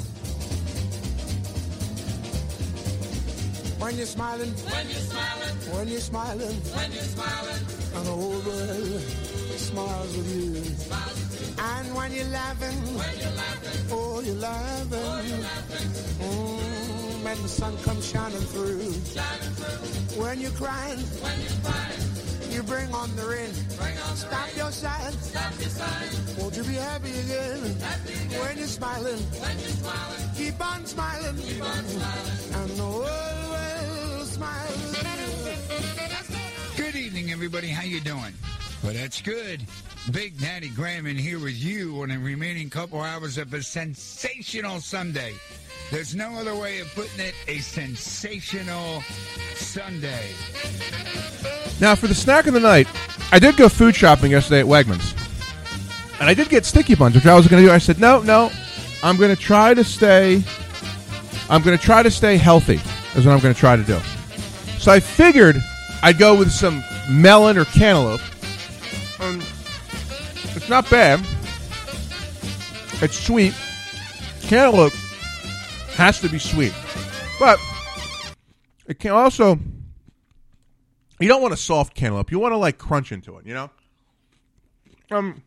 When 3.79 3.97
you're 3.97 4.05
smiling, 4.05 4.51
when 4.51 4.87
you're 4.89 4.99
smiling, 4.99 5.55
when 5.75 5.87
you're 5.87 5.99
smiling, 5.99 6.55
when 6.75 6.91
you're 6.91 7.03
smiling, 7.03 7.65
and 7.95 8.05
the 8.05 8.11
whole 8.11 8.39
world 8.47 9.01
smiles 9.59 10.17
with 10.17 10.29
you. 10.35 10.53
And 11.59 11.95
when 11.95 12.11
you're 12.13 12.25
laughing, 12.25 12.77
when 12.95 13.19
you're 13.19 13.35
laughing, 13.35 13.85
oh, 13.91 14.21
you're 14.21 14.35
laughing. 14.35 15.41
Mm, 16.19 17.23
when 17.23 17.41
the 17.41 17.47
sun 17.49 17.77
comes 17.79 18.07
shining 18.09 18.41
through. 18.53 18.91
When 20.21 20.39
you're 20.39 20.51
crying, 20.51 20.99
when 20.99 21.41
you're 21.41 21.59
crying, 21.63 22.01
you 22.55 22.63
bring 22.63 22.93
on 22.93 23.13
the 23.17 23.25
rain. 23.27 23.53
Stop 24.15 24.55
your 24.55 24.71
sighing. 24.71 25.17
Stop 25.19 25.51
your 25.59 25.69
sighing. 25.69 26.37
Won't 26.39 26.55
you 26.55 26.63
be 26.63 26.75
happy 26.75 27.11
again? 27.11 27.59
When 28.39 28.57
you're 28.57 28.67
smiling, 28.67 29.19
when 29.43 29.59
you're 29.59 29.75
smiling, 29.83 30.29
keep 30.37 30.65
on 30.65 30.85
smiling. 30.85 31.35
Keep 31.35 31.63
on 31.63 31.83
smiling. 31.83 32.61
And 32.61 32.69
the 32.79 32.85
world 32.85 34.27
smiles 34.27 34.87
with 34.87 36.77
you. 36.77 36.83
Good 36.83 36.95
evening, 36.95 37.31
everybody. 37.31 37.67
How 37.67 37.83
you 37.83 37.99
doing? 37.99 38.33
Well, 38.83 38.93
that's 38.93 39.21
good. 39.21 39.61
Big 40.11 40.39
Daddy 40.39 40.69
Graham 40.69 41.07
in 41.07 41.17
here 41.17 41.39
with 41.39 41.55
you 41.55 42.03
on 42.03 42.09
the 42.09 42.19
remaining 42.19 42.69
couple 42.69 43.01
hours 43.01 43.39
of 43.39 43.51
a 43.55 43.63
sensational 43.63 44.79
Sunday. 44.79 45.33
There's 45.91 46.13
no 46.13 46.35
other 46.35 46.55
way 46.55 46.79
of 46.79 46.93
putting 46.93 47.19
it. 47.19 47.33
A 47.47 47.57
sensational 47.57 49.01
Sunday. 49.55 50.29
Now, 51.81 51.95
for 51.95 52.05
the 52.05 52.13
snack 52.13 52.45
of 52.45 52.53
the 52.53 52.59
night, 52.59 52.87
I 53.31 53.39
did 53.39 53.57
go 53.57 53.67
food 53.67 53.95
shopping 53.95 54.31
yesterday 54.31 54.59
at 54.59 54.67
Wegmans. 54.67 55.15
And 56.19 56.29
I 56.29 56.35
did 56.35 56.49
get 56.49 56.65
sticky 56.65 56.93
buns, 56.93 57.15
which 57.15 57.25
I 57.25 57.35
was 57.35 57.47
going 57.47 57.63
to 57.63 57.67
do. 57.67 57.73
I 57.73 57.79
said, 57.79 57.99
no, 57.99 58.21
no, 58.21 58.51
I'm 59.01 59.17
going 59.17 59.35
to 59.35 59.41
try 59.41 59.73
to 59.73 59.83
stay. 59.83 60.43
I'm 61.49 61.63
going 61.63 61.77
to 61.77 61.83
try 61.83 62.03
to 62.03 62.11
stay 62.11 62.37
healthy. 62.37 62.79
Is 63.17 63.25
what 63.25 63.33
I'm 63.33 63.39
going 63.39 63.53
to 63.53 63.59
try 63.59 63.75
to 63.75 63.83
do. 63.83 63.99
So 64.77 64.91
I 64.91 64.99
figured 64.99 65.55
I'd 66.03 66.19
go 66.19 66.37
with 66.37 66.51
some 66.51 66.83
melon 67.09 67.57
or 67.57 67.65
cantaloupe. 67.65 68.21
Um, 69.19 69.41
it's 70.65 70.71
not 70.71 70.89
bad. 70.89 71.19
It's 73.03 73.19
sweet. 73.19 73.53
Cantaloupe 74.41 74.93
has 75.93 76.19
to 76.21 76.27
be 76.27 76.39
sweet, 76.39 76.73
but 77.39 77.59
it 78.87 78.97
can 78.97 79.11
also. 79.11 79.59
You 81.19 81.27
don't 81.27 81.43
want 81.43 81.53
a 81.53 81.57
soft 81.57 81.93
cantaloupe. 81.93 82.31
You 82.31 82.39
want 82.39 82.53
to 82.53 82.57
like 82.57 82.79
crunch 82.79 83.11
into 83.11 83.37
it. 83.37 83.45
You 83.45 83.53
know. 83.53 83.69
Um. 85.11 85.43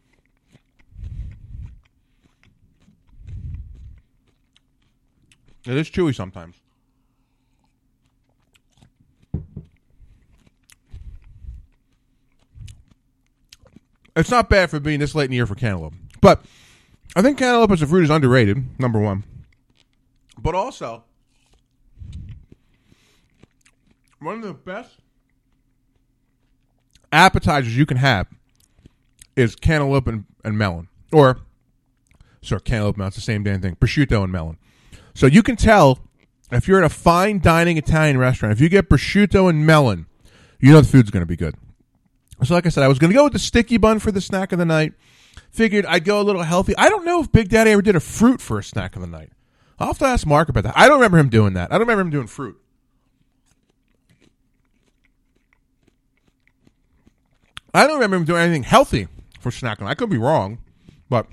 It 5.67 5.77
is 5.77 5.91
chewy 5.91 6.15
sometimes. 6.15 6.58
It's 14.19 14.31
not 14.31 14.51
bad 14.51 14.69
for 14.69 14.81
being 14.81 14.99
this 14.99 15.15
late 15.15 15.27
in 15.27 15.31
the 15.31 15.37
year 15.37 15.47
for 15.47 15.55
cantaloupe, 15.55 15.95
but 16.21 16.45
I 17.15 17.23
think 17.23 17.39
cantaloupe 17.39 17.71
as 17.71 17.83
a 17.83 17.87
fruit 17.87 18.03
is 18.03 18.11
underrated. 18.11 18.81
Number 18.81 18.99
one, 18.99 19.23
but 20.37 20.57
also 20.57 21.05
one 24.19 24.35
of 24.35 24.43
the 24.43 24.55
best 24.55 24.97
appetizers 27.13 27.77
you 27.77 27.87
can 27.87 27.99
have 27.99 28.27
is 29.37 29.55
cantaloupe 29.55 30.09
and, 30.09 30.25
and 30.45 30.59
melon, 30.59 30.89
or 31.13 31.39
sorry, 32.43 32.61
cantaloupe 32.63 32.97
melon. 32.97 33.09
It's 33.09 33.17
the 33.17 33.23
same 33.23 33.45
damn 33.45 33.61
thing. 33.61 33.77
Prosciutto 33.77 34.25
and 34.25 34.33
melon. 34.33 34.59
So 35.15 35.27
you 35.27 35.45
can 35.45 35.55
tell 35.55 36.01
if 36.51 36.67
you're 36.67 36.79
at 36.79 36.85
a 36.85 36.93
fine 36.93 37.39
dining 37.39 37.77
Italian 37.77 38.19
restaurant, 38.19 38.53
if 38.53 38.61
you 38.61 38.69
get 38.69 38.89
prosciutto 38.89 39.49
and 39.49 39.65
melon, 39.65 40.07
you 40.59 40.73
know 40.73 40.81
the 40.81 40.89
food's 40.89 41.11
going 41.11 41.23
to 41.23 41.27
be 41.27 41.37
good. 41.37 41.55
So, 42.45 42.55
like 42.55 42.67
I 42.67 42.69
said, 42.69 42.85
I 42.85 42.89
was 42.89 42.99
going 42.99 43.11
to 43.11 43.17
go 43.17 43.25
with 43.25 43.33
the 43.33 43.39
sticky 43.39 43.79
bun 43.79 43.99
for 43.99 44.13
the 44.13 44.21
snack 44.21 44.53
of 44.53 44.59
the 44.59 44.65
night. 44.65 44.93
Figured 45.51 45.87
I'd 45.87 46.05
go 46.05 46.21
a 46.21 46.23
little 46.23 46.43
healthy. 46.43 46.75
I 46.77 46.89
don't 46.89 47.05
know 47.05 47.21
if 47.21 47.33
Big 47.33 47.49
Daddy 47.49 47.71
ever 47.71 47.83
did 47.83 47.97
a 47.97 48.01
fruit 48.01 48.41
for 48.41 48.59
a 48.59 48.63
snack 48.63 48.95
of 48.97 49.03
the 49.03 49.09
night. 49.09 49.33
I'll 49.79 49.89
have 49.89 49.99
to 49.99 50.05
ask 50.05 50.27
Mark 50.27 50.49
about 50.49 50.65
that. 50.65 50.77
I 50.77 50.89
don't 50.89 50.99
remember 50.99 51.19
him 51.19 51.29
doing 51.29 51.55
that. 51.55 51.73
I 51.73 51.79
don't 51.79 51.87
remember 51.87 52.03
him 52.03 52.11
doing 52.11 52.27
fruit. 52.27 52.61
I 57.75 57.87
don't 57.87 57.97
remember 57.97 58.17
him 58.17 58.25
doing 58.25 58.43
anything 58.43 58.63
healthy 58.65 59.09
for 59.41 59.51
snacking. 59.51 59.87
I 59.87 59.95
could 59.95 60.11
be 60.11 60.19
wrong, 60.19 60.59
but 61.09 61.27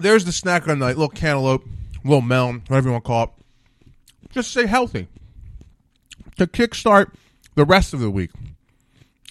there's 0.00 0.24
the 0.24 0.32
snack 0.32 0.62
of 0.62 0.68
the 0.68 0.76
night: 0.76 0.96
little 0.96 1.08
cantaloupe, 1.08 1.66
little 2.04 2.22
melon, 2.22 2.62
whatever 2.68 2.88
you 2.88 2.92
want 2.92 3.04
to 3.04 3.08
call 3.08 3.22
it. 3.24 3.30
Just 4.30 4.52
say 4.52 4.66
healthy 4.66 5.08
to 6.36 6.46
kickstart 6.46 7.12
the 7.54 7.64
rest 7.64 7.94
of 7.94 8.00
the 8.00 8.10
week. 8.10 8.30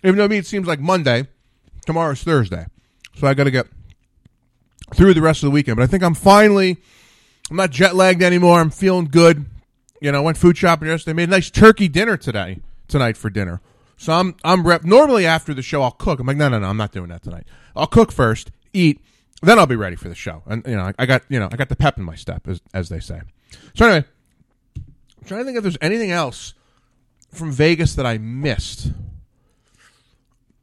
Even 0.04 0.18
though 0.18 0.24
to 0.24 0.30
me 0.30 0.38
it 0.38 0.46
seems 0.46 0.68
like 0.68 0.80
Monday, 0.80 1.28
tomorrow's 1.86 2.24
Thursday, 2.24 2.66
so 3.16 3.28
I 3.28 3.34
got 3.34 3.46
to 3.46 3.52
get 3.52 3.68
through 4.94 5.14
the 5.14 5.22
rest 5.22 5.44
of 5.44 5.48
the 5.48 5.52
weekend. 5.52 5.78
But 5.78 5.84
I 5.84 5.88
think 5.88 6.04
I'm 6.04 6.14
finally, 6.14 6.78
I'm 7.50 7.58
not 7.58 7.72
jet 7.72 7.96
lagged 7.96 8.22
anymore. 8.22 8.60
I'm 8.60 8.70
feeling 8.70 9.06
good. 9.06 9.46
You 10.02 10.12
know, 10.12 10.20
I 10.20 10.22
went 10.22 10.38
food 10.38 10.58
shopping 10.58 10.90
yesterday. 10.90 11.14
Made 11.14 11.30
a 11.30 11.32
nice 11.32 11.50
turkey 11.50 11.88
dinner 11.88 12.18
today, 12.18 12.60
tonight 12.88 13.16
for 13.16 13.30
dinner. 13.30 13.62
So 13.96 14.12
I'm 14.12 14.36
I'm 14.44 14.68
rep. 14.68 14.84
Normally 14.84 15.26
after 15.26 15.54
the 15.54 15.62
show 15.62 15.82
I'll 15.82 15.92
cook. 15.92 16.20
I'm 16.20 16.28
like, 16.28 16.38
no, 16.38 16.50
no, 16.50 16.60
no, 16.60 16.68
I'm 16.68 16.78
not 16.78 16.92
doing 16.92 17.10
that 17.10 17.24
tonight. 17.24 17.46
I'll 17.76 17.88
cook 17.88 18.12
first, 18.12 18.52
eat, 18.74 19.00
then 19.42 19.58
I'll 19.58 19.68
be 19.68 19.76
ready 19.76 19.96
for 19.96 20.10
the 20.10 20.16
show. 20.16 20.44
And 20.46 20.66
you 20.68 20.76
know, 20.76 20.84
I, 20.84 20.94
I 21.00 21.06
got 21.06 21.24
you 21.30 21.40
know 21.40 21.48
I 21.52 21.56
got 21.56 21.70
the 21.70 21.76
pep 21.76 21.98
in 21.98 22.04
my 22.04 22.16
step, 22.16 22.48
as 22.48 22.60
as 22.74 22.90
they 22.90 23.00
say. 23.00 23.22
So 23.76 23.86
anyway, 23.86 24.06
I'm 24.76 25.26
trying 25.26 25.42
to 25.42 25.46
think 25.46 25.58
if 25.58 25.64
there's 25.64 25.78
anything 25.82 26.12
else 26.12 26.54
from 27.34 27.52
Vegas 27.52 27.96
that 27.96 28.06
I 28.06 28.18
missed. 28.18 28.92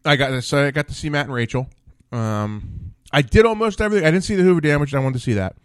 I 0.05 0.17
got 0.17 0.43
so 0.43 0.67
I 0.67 0.71
got 0.71 0.89
to 0.89 0.95
see 0.95 1.11
Matt 1.11 1.27
and 1.27 1.35
Rachel. 1.35 1.69
Um, 2.13 2.95
I 3.13 3.23
did 3.23 3.45
almost 3.45 3.81
everything. 3.81 4.07
I 4.07 4.11
didn't 4.11 4.25
see 4.25 4.35
the 4.35 4.43
Hoover 4.43 4.61
Dam, 4.61 4.81
which 4.81 4.95
I 4.95 4.99
wanted 4.99 5.19
to 5.19 5.25
see 5.25 5.35
that. 5.35 5.57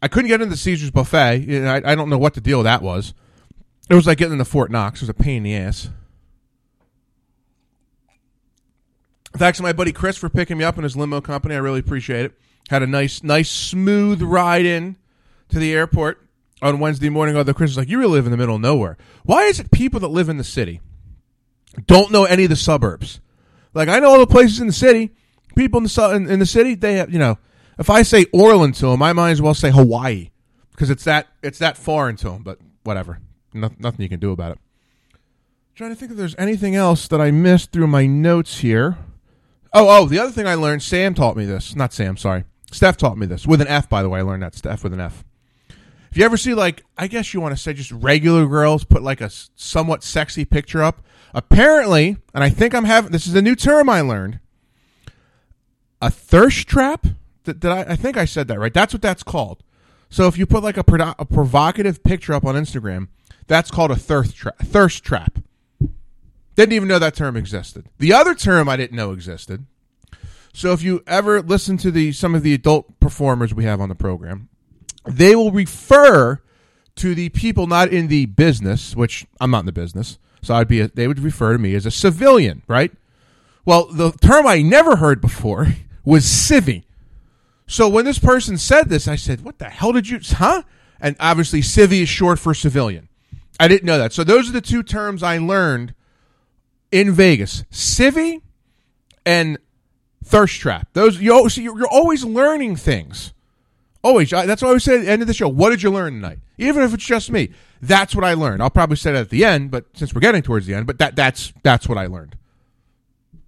I 0.00 0.08
couldn't 0.08 0.28
get 0.28 0.40
into 0.40 0.56
Caesars 0.56 0.90
buffet. 0.90 1.66
I, 1.66 1.92
I 1.92 1.94
don't 1.94 2.10
know 2.10 2.18
what 2.18 2.34
the 2.34 2.40
deal 2.40 2.62
that 2.62 2.82
was. 2.82 3.14
It 3.88 3.94
was 3.94 4.06
like 4.06 4.18
getting 4.18 4.32
into 4.32 4.44
Fort 4.44 4.70
Knox. 4.70 5.00
It 5.00 5.02
was 5.02 5.08
a 5.08 5.14
pain 5.14 5.38
in 5.38 5.42
the 5.44 5.56
ass. 5.56 5.90
Thanks 9.34 9.58
to 9.58 9.62
my 9.62 9.72
buddy 9.72 9.92
Chris 9.92 10.16
for 10.16 10.28
picking 10.28 10.58
me 10.58 10.64
up 10.64 10.76
in 10.76 10.84
his 10.84 10.96
limo 10.96 11.20
company. 11.20 11.54
I 11.54 11.58
really 11.58 11.80
appreciate 11.80 12.26
it. 12.26 12.32
Had 12.68 12.82
a 12.82 12.86
nice, 12.86 13.22
nice, 13.22 13.50
smooth 13.50 14.22
ride 14.22 14.64
in 14.64 14.96
to 15.48 15.58
the 15.58 15.72
airport 15.72 16.26
on 16.62 16.78
Wednesday 16.78 17.08
morning. 17.08 17.36
other 17.36 17.52
Christians 17.52 17.76
like, 17.76 17.88
"You 17.88 17.98
really 17.98 18.12
live 18.12 18.24
in 18.24 18.30
the 18.30 18.38
middle 18.38 18.54
of 18.54 18.60
nowhere. 18.60 18.96
Why 19.24 19.44
is 19.44 19.60
it 19.60 19.70
people 19.70 20.00
that 20.00 20.08
live 20.08 20.28
in 20.28 20.36
the 20.38 20.44
city 20.44 20.80
don't 21.86 22.10
know 22.10 22.24
any 22.24 22.44
of 22.44 22.50
the 22.50 22.56
suburbs? 22.56 23.20
Like 23.74 23.88
I 23.88 23.98
know 23.98 24.10
all 24.10 24.18
the 24.20 24.26
places 24.26 24.60
in 24.60 24.68
the 24.68 24.72
city. 24.72 25.10
People 25.56 25.78
in 25.78 25.84
the 25.84 26.10
in, 26.14 26.30
in 26.30 26.38
the 26.38 26.46
city, 26.46 26.74
they 26.74 26.94
have 26.94 27.12
you 27.12 27.18
know. 27.18 27.38
If 27.78 27.90
I 27.90 28.02
say 28.02 28.26
Oreland 28.26 28.76
to 28.78 28.86
them, 28.86 29.02
I 29.02 29.12
might 29.12 29.30
as 29.30 29.42
well 29.42 29.54
say 29.54 29.70
Hawaii 29.70 30.30
because 30.70 30.90
it's 30.90 31.04
that 31.04 31.28
it's 31.42 31.58
that 31.58 31.76
foreign 31.76 32.16
to 32.16 32.30
them. 32.30 32.42
But 32.42 32.58
whatever, 32.84 33.18
no, 33.52 33.70
nothing 33.78 34.02
you 34.02 34.08
can 34.08 34.20
do 34.20 34.30
about 34.30 34.52
it. 34.52 34.58
Trying 35.74 35.90
to 35.90 35.96
think 35.96 36.12
if 36.12 36.18
there's 36.18 36.36
anything 36.36 36.74
else 36.76 37.08
that 37.08 37.20
I 37.20 37.30
missed 37.30 37.72
through 37.72 37.86
my 37.86 38.06
notes 38.06 38.58
here. 38.58 38.98
Oh, 39.72 40.02
oh, 40.02 40.06
the 40.06 40.18
other 40.18 40.30
thing 40.30 40.46
I 40.46 40.54
learned, 40.54 40.82
Sam 40.82 41.14
taught 41.14 41.34
me 41.34 41.46
this. 41.46 41.74
Not 41.74 41.94
Sam, 41.94 42.18
sorry. 42.18 42.44
Steph 42.70 42.98
taught 42.98 43.16
me 43.16 43.24
this. 43.24 43.46
With 43.46 43.62
an 43.62 43.68
F, 43.68 43.88
by 43.88 44.02
the 44.02 44.10
way. 44.10 44.18
I 44.18 44.22
learned 44.22 44.42
that. 44.42 44.54
Steph 44.54 44.84
with 44.84 44.92
an 44.92 45.00
F. 45.00 45.24
If 46.12 46.18
you 46.18 46.26
ever 46.26 46.36
see, 46.36 46.52
like, 46.52 46.84
I 46.98 47.06
guess 47.06 47.32
you 47.32 47.40
want 47.40 47.56
to 47.56 47.62
say 47.62 47.72
just 47.72 47.90
regular 47.90 48.46
girls 48.46 48.84
put, 48.84 49.02
like, 49.02 49.22
a 49.22 49.30
somewhat 49.30 50.04
sexy 50.04 50.44
picture 50.44 50.82
up, 50.82 51.02
apparently, 51.32 52.18
and 52.34 52.44
I 52.44 52.50
think 52.50 52.74
I'm 52.74 52.84
having, 52.84 53.12
this 53.12 53.26
is 53.26 53.34
a 53.34 53.40
new 53.40 53.56
term 53.56 53.88
I 53.88 54.02
learned, 54.02 54.38
a 56.02 56.10
thirst 56.10 56.68
trap? 56.68 57.06
Did 57.44 57.64
I, 57.64 57.80
I 57.80 57.96
think 57.96 58.18
I 58.18 58.26
said 58.26 58.46
that 58.48 58.58
right. 58.58 58.74
That's 58.74 58.92
what 58.92 59.00
that's 59.00 59.22
called. 59.22 59.62
So 60.10 60.26
if 60.26 60.36
you 60.36 60.44
put, 60.44 60.62
like, 60.62 60.76
a, 60.76 60.84
prodo- 60.84 61.14
a 61.18 61.24
provocative 61.24 62.04
picture 62.04 62.34
up 62.34 62.44
on 62.44 62.56
Instagram, 62.56 63.08
that's 63.46 63.70
called 63.70 63.90
a 63.90 63.96
thirst, 63.96 64.36
tra- 64.36 64.52
thirst 64.62 65.02
trap. 65.02 65.38
Didn't 66.56 66.74
even 66.74 66.88
know 66.88 66.98
that 66.98 67.14
term 67.14 67.38
existed. 67.38 67.86
The 67.96 68.12
other 68.12 68.34
term 68.34 68.68
I 68.68 68.76
didn't 68.76 68.98
know 68.98 69.12
existed. 69.12 69.64
So 70.52 70.74
if 70.74 70.82
you 70.82 71.02
ever 71.06 71.40
listen 71.40 71.78
to 71.78 71.90
the 71.90 72.12
some 72.12 72.34
of 72.34 72.42
the 72.42 72.52
adult 72.52 73.00
performers 73.00 73.54
we 73.54 73.64
have 73.64 73.80
on 73.80 73.88
the 73.88 73.94
program, 73.94 74.50
they 75.04 75.34
will 75.34 75.50
refer 75.50 76.40
to 76.96 77.14
the 77.14 77.28
people 77.30 77.66
not 77.66 77.88
in 77.88 78.08
the 78.08 78.26
business, 78.26 78.94
which 78.94 79.26
I'm 79.40 79.50
not 79.50 79.60
in 79.60 79.66
the 79.66 79.72
business, 79.72 80.18
so 80.42 80.54
I'd 80.54 80.68
be 80.68 80.80
a, 80.80 80.88
they 80.88 81.08
would 81.08 81.20
refer 81.20 81.52
to 81.52 81.58
me 81.58 81.74
as 81.74 81.86
a 81.86 81.90
civilian, 81.90 82.62
right? 82.66 82.92
Well, 83.64 83.86
the 83.86 84.12
term 84.12 84.46
I 84.46 84.62
never 84.62 84.96
heard 84.96 85.20
before 85.20 85.68
was 86.04 86.24
civvy. 86.24 86.84
So 87.66 87.88
when 87.88 88.04
this 88.04 88.18
person 88.18 88.58
said 88.58 88.88
this, 88.88 89.08
I 89.08 89.16
said, 89.16 89.42
"What 89.42 89.58
the 89.58 89.68
hell 89.68 89.92
did 89.92 90.08
you, 90.08 90.20
huh?" 90.22 90.62
And 91.00 91.16
obviously, 91.18 91.60
civvy 91.60 92.02
is 92.02 92.08
short 92.08 92.38
for 92.38 92.54
civilian. 92.54 93.08
I 93.58 93.68
didn't 93.68 93.84
know 93.84 93.98
that. 93.98 94.12
So 94.12 94.24
those 94.24 94.48
are 94.48 94.52
the 94.52 94.60
two 94.60 94.82
terms 94.82 95.22
I 95.22 95.38
learned 95.38 95.94
in 96.90 97.12
Vegas: 97.12 97.64
civvy 97.72 98.42
and 99.24 99.58
thirst 100.24 100.60
trap. 100.60 100.88
Those 100.92 101.20
you 101.20 101.48
see, 101.48 101.62
you're 101.62 101.86
always 101.86 102.24
learning 102.24 102.76
things. 102.76 103.32
Always. 104.04 104.30
That's 104.30 104.62
what 104.62 104.68
I 104.68 104.70
always 104.70 104.84
say 104.84 104.96
at 104.96 105.02
the 105.02 105.10
end 105.10 105.22
of 105.22 105.28
the 105.28 105.34
show. 105.34 105.48
What 105.48 105.70
did 105.70 105.82
you 105.82 105.90
learn 105.90 106.14
tonight? 106.14 106.38
Even 106.58 106.82
if 106.82 106.92
it's 106.92 107.04
just 107.04 107.30
me, 107.30 107.50
that's 107.80 108.14
what 108.14 108.24
I 108.24 108.34
learned. 108.34 108.62
I'll 108.62 108.70
probably 108.70 108.96
say 108.96 109.12
that 109.12 109.20
at 109.20 109.30
the 109.30 109.44
end, 109.44 109.70
but 109.70 109.86
since 109.94 110.14
we're 110.14 110.20
getting 110.20 110.42
towards 110.42 110.66
the 110.66 110.74
end, 110.74 110.86
but 110.86 110.98
that 110.98 111.14
that's 111.14 111.52
that's 111.62 111.88
what 111.88 111.98
I 111.98 112.06
learned. 112.06 112.36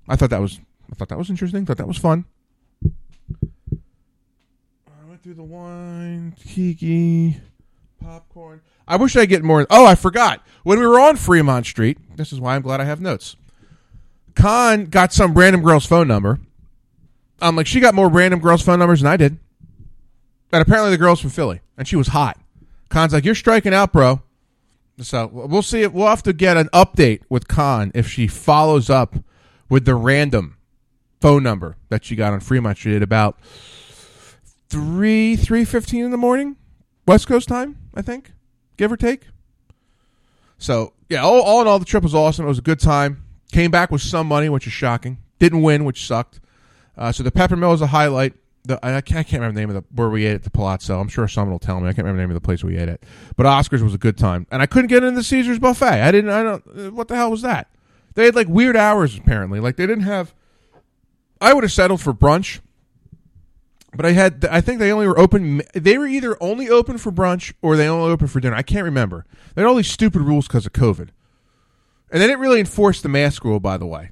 I 0.08 0.16
thought 0.16 0.30
that 0.30 0.40
was 0.40 0.60
I 0.90 0.94
thought 0.94 1.08
that 1.08 1.18
was 1.18 1.30
interesting. 1.30 1.66
Thought 1.66 1.78
that 1.78 1.88
was 1.88 1.98
fun. 1.98 2.24
I 2.84 2.88
went 5.08 5.22
through 5.22 5.34
the 5.34 5.42
wine, 5.42 6.36
Kiki, 6.44 7.40
popcorn. 8.00 8.60
I 8.86 8.96
wish 8.96 9.16
I 9.16 9.24
get 9.24 9.42
more. 9.42 9.66
Oh, 9.70 9.86
I 9.86 9.96
forgot 9.96 10.46
when 10.62 10.78
we 10.78 10.86
were 10.86 11.00
on 11.00 11.16
Fremont 11.16 11.66
Street. 11.66 11.98
This 12.16 12.32
is 12.32 12.40
why 12.40 12.54
I'm 12.54 12.62
glad 12.62 12.80
I 12.80 12.84
have 12.84 13.00
notes. 13.00 13.36
Con 14.34 14.86
got 14.86 15.12
some 15.12 15.34
random 15.34 15.62
girl's 15.62 15.86
phone 15.86 16.06
number. 16.06 16.38
I'm 17.40 17.56
like, 17.56 17.66
she 17.66 17.80
got 17.80 17.94
more 17.94 18.08
random 18.08 18.40
girls' 18.40 18.62
phone 18.62 18.78
numbers 18.78 19.00
than 19.00 19.10
I 19.10 19.16
did. 19.16 19.38
And 20.54 20.62
apparently 20.62 20.92
the 20.92 20.98
girl's 20.98 21.20
from 21.20 21.30
Philly, 21.30 21.62
and 21.76 21.88
she 21.88 21.96
was 21.96 22.06
hot. 22.06 22.38
Con's 22.88 23.12
like, 23.12 23.24
you're 23.24 23.34
striking 23.34 23.74
out, 23.74 23.92
bro. 23.92 24.22
So 25.00 25.26
we'll 25.26 25.62
see. 25.62 25.82
If, 25.82 25.92
we'll 25.92 26.06
have 26.06 26.22
to 26.22 26.32
get 26.32 26.56
an 26.56 26.68
update 26.72 27.22
with 27.28 27.48
Khan 27.48 27.90
if 27.92 28.06
she 28.06 28.28
follows 28.28 28.88
up 28.88 29.16
with 29.68 29.84
the 29.84 29.96
random 29.96 30.56
phone 31.20 31.42
number 31.42 31.76
that 31.88 32.04
she 32.04 32.14
got 32.14 32.32
on 32.32 32.38
Fremont 32.38 32.78
Street 32.78 32.94
at 32.94 33.02
about 33.02 33.40
three 34.68 35.34
three 35.34 35.64
fifteen 35.64 36.04
in 36.04 36.12
the 36.12 36.16
morning, 36.16 36.54
West 37.04 37.26
Coast 37.26 37.48
time, 37.48 37.76
I 37.92 38.02
think, 38.02 38.32
give 38.76 38.92
or 38.92 38.96
take. 38.96 39.22
So 40.58 40.92
yeah, 41.08 41.24
all, 41.24 41.42
all 41.42 41.62
in 41.62 41.66
all, 41.66 41.80
the 41.80 41.84
trip 41.84 42.04
was 42.04 42.14
awesome. 42.14 42.44
It 42.44 42.48
was 42.48 42.58
a 42.58 42.62
good 42.62 42.78
time. 42.78 43.24
Came 43.50 43.72
back 43.72 43.90
with 43.90 44.02
some 44.02 44.28
money, 44.28 44.48
which 44.48 44.68
is 44.68 44.72
shocking. 44.72 45.18
Didn't 45.40 45.62
win, 45.62 45.84
which 45.84 46.06
sucked. 46.06 46.38
Uh, 46.96 47.10
so 47.10 47.24
the 47.24 47.32
Peppermill 47.32 47.74
is 47.74 47.80
a 47.80 47.88
highlight. 47.88 48.34
The, 48.66 48.78
I, 48.84 49.00
can't, 49.02 49.18
I 49.18 49.22
can't 49.24 49.32
remember 49.42 49.54
the 49.54 49.60
name 49.66 49.76
of 49.76 49.82
the 49.82 49.84
where 49.94 50.08
we 50.08 50.24
ate 50.24 50.34
at 50.36 50.42
the 50.44 50.50
Palazzo. 50.50 50.98
I'm 50.98 51.08
sure 51.08 51.28
someone 51.28 51.52
will 51.52 51.58
tell 51.58 51.78
me. 51.80 51.86
I 51.88 51.92
can't 51.92 51.98
remember 51.98 52.16
the 52.22 52.22
name 52.28 52.30
of 52.36 52.42
the 52.42 52.46
place 52.46 52.64
we 52.64 52.78
ate 52.78 52.88
at. 52.88 53.02
But 53.36 53.44
Oscars 53.44 53.82
was 53.82 53.92
a 53.94 53.98
good 53.98 54.16
time, 54.16 54.46
and 54.50 54.62
I 54.62 54.66
couldn't 54.66 54.88
get 54.88 55.02
into 55.04 55.16
the 55.16 55.22
Caesars 55.22 55.58
buffet. 55.58 56.00
I 56.02 56.10
didn't. 56.10 56.30
I 56.30 56.42
don't. 56.42 56.64
uh, 56.74 56.90
What 56.90 57.08
the 57.08 57.16
hell 57.16 57.30
was 57.30 57.42
that? 57.42 57.68
They 58.14 58.24
had 58.24 58.34
like 58.34 58.48
weird 58.48 58.76
hours 58.76 59.18
apparently. 59.18 59.60
Like 59.60 59.76
they 59.76 59.86
didn't 59.86 60.04
have. 60.04 60.34
I 61.42 61.52
would 61.52 61.62
have 61.64 61.72
settled 61.72 62.00
for 62.00 62.14
brunch, 62.14 62.60
but 63.94 64.06
I 64.06 64.12
had. 64.12 64.46
I 64.50 64.62
think 64.62 64.78
they 64.78 64.90
only 64.92 65.06
were 65.06 65.18
open. 65.18 65.60
They 65.74 65.98
were 65.98 66.06
either 66.06 66.36
only 66.42 66.70
open 66.70 66.96
for 66.96 67.12
brunch 67.12 67.52
or 67.60 67.76
they 67.76 67.86
only 67.86 68.10
open 68.12 68.28
for 68.28 68.40
dinner. 68.40 68.56
I 68.56 68.62
can't 68.62 68.84
remember. 68.84 69.26
They 69.54 69.60
had 69.62 69.68
all 69.68 69.74
these 69.74 69.90
stupid 69.90 70.22
rules 70.22 70.46
because 70.48 70.64
of 70.64 70.72
COVID, 70.72 71.10
and 72.10 72.22
they 72.22 72.26
didn't 72.26 72.40
really 72.40 72.60
enforce 72.60 73.02
the 73.02 73.10
mask 73.10 73.44
rule. 73.44 73.60
By 73.60 73.76
the 73.76 73.86
way, 73.86 74.10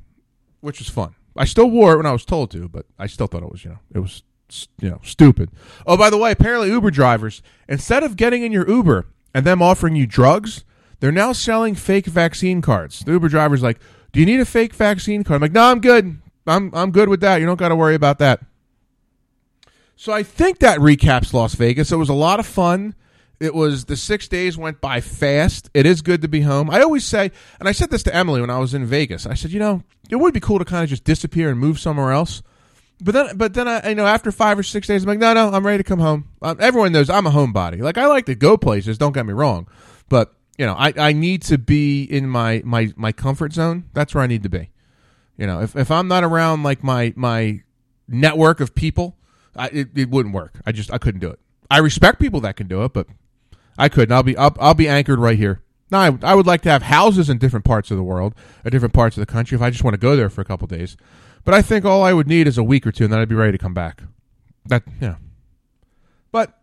which 0.60 0.78
was 0.78 0.90
fun. 0.90 1.14
I 1.36 1.46
still 1.46 1.70
wore 1.70 1.94
it 1.94 1.96
when 1.96 2.04
I 2.06 2.12
was 2.12 2.26
told 2.26 2.50
to, 2.50 2.68
but 2.68 2.84
I 2.98 3.06
still 3.06 3.26
thought 3.26 3.42
it 3.42 3.50
was, 3.50 3.64
you 3.64 3.70
know, 3.70 3.78
it 3.94 4.00
was, 4.00 4.22
you 4.80 4.90
know, 4.90 5.00
stupid. 5.02 5.50
Oh, 5.86 5.96
by 5.96 6.10
the 6.10 6.18
way, 6.18 6.30
apparently 6.30 6.68
Uber 6.70 6.90
drivers, 6.90 7.42
instead 7.68 8.02
of 8.02 8.16
getting 8.16 8.42
in 8.42 8.52
your 8.52 8.68
Uber 8.68 9.06
and 9.34 9.44
them 9.44 9.62
offering 9.62 9.96
you 9.96 10.06
drugs, 10.06 10.64
they're 11.00 11.12
now 11.12 11.32
selling 11.32 11.74
fake 11.74 12.06
vaccine 12.06 12.62
cards. 12.62 13.00
The 13.00 13.12
Uber 13.12 13.28
driver's 13.28 13.62
like, 13.62 13.80
"Do 14.12 14.20
you 14.20 14.26
need 14.26 14.40
a 14.40 14.44
fake 14.44 14.74
vaccine 14.74 15.24
card?" 15.24 15.36
I'm 15.36 15.42
like, 15.42 15.52
"No, 15.52 15.64
I'm 15.64 15.80
good. 15.80 16.18
I'm 16.46 16.70
I'm 16.74 16.90
good 16.90 17.08
with 17.08 17.20
that. 17.20 17.38
You 17.38 17.46
don't 17.46 17.58
got 17.58 17.68
to 17.68 17.76
worry 17.76 17.94
about 17.94 18.18
that." 18.18 18.40
So 19.96 20.12
I 20.12 20.22
think 20.22 20.58
that 20.58 20.78
recaps 20.78 21.32
Las 21.32 21.54
Vegas. 21.54 21.92
It 21.92 21.96
was 21.96 22.08
a 22.08 22.14
lot 22.14 22.40
of 22.40 22.46
fun. 22.46 22.94
It 23.42 23.54
was 23.54 23.86
the 23.86 23.96
six 23.96 24.28
days 24.28 24.56
went 24.56 24.80
by 24.80 25.00
fast. 25.00 25.68
It 25.74 25.84
is 25.84 26.00
good 26.00 26.22
to 26.22 26.28
be 26.28 26.42
home. 26.42 26.70
I 26.70 26.80
always 26.80 27.04
say, 27.04 27.32
and 27.58 27.68
I 27.68 27.72
said 27.72 27.90
this 27.90 28.04
to 28.04 28.14
Emily 28.14 28.40
when 28.40 28.50
I 28.50 28.58
was 28.58 28.72
in 28.72 28.86
Vegas. 28.86 29.26
I 29.26 29.34
said, 29.34 29.50
you 29.50 29.58
know, 29.58 29.82
it 30.10 30.16
would 30.16 30.32
be 30.32 30.38
cool 30.38 30.60
to 30.60 30.64
kind 30.64 30.84
of 30.84 30.90
just 30.90 31.02
disappear 31.02 31.50
and 31.50 31.58
move 31.58 31.80
somewhere 31.80 32.12
else. 32.12 32.42
But 33.02 33.14
then, 33.14 33.36
but 33.36 33.54
then 33.54 33.66
I, 33.66 33.88
you 33.88 33.94
know, 33.96 34.06
after 34.06 34.30
five 34.30 34.58
or 34.58 34.62
six 34.62 34.86
days, 34.86 35.02
I'm 35.02 35.08
like, 35.08 35.18
no, 35.18 35.34
no, 35.34 35.50
I'm 35.50 35.66
ready 35.66 35.78
to 35.78 35.84
come 35.84 35.98
home. 35.98 36.28
Um, 36.40 36.56
everyone 36.60 36.92
knows 36.92 37.10
I'm 37.10 37.26
a 37.26 37.30
homebody. 37.30 37.80
Like 37.80 37.98
I 37.98 38.06
like 38.06 38.26
to 38.26 38.36
go 38.36 38.56
places. 38.56 38.96
Don't 38.96 39.12
get 39.12 39.26
me 39.26 39.32
wrong, 39.32 39.68
but 40.08 40.34
you 40.56 40.66
know, 40.66 40.74
I, 40.74 40.92
I 40.96 41.12
need 41.12 41.42
to 41.42 41.58
be 41.58 42.04
in 42.04 42.28
my 42.28 42.62
my 42.64 42.92
my 42.96 43.10
comfort 43.10 43.52
zone. 43.52 43.84
That's 43.92 44.14
where 44.14 44.22
I 44.22 44.28
need 44.28 44.44
to 44.44 44.48
be. 44.48 44.70
You 45.36 45.46
know, 45.46 45.60
if 45.60 45.74
if 45.74 45.90
I'm 45.90 46.06
not 46.06 46.22
around 46.22 46.62
like 46.62 46.84
my 46.84 47.12
my 47.16 47.62
network 48.06 48.60
of 48.60 48.74
people, 48.74 49.16
I, 49.56 49.68
it, 49.68 49.88
it 49.96 50.10
wouldn't 50.10 50.34
work. 50.34 50.60
I 50.64 50.70
just 50.70 50.92
I 50.92 50.98
couldn't 50.98 51.20
do 51.20 51.30
it. 51.30 51.40
I 51.70 51.78
respect 51.78 52.20
people 52.20 52.40
that 52.42 52.54
can 52.54 52.68
do 52.68 52.84
it, 52.84 52.92
but 52.92 53.08
I 53.76 53.88
couldn't. 53.88 54.12
I'll 54.12 54.22
be 54.22 54.36
I'll, 54.36 54.56
I'll 54.60 54.74
be 54.74 54.88
anchored 54.88 55.18
right 55.18 55.38
here. 55.38 55.62
Now, 55.90 56.00
I, 56.00 56.18
I 56.22 56.34
would 56.34 56.46
like 56.46 56.62
to 56.62 56.70
have 56.70 56.82
houses 56.82 57.28
in 57.28 57.38
different 57.38 57.66
parts 57.66 57.90
of 57.90 57.96
the 57.96 58.02
world, 58.02 58.34
or 58.64 58.70
different 58.70 58.94
parts 58.94 59.16
of 59.16 59.20
the 59.20 59.30
country, 59.30 59.56
if 59.56 59.62
I 59.62 59.70
just 59.70 59.84
want 59.84 59.94
to 59.94 59.98
go 60.00 60.16
there 60.16 60.30
for 60.30 60.40
a 60.40 60.44
couple 60.44 60.66
days. 60.66 60.96
But 61.44 61.54
I 61.54 61.62
think 61.62 61.84
all 61.84 62.04
I 62.04 62.12
would 62.12 62.28
need 62.28 62.46
is 62.46 62.58
a 62.58 62.62
week 62.62 62.86
or 62.86 62.92
two, 62.92 63.04
and 63.04 63.12
then 63.12 63.20
I'd 63.20 63.28
be 63.28 63.34
ready 63.34 63.52
to 63.52 63.58
come 63.58 63.74
back. 63.74 64.02
That 64.66 64.84
yeah. 65.00 65.16
But 66.30 66.58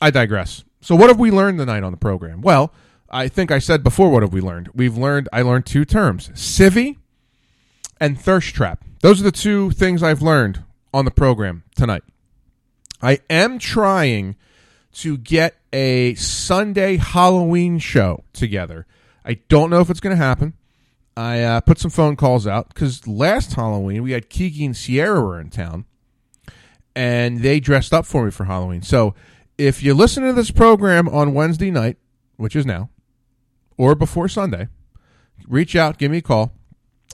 I 0.00 0.10
digress. 0.10 0.64
So 0.80 0.94
what 0.96 1.08
have 1.08 1.18
we 1.18 1.30
learned 1.30 1.58
tonight 1.58 1.82
on 1.82 1.92
the 1.92 1.98
program? 1.98 2.40
Well, 2.40 2.72
I 3.08 3.28
think 3.28 3.50
I 3.50 3.58
said 3.58 3.82
before 3.82 4.10
what 4.10 4.22
have 4.22 4.32
we 4.32 4.40
learned? 4.40 4.70
We've 4.74 4.96
learned 4.96 5.28
I 5.32 5.42
learned 5.42 5.66
two 5.66 5.84
terms. 5.84 6.28
Civvy 6.30 6.96
and 8.00 8.20
thirst 8.20 8.54
trap. 8.54 8.84
Those 9.00 9.20
are 9.20 9.24
the 9.24 9.32
two 9.32 9.70
things 9.70 10.02
I've 10.02 10.22
learned 10.22 10.64
on 10.92 11.04
the 11.04 11.10
program 11.10 11.62
tonight. 11.76 12.02
I 13.00 13.20
am 13.30 13.58
trying 13.58 14.36
to 14.94 15.16
get 15.16 15.56
a 15.72 16.14
Sunday 16.14 16.96
Halloween 16.96 17.78
show 17.78 18.24
together. 18.32 18.86
I 19.24 19.34
don't 19.48 19.70
know 19.70 19.80
if 19.80 19.90
it's 19.90 20.00
going 20.00 20.16
to 20.16 20.22
happen. 20.22 20.54
I 21.16 21.42
uh, 21.42 21.60
put 21.60 21.78
some 21.78 21.90
phone 21.90 22.16
calls 22.16 22.46
out 22.46 22.68
because 22.68 23.06
last 23.06 23.54
Halloween 23.54 24.02
we 24.02 24.12
had 24.12 24.28
Kiki 24.28 24.64
and 24.64 24.76
Sierra 24.76 25.20
were 25.22 25.40
in 25.40 25.50
town, 25.50 25.84
and 26.96 27.40
they 27.40 27.60
dressed 27.60 27.92
up 27.92 28.04
for 28.04 28.24
me 28.24 28.30
for 28.30 28.44
Halloween. 28.44 28.82
So 28.82 29.14
if 29.56 29.82
you 29.82 29.94
listen 29.94 30.24
to 30.24 30.32
this 30.32 30.50
program 30.50 31.08
on 31.08 31.34
Wednesday 31.34 31.70
night, 31.70 31.98
which 32.36 32.56
is 32.56 32.66
now, 32.66 32.90
or 33.76 33.94
before 33.94 34.28
Sunday, 34.28 34.68
reach 35.46 35.76
out, 35.76 35.98
give 35.98 36.10
me 36.10 36.18
a 36.18 36.22
call. 36.22 36.52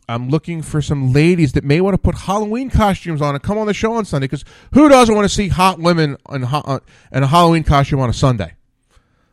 I'm 0.09 0.29
looking 0.29 0.63
for 0.63 0.83
some 0.83 1.13
ladies 1.13 1.53
that 1.53 1.63
may 1.63 1.81
want 1.81 1.95
to 1.95 1.99
put 1.99 2.17
Halloween 2.17 2.69
costumes 2.69 3.23
on 3.23 3.35
and 3.35 3.43
come 3.45 3.59
on 3.59 3.69
the 3.69 3.75
show 3.75 3.93
on 3.93 4.05
Sunday. 4.05 4.25
Because 4.25 4.45
who 4.73 4.89
doesn't 4.89 5.15
want 5.15 5.29
to 5.29 5.35
see 5.35 5.49
hot 5.49 5.79
women 5.79 6.17
in, 6.33 6.43
ho- 6.43 6.63
uh, 6.65 6.81
in 7.13 7.23
a 7.23 7.29
Halloween 7.29 7.63
costume 7.63 8.01
on 8.01 8.11
a 8.11 8.13
Sunday? 8.13 8.55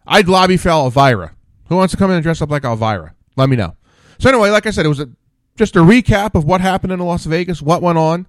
I'd 0.05 0.27
lobby 0.27 0.55
for 0.55 0.69
Elvira. 0.69 1.33
Who 1.69 1.77
wants 1.77 1.91
to 1.93 1.97
come 1.97 2.11
in 2.11 2.17
and 2.17 2.23
dress 2.23 2.43
up 2.43 2.51
like 2.51 2.63
Elvira? 2.63 3.15
Let 3.35 3.49
me 3.49 3.55
know. 3.55 3.75
So 4.19 4.29
anyway, 4.29 4.49
like 4.49 4.65
I 4.65 4.71
said, 4.71 4.85
it 4.85 4.89
was 4.89 4.99
a, 4.99 5.09
just 5.55 5.75
a 5.75 5.79
recap 5.79 6.35
of 6.35 6.45
what 6.45 6.61
happened 6.61 6.93
in 6.93 6.99
Las 6.99 7.25
Vegas, 7.25 7.61
what 7.61 7.81
went 7.81 7.97
on. 7.97 8.27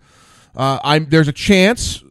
Uh, 0.57 0.79
I'm 0.83 1.09
there's 1.09 1.29
a 1.29 1.33
chance 1.33 2.03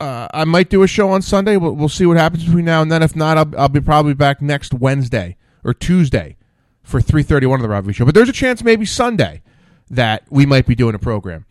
uh, 0.00 0.28
I 0.32 0.44
might 0.44 0.68
do 0.68 0.82
a 0.82 0.86
show 0.86 1.10
on 1.10 1.22
Sunday. 1.22 1.56
We'll, 1.56 1.72
we'll 1.72 1.88
see 1.88 2.06
what 2.06 2.16
happens 2.16 2.44
between 2.44 2.64
now 2.64 2.82
and 2.82 2.92
then. 2.92 3.02
If 3.02 3.16
not, 3.16 3.38
I'll, 3.38 3.60
I'll 3.60 3.68
be 3.68 3.80
probably 3.80 4.14
back 4.14 4.42
next 4.42 4.74
Wednesday 4.74 5.36
or 5.64 5.72
Tuesday 5.72 6.36
for 6.82 7.00
3:31 7.00 7.56
of 7.56 7.62
the 7.62 7.68
Rob 7.68 7.84
V 7.84 7.92
Show. 7.92 8.04
But 8.04 8.14
there's 8.14 8.28
a 8.28 8.34
chance 8.34 8.62
maybe 8.62 8.84
Sunday 8.84 9.42
that 9.88 10.24
we 10.30 10.44
might 10.44 10.66
be 10.66 10.74
doing 10.74 10.94
a 10.94 10.98
program. 10.98 11.46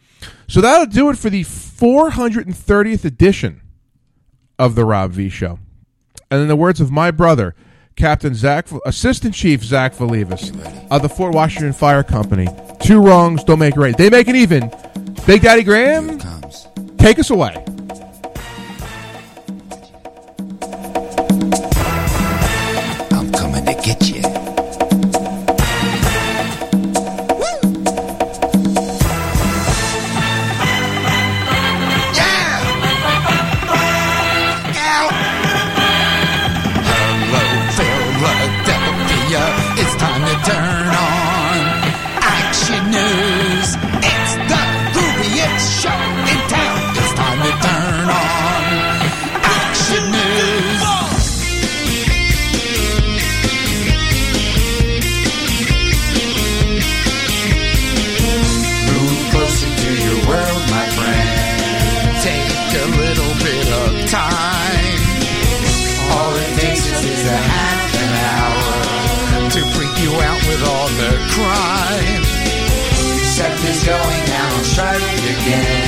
So 0.48 0.62
that'll 0.62 0.86
do 0.86 1.10
it 1.10 1.18
for 1.18 1.30
the 1.30 1.44
430th 1.44 3.06
edition 3.06 3.62
of 4.60 4.76
the 4.76 4.86
Rob 4.86 5.12
V 5.12 5.30
Show. 5.30 5.60
And 6.30 6.42
in 6.42 6.48
the 6.48 6.56
words 6.56 6.82
of 6.82 6.92
my 6.92 7.12
brother, 7.12 7.56
Captain 7.96 8.34
Zach, 8.36 8.68
Assistant 8.86 9.34
Chief 9.34 9.64
Zach 9.64 9.94
Valivas 9.94 10.52
of 10.92 11.02
the 11.02 11.10
Fort 11.10 11.34
Washington 11.34 11.72
Fire 11.74 12.04
Company, 12.04 12.48
two 12.82 13.02
wrongs 13.02 13.44
don't 13.44 13.60
make 13.60 13.78
right. 13.78 13.98
They 13.98 14.10
make 14.10 14.28
it 14.28 14.36
even. 14.36 14.70
Big 15.26 15.42
Daddy 15.42 15.64
Graham, 15.64 16.20
Comes. 16.20 16.68
take 16.98 17.20
us 17.20 17.30
away. 17.30 17.64
Is 73.76 73.84
going 73.84 74.26
out 74.40 74.54
on 74.56 74.64
strike 74.64 75.20
again. 75.36 75.84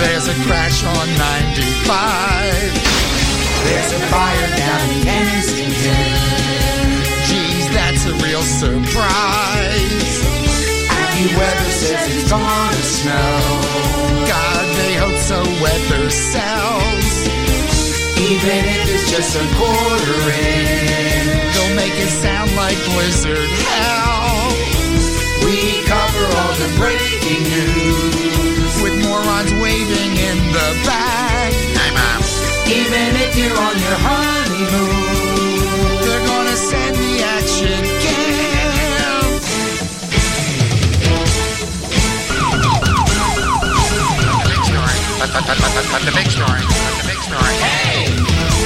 There's 0.00 0.28
a 0.28 0.36
crash 0.46 0.84
on 0.84 1.06
95. 1.18 2.56
There's 3.64 3.92
a 3.92 4.00
fire 4.08 4.48
down 4.56 4.80
in 4.88 5.02
Kensington. 5.04 6.08
Geez, 7.28 7.66
that's 7.76 8.06
a 8.06 8.14
real 8.24 8.40
surprise. 8.42 10.12
AccuWeather 10.88 11.70
says 11.80 12.16
it's 12.16 12.30
gonna 12.30 12.84
snow. 13.00 13.36
God, 14.24 14.64
they 14.80 14.94
hope 14.94 15.20
so 15.30 15.38
weather 15.60 16.08
sells. 16.08 17.28
Even 18.30 18.60
if 18.72 18.88
it's 18.94 19.10
just 19.10 19.36
a 19.36 19.46
quarter 19.58 20.20
inch. 20.32 21.52
They'll 21.52 21.76
make 21.76 21.96
it 22.04 22.12
sound 22.24 22.50
like 22.56 22.78
blizzard 22.88 23.50
hell. 23.68 24.79
We 25.90 25.96
cover 25.96 26.22
all 26.38 26.54
the 26.54 26.70
breaking 26.78 27.42
news. 27.42 28.74
With 28.80 28.94
morons 29.02 29.52
waving 29.54 30.12
in 30.22 30.38
the 30.54 30.68
back. 30.86 31.50
Hi, 31.74 31.90
Mom. 31.90 32.22
Even 32.70 33.16
if 33.18 33.34
you're 33.34 33.58
on 33.58 33.74
your 33.74 33.98
honeymoon. 33.98 35.26
They're 36.06 36.26
gonna 36.30 36.54
send 36.54 36.94
the 36.94 37.22
action 37.26 37.82
cam. 38.06 38.30
the 46.06 46.14
big 46.14 46.30
story. 46.30 46.62
the 46.62 47.06
big 47.10 47.18
story. 47.18 47.54
Hey! 47.66 48.06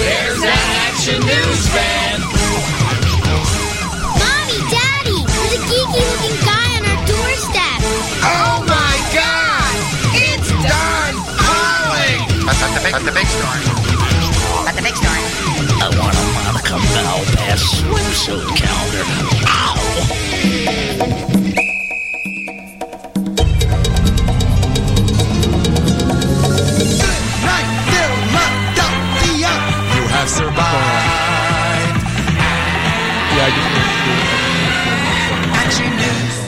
There's 0.05 0.41
that 0.45 0.93
action 0.93 1.25
news 1.25 1.69
fan. 1.73 2.21
Mommy, 4.21 4.61
Daddy, 4.69 5.25
there's 5.25 5.57
a 5.57 5.61
geeky 5.65 6.05
looking 6.05 6.37
guy 6.45 6.74
At 12.95 13.03
the 13.03 13.11
big 13.11 13.27
store. 13.27 13.59
At 14.69 14.77
the 14.77 14.83
big 14.83 14.95
store. 14.95 15.11
I 15.11 15.91
want 15.99 16.15
a 16.15 16.23
Monica 16.31 16.79
Malpass 16.95 17.83
swimsuit 17.83 18.47
calendar. 18.57 19.05
Ow! 19.49 19.75
Survived. 30.27 30.57
Yeah, 33.35 33.45
I 33.45 33.51
just. 33.55 33.71
Action 35.53 35.91
news. 35.99 36.44